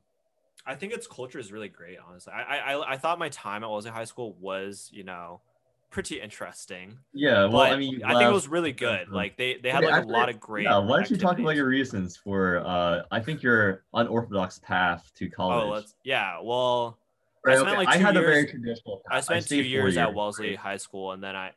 [0.65, 1.97] I think its culture is really great.
[2.07, 5.41] Honestly, I I, I thought my time at Wellesley High School was you know
[5.89, 6.97] pretty interesting.
[7.13, 9.09] Yeah, well, I mean, I think it was really good.
[9.09, 10.63] Like they they had Okay, like a lot of great.
[10.63, 12.59] Yeah, why don't you talk about your reasons for?
[12.65, 15.65] uh I think your unorthodox path to college.
[15.65, 16.39] Oh, let's yeah.
[16.41, 16.97] Well,
[17.45, 19.01] Right, I spent, okay, like, I two had a very years- traditional.
[19.11, 19.25] I path.
[19.25, 20.57] spent two stayed four years at Wellesley right?
[20.57, 21.51] High School, and then I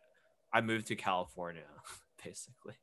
[0.53, 1.63] I moved to California,
[2.25, 2.75] basically.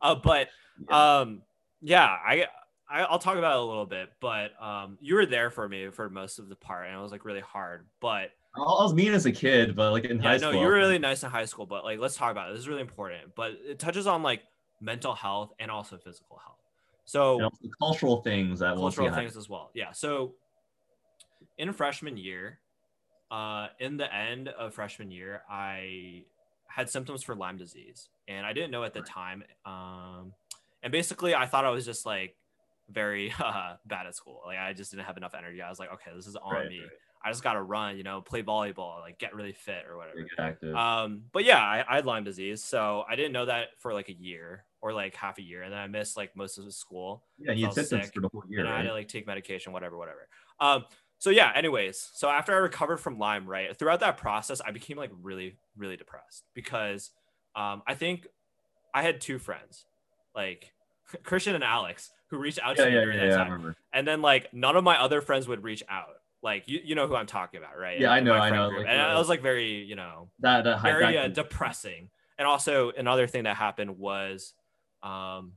[0.00, 0.48] Uh, but
[0.88, 1.18] Yeah.
[1.20, 1.42] um,
[1.82, 2.46] yeah, I,
[2.94, 5.90] I I'll talk about it a little bit, but um, you were there for me
[5.90, 7.86] for most of the part, and it was like really hard.
[8.00, 10.66] But I was mean as a kid, but like in yeah, high no, school, you
[10.68, 11.66] were really nice in high school.
[11.66, 12.52] But like, let's talk about it.
[12.52, 13.34] This is really important.
[13.34, 14.42] But it touches on like
[14.80, 16.58] mental health and also physical health.
[17.04, 19.16] So cultural things that cultural had.
[19.16, 19.72] things as well.
[19.74, 19.90] Yeah.
[19.90, 20.34] So
[21.58, 22.60] in freshman year,
[23.28, 26.22] uh, in the end of freshman year, I
[26.68, 29.42] had symptoms for Lyme disease, and I didn't know at the time.
[29.66, 30.32] Um,
[30.84, 32.36] and basically, I thought I was just like
[32.90, 34.42] very uh, bad at school.
[34.46, 35.62] Like I just didn't have enough energy.
[35.62, 36.80] I was like, okay, this is on Right, me.
[36.80, 36.90] right.
[37.26, 40.18] I just gotta run, you know, play volleyball, like get really fit or whatever.
[40.18, 40.74] Get active.
[40.74, 44.10] Um, but yeah, I, I had Lyme disease, so I didn't know that for like
[44.10, 46.72] a year or like half a year, and then I missed like most of the
[46.72, 49.08] school yeah, you had symptoms sick, for the whole year, and I had to like
[49.08, 50.28] take medication, whatever, whatever.
[50.60, 50.84] Um,
[51.16, 54.98] so yeah, anyways, so after I recovered from Lyme, right, throughout that process, I became
[54.98, 57.10] like really, really depressed because
[57.56, 58.26] um, I think
[58.92, 59.86] I had two friends,
[60.34, 60.73] like
[61.22, 64.06] Christian and Alex, who reached out yeah, to me yeah, during yeah, that time, and
[64.06, 66.16] then like none of my other friends would reach out.
[66.42, 67.98] Like you, you know who I'm talking about, right?
[67.98, 70.82] Yeah, I know, I know, like, and I was like very, you know, That that
[70.82, 72.10] very uh, depressing.
[72.36, 74.52] And also another thing that happened was
[75.02, 75.52] um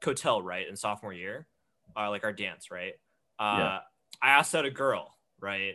[0.00, 1.46] Cotel, right, in sophomore year,
[1.96, 2.94] uh, like our dance, right?
[3.38, 3.78] Uh Yeah.
[4.22, 5.74] I asked out a girl, right?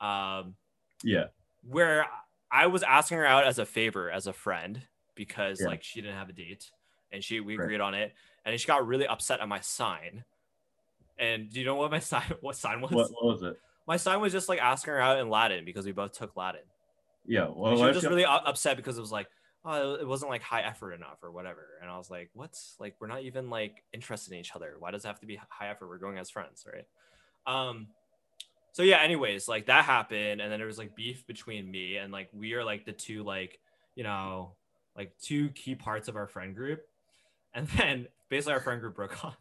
[0.00, 0.56] Um
[1.04, 1.26] yeah,
[1.62, 2.06] where
[2.50, 4.80] I was asking her out as a favor as a friend
[5.14, 6.70] because like she didn't have a date
[7.14, 7.64] and she we Right.
[7.64, 8.12] agreed on it
[8.44, 10.24] and she got really upset at my sign.
[11.18, 12.90] And do you know what my sign what sign was?
[12.90, 13.56] what, what was it?
[13.86, 16.62] My sign was just like asking her out in Latin because we both took Latin.
[17.26, 19.28] Yeah, well, And she was just really upset because it was like,
[19.64, 21.66] oh, it wasn't like high effort enough or whatever.
[21.80, 24.74] And I was like, what's like, we're not even like interested in each other.
[24.78, 25.88] Why does it have to be high effort?
[25.88, 26.86] We're going as friends, right?
[27.46, 27.88] Um,
[28.72, 32.12] so yeah, anyways, like that happened, and then there was like beef between me and
[32.12, 33.60] like we are like the two like
[33.94, 34.52] you know
[34.96, 36.82] like two key parts of our friend group,
[37.54, 39.36] and then basically our friend group broke off.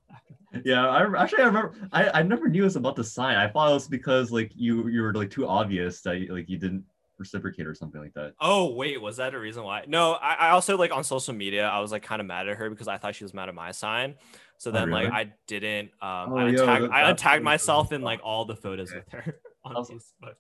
[0.64, 1.74] Yeah, I actually I remember.
[1.92, 3.36] I, I never knew it was about the sign.
[3.38, 6.48] I thought it was because like you you were like too obvious that you, like
[6.48, 6.84] you didn't
[7.18, 8.34] reciprocate or something like that.
[8.40, 9.84] Oh wait, was that a reason why?
[9.88, 12.56] No, I, I also like on social media, I was like kind of mad at
[12.58, 14.16] her because I thought she was mad at my sign.
[14.60, 15.12] So Oh, then like?
[15.12, 18.56] I didn't um Oh, I yeah, untagged, I untagged really myself in like all the
[18.56, 19.00] photos Okay.
[19.00, 20.36] with her on Also- Facebook.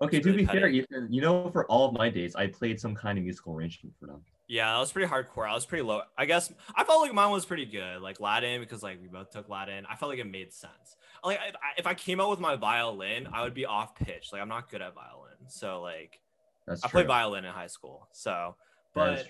[0.00, 0.68] Okay, to really be fair.
[0.68, 3.94] Ethan, you know, for all of my dates, I played some kind of musical arrangement
[3.98, 4.22] for them.
[4.48, 5.46] Yeah, that was pretty hardcore.
[5.48, 6.00] I was pretty low.
[6.16, 9.30] I guess I felt like mine was pretty good, like Latin because like we both
[9.30, 9.86] took Latin.
[9.88, 10.96] I felt like it made sense.
[11.22, 14.30] Like if I, if I came out with my violin, I would be off pitch.
[14.32, 16.18] Like I'm not good at violin, so like
[16.66, 16.98] That's I true.
[16.98, 18.08] played violin in high school.
[18.12, 18.56] So,
[18.94, 19.26] but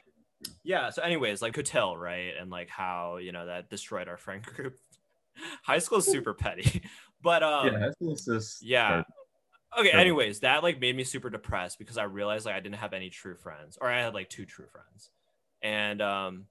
[0.63, 4.43] yeah so anyways like hotel right and like how you know that destroyed our friend
[4.55, 4.79] group
[5.63, 6.83] high school is super petty
[7.23, 9.03] but um yeah, high school is just yeah
[9.77, 10.01] Okay, Sure.
[10.01, 13.11] anyways, that like made me super depressed because I realized like I didn't have any
[13.11, 15.11] true friends, or I had like two true friends,
[15.63, 16.47] and um,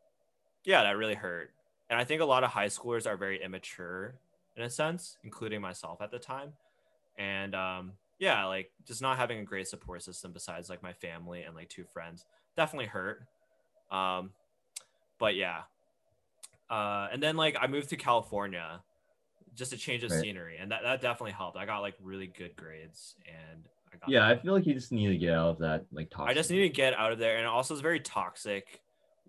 [0.66, 1.52] yeah, that really hurt.
[1.90, 4.20] And I think a lot of high schoolers are very immature
[4.56, 6.54] in a sense, including myself at the time,
[7.18, 11.44] and um, yeah, like just not having a great support system besides like my family
[11.44, 12.26] and like two friends
[12.56, 13.24] definitely hurt.
[13.92, 14.32] Um,
[15.20, 15.64] but yeah,
[16.70, 18.82] uh, and then like I moved to California
[19.58, 20.22] just a change of Right.
[20.22, 21.58] scenery, and that, that definitely helped.
[21.58, 24.92] I got like really good grades, and I got Yeah, I feel like you just
[24.92, 26.30] need to get out of that like toxic.
[26.30, 28.82] I just need to get out of there, and it also it's very toxic.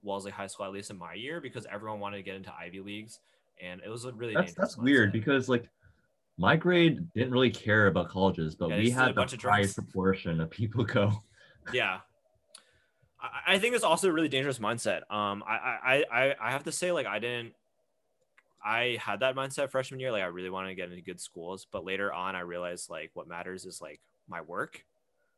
[0.03, 2.81] Wellesley High School, at least in my year, because everyone wanted to get into Ivy
[2.81, 3.19] leagues,
[3.61, 5.69] and it was a really That's dangerous that's weird because like
[6.37, 9.43] my grade didn't really care about colleges, but Yeah, we a had the bunch of
[9.43, 11.13] highest proportion of people go.
[11.73, 12.01] yeah
[13.21, 16.65] I, I think it's also a really dangerous mindset um I, I i i have
[16.65, 17.55] to say like i didn't
[18.69, 21.67] i had that mindset freshman year like i really wanted to get into good schools
[21.73, 24.85] but later on i realized like what matters is like my work.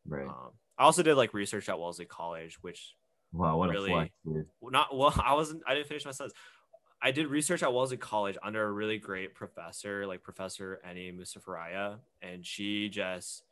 [0.07, 0.27] Right.
[0.27, 2.95] um i also did like research at wellesley college which
[3.33, 6.37] wow, what really- a flex, not well i wasn't i didn't finish my sentence
[7.01, 11.99] i did research at wellesley college under a really great professor like professor Eni Mustafaraj,
[12.23, 13.45] and she just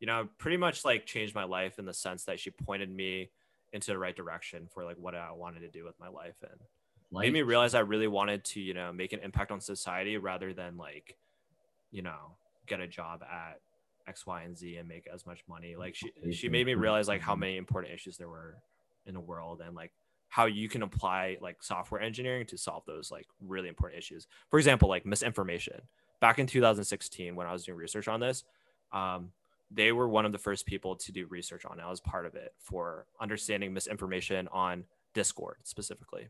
[0.00, 3.30] you know pretty much like changed my life in the sense that she pointed me
[3.72, 6.60] into the right direction for like what i wanted to do with my life and
[7.12, 10.52] made me realize i really wanted to you know make an impact on society rather
[10.52, 11.16] than like
[11.90, 13.60] you know get a job at
[14.06, 15.76] x y and z and make as much money.
[15.76, 18.56] Like she she made me realize like how many important issues there were
[19.06, 19.92] in the world and like
[20.28, 24.26] how you can apply like software engineering to solve those like really important issues.
[24.50, 25.82] For example like misinformation.
[26.20, 28.44] Back in 2016 when i was doing research on this
[28.92, 29.32] um,
[29.70, 31.82] they were one of the first people to do research on it.
[31.82, 36.28] I was part of it for understanding misinformation on discord specifically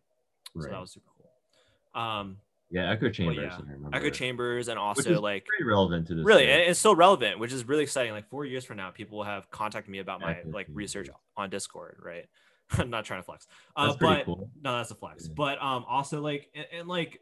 [0.60, 0.72] so Right.
[0.72, 2.38] that was super cool um
[2.68, 3.36] yeah, echo chambers.
[3.38, 6.24] yeah, echo chambers and also like pretty relevant to this.
[6.24, 9.18] really and it's still relevant which is really exciting like four years from now people
[9.18, 12.26] will have contacted me about my like research on discord right
[12.72, 13.46] i'm not trying to flex
[13.76, 14.50] uh, but cool.
[14.62, 15.34] no that's a flex Yeah.
[15.36, 17.20] but um also like and, and like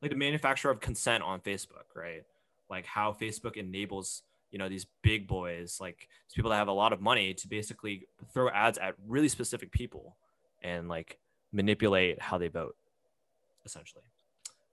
[0.00, 2.22] like the manufacturer of consent on facebook right
[2.70, 6.72] like how facebook enables you know these big boys like these people that have a
[6.72, 10.16] lot of money to basically throw ads at really specific people
[10.62, 11.18] and like
[11.56, 12.76] manipulate how they vote
[13.64, 14.04] essentially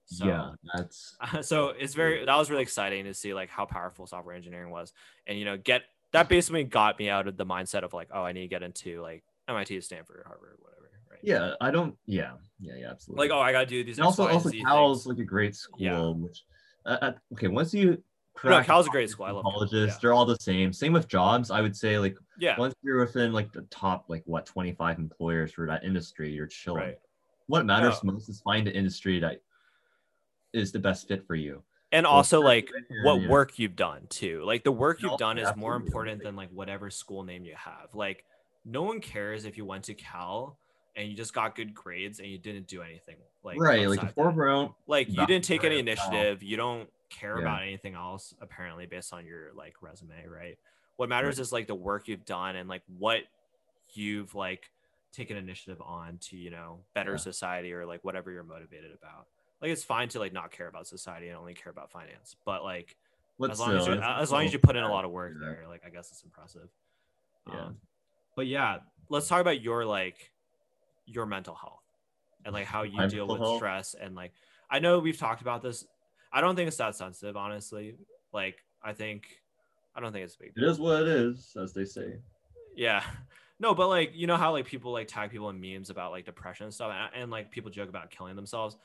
[0.05, 4.05] so yeah, that's so it's very that was really exciting to see like how powerful
[4.05, 4.91] software engineering was
[5.26, 8.22] and you know get that basically got me out of the mindset of like oh
[8.22, 11.53] i need to get into like mit stanford harvard whatever right yeah.
[11.61, 11.95] I don't.
[12.05, 12.91] Yeah, yeah, yeah.
[12.91, 13.30] Absolutely.
[13.30, 15.81] like oh i gotta do these and also, also Cal's like a great school.
[15.81, 16.10] Yeah.
[16.10, 16.43] Which,
[16.85, 18.03] uh, uh, okay, once you
[18.43, 19.97] no cal's a great school i love colleges, yeah.
[20.01, 20.73] they're all the same.
[20.73, 21.51] Same with jobs.
[21.51, 25.51] I would say like yeah once you're within like the top like what 25 employers
[25.53, 26.84] for that industry, you're chilling.
[26.84, 26.95] right
[27.47, 28.11] What matters Yeah.
[28.11, 29.41] most is find an industry that
[30.51, 31.64] is the best fit for you.
[31.91, 33.30] and Well, also like here, what yeah.
[33.30, 36.89] work you've done too like the work you've done is more important than like whatever
[36.89, 38.26] school name you have like
[38.65, 40.57] no one cares if you went to cal
[40.95, 44.07] and you just got good grades and you didn't do anything like right, like the
[44.07, 44.72] foreground.
[44.88, 47.44] like you didn't take any initiative you don't care Yeah.
[47.44, 50.57] about anything else apparently based on your like resume right
[50.98, 53.22] what matters is like the work you've done and like what
[53.94, 54.69] you've like
[55.11, 57.18] taken initiative on to you know better Yeah.
[57.18, 59.27] society or like whatever you're motivated about
[59.61, 62.64] like it's fine to like not care about society and only care about finance but
[62.64, 62.98] like
[63.40, 65.34] But as long as you as long as you put in a lot of work
[65.34, 65.40] that.
[65.45, 66.69] there like i guess it's impressive
[67.48, 67.65] Yeah.
[67.65, 67.77] um,
[68.35, 68.77] but yeah
[69.10, 70.31] let's talk about your like
[71.06, 71.84] your mental health
[72.45, 73.57] and like how you My deal with health?
[73.57, 74.31] stress and like
[74.69, 75.85] i know we've talked about this
[76.34, 77.95] i don't think it's that sensitive honestly
[78.34, 79.41] like i think
[79.95, 82.19] i don't think it's big It is what it is, as they say.
[82.76, 83.03] yeah
[83.60, 86.26] no but like you know how like people like tag people in memes about like
[86.26, 88.77] depression and stuff and, and like people joke about killing themselves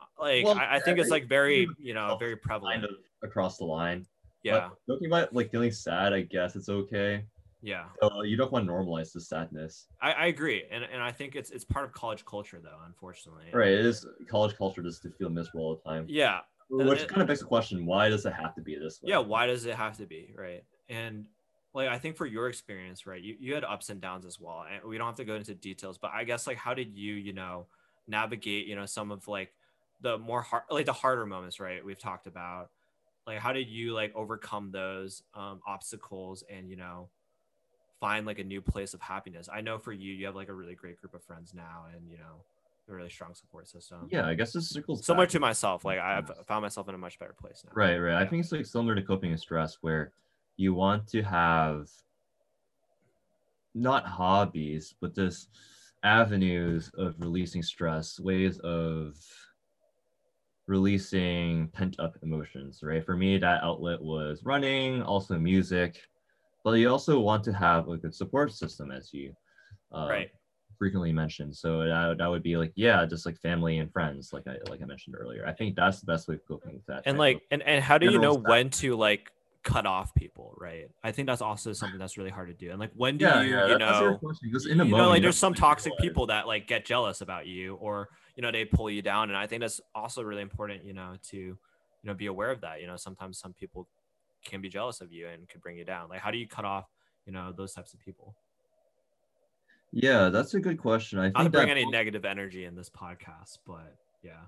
[0.00, 2.82] uh, like Well, I, I think yeah, it's like very you- you know very prevalent
[2.82, 2.90] Kind of
[3.22, 4.04] across the line.
[4.42, 7.24] yeah But joking about like feeling sad, I guess it's okay.
[7.62, 9.86] yeah So you don't want to normalize the sadness.
[10.02, 13.46] I, I agree and, and i think it's it's part of college culture though unfortunately
[13.52, 13.72] Right.
[13.72, 16.04] It is college culture just to feel miserable all the time.
[16.08, 19.00] yeah Which it- kind of begs the question, why does it have to be this
[19.02, 19.10] way?
[19.10, 20.64] yeah why does it have to be right?
[20.88, 21.26] And
[21.74, 24.64] like i think for your experience right you, you had ups and downs as well
[24.70, 27.12] and we don't have to go into details but i guess like how did you
[27.12, 27.66] you know
[28.08, 29.52] navigate you know some of like
[30.00, 32.70] the more hard like the harder moments right we've talked about?
[33.26, 37.08] Like how did you like overcome those um, obstacles and you know
[38.00, 39.48] find like a new place of happiness?
[39.52, 42.08] I know for you you have like a really great group of friends now and
[42.08, 42.44] you know
[42.88, 45.32] a really strong support system Yeah, I guess this circles similar back.
[45.32, 48.22] to myself like i've found myself in a much better place now Right, right.
[48.22, 50.12] I think it's like similar to coping with stress where
[50.56, 51.88] you want to have
[53.74, 55.50] not hobbies, but just
[56.02, 59.14] avenues of releasing stress, ways of
[60.66, 63.04] releasing pent up emotions, right?
[63.04, 66.00] For me, that outlet was running, also music,
[66.64, 69.34] but you also want to have a good support system, as you
[69.92, 70.30] uh, right.
[70.78, 71.56] Frequently mentioned.
[71.56, 74.82] So that, that would be like, yeah, just like family and friends, like I like
[74.82, 75.46] I mentioned earlier.
[75.46, 77.02] I think that's the best way of coping with that.
[77.06, 78.44] And like, and, and how do you know stuff.
[78.46, 79.30] when to like
[79.66, 80.88] cut off people, right?
[81.02, 82.70] I think that's also something that's really hard to do.
[82.70, 85.08] And like, when do yeah, you, yeah, you know, because in the you moment, know,
[85.08, 88.64] like there's some toxic people that like get jealous about you or, you know, they
[88.64, 89.28] pull you down.
[89.28, 91.58] And I think that's also really important, you know, to, you
[92.04, 92.80] know, be aware of that.
[92.80, 93.88] You know, sometimes some people
[94.44, 96.08] can be jealous of you and could bring you down.
[96.08, 96.84] Like, how do you cut off,
[97.26, 98.36] you know, those types of people?
[99.98, 101.18] Yeah, that's a good question.
[101.18, 104.42] I think Not to bring that any negative energy in this podcast, but yeah.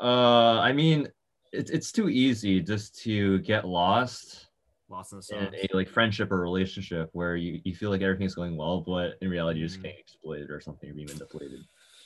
[0.00, 1.08] Uh, I mean,
[1.52, 4.46] it's it's too easy just to get lost
[4.88, 8.34] Lost in the in a like friendship or relationship where you, you feel like everything's
[8.34, 11.60] going well, but in reality you're just getting exploited or something or being manipulated.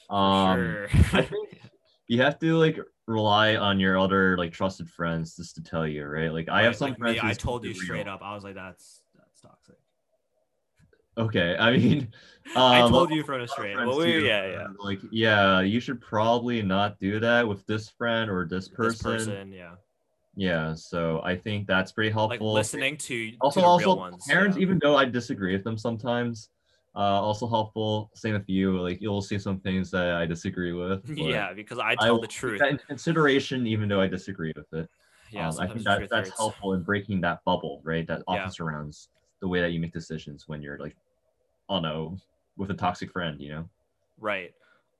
[0.09, 0.89] Um, sure.
[1.13, 1.61] I think
[2.09, 6.07] you have to like rely on your other like trusted friends just to tell you,
[6.07, 6.33] right?
[6.33, 7.23] Like I have Right, some like friends.
[7.23, 8.21] me, I told you it straight up.
[8.23, 9.77] I was like, that's that's toxic.
[11.19, 12.09] Okay, I mean,
[12.57, 13.77] I um, told you from a straight.
[13.77, 14.67] Well, we, yeah, yeah.
[14.79, 19.13] Like, yeah, you should probably not do that with this friend or this person.
[19.13, 19.75] This person, yeah.
[20.37, 22.53] Yeah, so I think that's pretty Like helpful.
[22.55, 24.27] listening to, also to also ones.
[24.29, 24.63] parents yeah.
[24.63, 26.51] even though i disagree with them sometimes
[26.95, 31.01] uh also helpful same with you like you'll see some things that i disagree with
[31.17, 32.61] yeah, because I I tell will the truth.
[32.63, 34.89] into consideration even though i disagree with it
[35.33, 38.49] Yeah, um, i think that that's helpful in breaking that bubble right that often Yeah.
[38.51, 39.09] surrounds
[39.41, 40.97] the way that you make decisions when you're like
[41.69, 42.17] don't know
[42.57, 43.69] with a toxic friend you know
[44.21, 44.53] Right.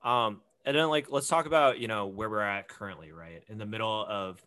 [0.03, 3.43] Um, and then like let's talk about you know where we're at currently, right?
[3.47, 4.43] In the middle of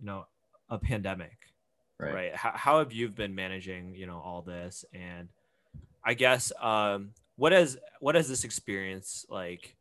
[0.00, 0.26] you know
[0.68, 1.52] a pandemic,
[1.98, 2.36] right, right?
[2.36, 4.84] How, how have you been managing you know all this?
[4.92, 5.28] And
[6.04, 9.76] I guess um, what has what has this experience like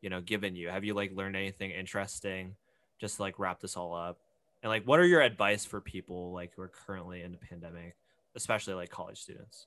[0.00, 0.68] you know given you?
[0.68, 2.54] Have you like learned anything interesting?
[3.00, 4.18] Just to, like wrap this all up,
[4.62, 7.96] and like what are your advice for people like who are currently in the pandemic,
[8.36, 9.66] especially like college students?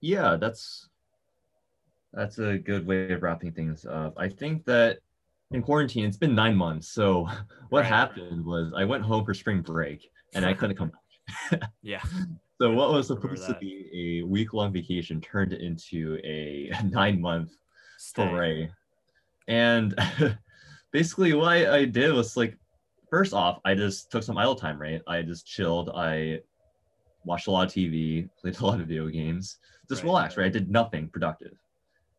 [0.00, 0.88] yeah that's
[2.12, 4.14] that's a good way of wrapping things up.
[4.18, 4.98] I think that
[5.50, 7.28] in quarantine it's been nine months so
[7.70, 7.88] what Right.
[7.88, 10.90] happened was i went home for spring break and i couldn't come
[11.82, 12.02] Yeah,
[12.60, 17.50] so what was supposed to be a week-long vacation turned into a nine-month
[17.98, 18.26] stay.
[18.28, 18.70] foray.
[19.48, 19.94] And
[20.92, 22.58] basically what I, I did was like
[23.10, 25.00] first off i just took some idle time right?
[25.06, 25.90] I just chilled.
[25.94, 26.40] I
[27.24, 29.58] watched a lot of tv played a lot of video games.
[29.88, 30.08] Just Right.
[30.08, 30.46] relaxed right?
[30.46, 31.56] I did nothing productive.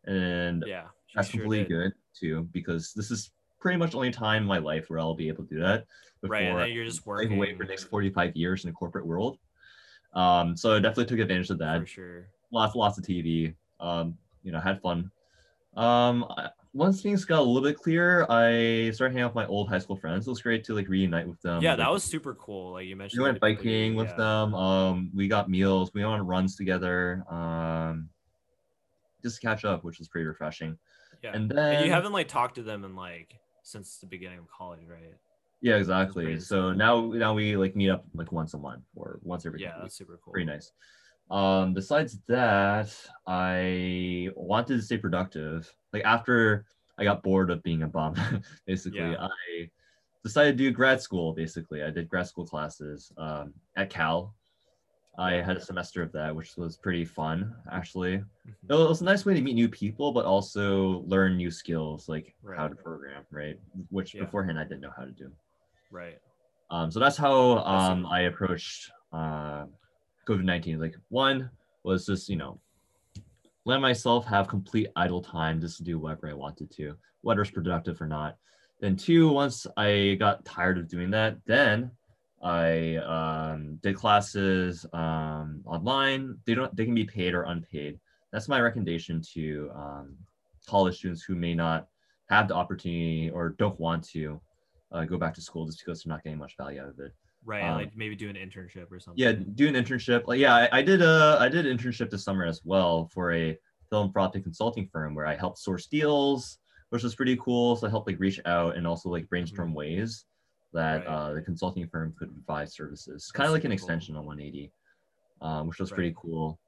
[0.06, 1.69] And Yeah, that's sure completely did.
[1.69, 5.15] good too because this is pretty much the only time in my life where i'll
[5.15, 5.86] be able to do that
[6.22, 9.40] before Right, you're just working away for the next 45 years in the corporate world.
[10.14, 11.82] Um so i definitely took advantage of that.
[11.82, 12.27] For sure.
[12.52, 15.11] lots lots of tv um you know had fun.
[15.76, 19.46] Um I- once things got a little bit clearer i started hanging out with my
[19.48, 22.04] old high school friends it was great to like reunite with them yeah, that was
[22.04, 22.74] super cool.
[22.74, 24.16] Like you mentioned, we went biking with yeah.
[24.16, 28.10] them um we got meals we went on runs together um
[29.24, 30.78] just to catch up which was pretty refreshing
[31.24, 34.40] Yeah, and and, then you haven't like talked to them in like since the beginning
[34.40, 35.16] of college, right?
[35.62, 39.46] yeah exactly so now now we like meet up like once a month or once
[39.46, 40.34] every Yeah, that's super cool.
[40.34, 40.74] pretty nice.
[41.32, 42.96] Um, besides that,
[43.26, 45.74] I wanted to stay productive.
[45.94, 46.66] Like after
[46.98, 48.16] I got bored of being a bum,
[48.66, 49.28] basically, Yeah.
[49.28, 49.70] I
[50.24, 51.34] decided to do grad school.
[51.34, 54.36] Basically, I did grad school classes um, at Cal.
[55.18, 58.18] I had a semester of that, which was pretty fun, actually.
[58.18, 58.26] Mhm.
[58.70, 62.36] It was a nice way to meet new people, but also learn new skills, like
[62.56, 63.58] how to program, right?
[63.90, 64.26] Which Yeah.
[64.26, 65.32] beforehand I didn't know how to do.
[65.90, 66.20] Right.
[66.70, 69.66] Um, so that's how um, I approached uh,
[70.28, 70.80] COVID 19.
[70.80, 71.50] Like, one
[71.84, 72.60] was just, you know,
[73.66, 77.52] let myself have complete idle time just to do whatever I wanted to, whether it's
[77.52, 78.38] productive or not.
[78.80, 81.92] Then, two, once I got tired of doing that, then
[82.44, 86.38] I um, did classes um, online.
[86.46, 88.00] They don't, they can be paid or unpaid.
[88.32, 90.16] That's my recommendation to um,
[90.68, 91.88] college students who may not
[92.30, 94.42] have the opportunity or don't want to
[94.92, 97.14] uh, go back to school just because they're not getting much value out of it.
[97.46, 97.64] Right.
[97.64, 99.22] Um, like maybe do an internship or something.
[99.24, 100.24] Yeah, do an internship.
[100.28, 103.32] Like, yeah, I, I did a I did an internship this summer as well for
[103.34, 103.58] a
[103.90, 106.58] philanthropic consulting firm where I helped source deals,
[106.90, 107.76] which was pretty cool.
[107.76, 110.26] So I helped like reach out and also like brainstorm ways
[110.74, 111.10] that Mm-hmm.
[111.14, 111.18] Right.
[111.18, 113.76] uh, the consulting firm could provide services, kind of like an cool.
[113.76, 114.72] extension on 180,
[115.42, 115.96] um, which was Right.
[115.96, 116.60] pretty cool.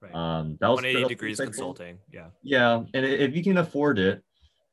[0.00, 0.14] Right.
[0.14, 1.98] Um, that was 180 degrees consulting.
[2.10, 2.28] Yeah.
[2.42, 4.22] Yeah, and if you can afford it,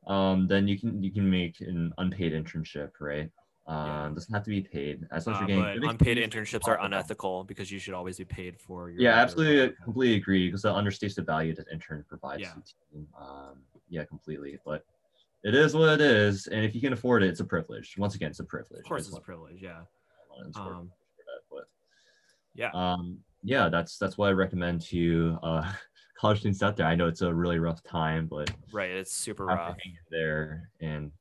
[0.08, 3.30] um, then you can you can make an unpaid internship, right?
[3.68, 6.68] Um, doesn't have to be paid as long as Uh, you're getting but unpaid internships
[6.70, 9.02] are unethical because you should always be paid for your.
[9.02, 9.76] Yeah, absolutely, work.
[9.84, 12.54] completely agree because that understates the value that intern provides Yeah.
[12.54, 12.62] to
[12.94, 13.08] team.
[13.20, 14.58] Um, yeah, completely.
[14.66, 14.86] But
[15.44, 17.96] it is what it is, and if you can afford it, it's a privilege.
[17.98, 18.80] Once again, it's a privilege.
[18.80, 19.62] Of course, It's it's a privilege.
[19.62, 19.82] Yeah.
[20.56, 21.66] Um, that, but
[22.54, 22.70] yeah.
[22.74, 25.74] um yeah that's that's what i recommend to uh
[26.20, 28.90] college students out there i know it's a really rough time but Right.
[28.92, 29.76] It's super rough.
[29.76, 31.12] to hang in there and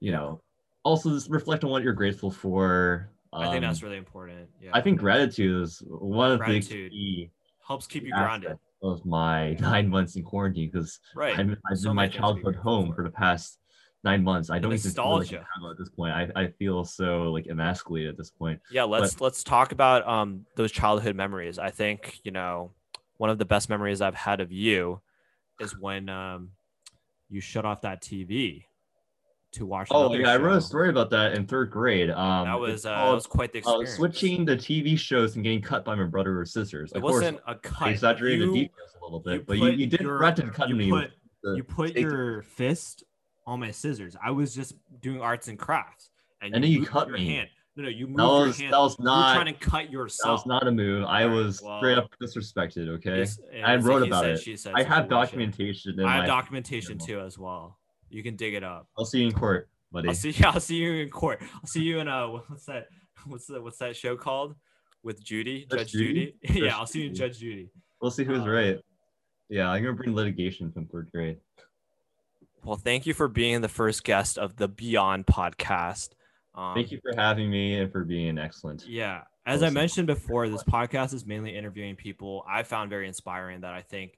[0.00, 0.40] you know
[0.88, 4.48] also just reflect on what you're grateful for I think that's Um, really important.
[4.62, 4.70] Yeah.
[4.72, 6.90] i think gratitude is one of Gratitude.
[6.92, 7.30] the key
[7.66, 8.58] helps keep you grounded.
[8.82, 11.38] of my nine months in quarantine because Right.
[11.38, 12.96] i'm i've So been my childhood home for.
[12.96, 13.58] for the past
[14.04, 15.46] nine months i don't even feel like nostalgia.
[15.56, 19.20] I'm at this point I, I feel so like emasculated at this point Yeah, let's
[19.20, 21.58] let's talk about um those childhood memories.
[21.58, 22.70] I think, you know,
[23.18, 25.00] one of the best memories I've had of you
[25.60, 26.52] is when um
[27.28, 28.64] you shut off that TV
[29.52, 32.10] to watch Oh another yeah, I wrote a story about that in third grade.
[32.10, 33.94] Um, that was uh, that was quite the uh, experience.
[33.96, 36.92] switching the TV shows and getting cut by my brother or sisters.
[36.92, 37.88] It Of course, wasn't a I cut.
[37.90, 40.76] exaggerated the details a little you bit, but you, put you did your- threaten cutting
[40.76, 40.86] me.
[40.86, 41.10] you with
[41.44, 43.04] put you put safety- your fist
[43.46, 44.16] on my scissors.
[44.22, 46.10] I was just doing arts and crafts,
[46.42, 47.28] And then you moved cut your me.
[47.28, 47.48] hand.
[47.76, 48.72] No, no, you moved that your hand.
[48.74, 49.90] that was you were not trying to cut yourself.
[49.90, 50.40] that yourself.
[50.40, 51.04] was not a move.
[51.04, 52.88] I was well, straight up disrespected.
[52.96, 53.24] Okay,
[53.64, 54.40] I wrote about said, it.
[54.42, 55.98] she said I have documentation.
[55.98, 57.77] In I have my, documentation too as well.
[58.10, 58.88] You can dig it up.
[58.96, 60.08] I'll see you in court, buddy.
[60.08, 60.34] I'll see.
[60.44, 61.40] I'll see you in court.
[61.54, 62.86] I'll see you in uh, what's that?
[63.26, 64.54] What's the what's that show called?
[65.02, 66.34] With Judy, Judge Judge Judy.
[66.44, 66.60] Judy?
[66.66, 67.70] yeah, I'll see you in Judge Judy.
[68.00, 68.78] we'll see who's uh, right.
[69.48, 71.38] Yeah, I'm gonna bring litigation from third grade.
[72.64, 76.10] Well, thank you for being the first guest of the Beyond podcast.
[76.54, 78.84] Um, Thank you for having me and for being excellent.
[78.86, 79.22] Yeah.
[79.46, 83.72] As I mentioned before, this podcast is mainly interviewing people I found very inspiring that
[83.72, 84.17] I think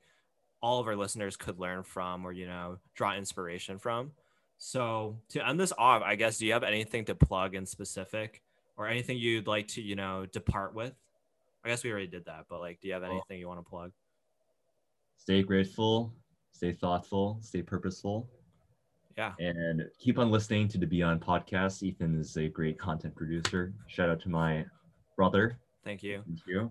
[0.63, 4.13] all of our listeners could learn from or, you know, draw inspiration from.
[4.59, 8.43] So to end this off, I guess, do you have anything to plug in specific
[8.77, 10.93] or anything you'd like to, you know, depart with?
[11.65, 13.69] I guess we already did that, but like, do you have anything you want to
[13.69, 13.93] plug?
[15.17, 16.13] Stay grateful,
[16.53, 18.29] stay thoughtful, stay purposeful.
[19.17, 19.33] Yeah.
[19.39, 21.83] and keep on listening to the Beyond podcast.
[21.83, 23.75] Ethan is a great content producer.
[23.87, 24.65] Shout out to my
[25.15, 25.59] brother.
[25.85, 26.23] Thank you.
[26.27, 26.71] Thank you.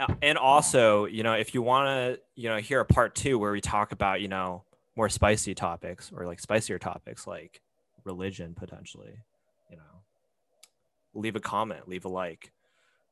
[0.00, 3.38] Uh, and also you know if you want to you know hear a part two
[3.38, 4.64] where we talk about you know
[4.96, 7.60] more spicy topics or like spicier topics like
[8.04, 9.12] religion potentially
[9.70, 9.82] you know
[11.12, 12.50] leave a comment leave a like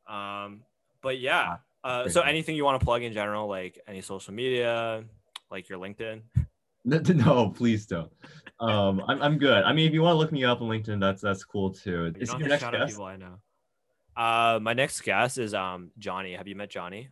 [0.09, 0.63] um
[1.03, 5.05] but yeah uh, so anything you want to plug in general like any social media
[5.51, 6.23] like your linkedin
[6.85, 8.11] No, please don't.
[8.61, 9.63] Um, I'm, I'm good.
[9.65, 12.15] I mean, if you want to look me up on LinkedIn, that's that's cool too.
[12.19, 12.93] you don't your have to next shout out guest?
[12.93, 13.35] people i know
[14.19, 17.09] uh my next guest is um johnny have you met johnny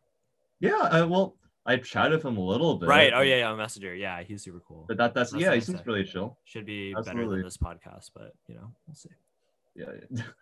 [0.61, 0.73] Yeah.
[0.77, 2.89] Uh, well, I chatted with him a little bit.
[2.89, 5.61] right oh yeah yeah messenger yeah he's super cool But that that's, That's yeah, he
[5.61, 6.37] seems really chill.
[6.45, 7.37] should be better Absolutely.
[7.39, 9.11] than this podcast but you know we'll see
[9.75, 9.93] Yeah,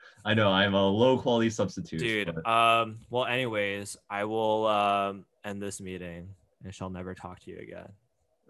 [0.24, 0.50] I know.
[0.50, 2.00] I'm a low quality substitute.
[2.00, 6.28] dude but- um well anyways i will um end this meeting
[6.64, 7.88] and shall never talk to you again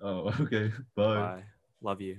[0.03, 0.70] oh, okay.
[0.95, 1.15] Bye.
[1.15, 1.43] bye
[1.82, 2.19] love you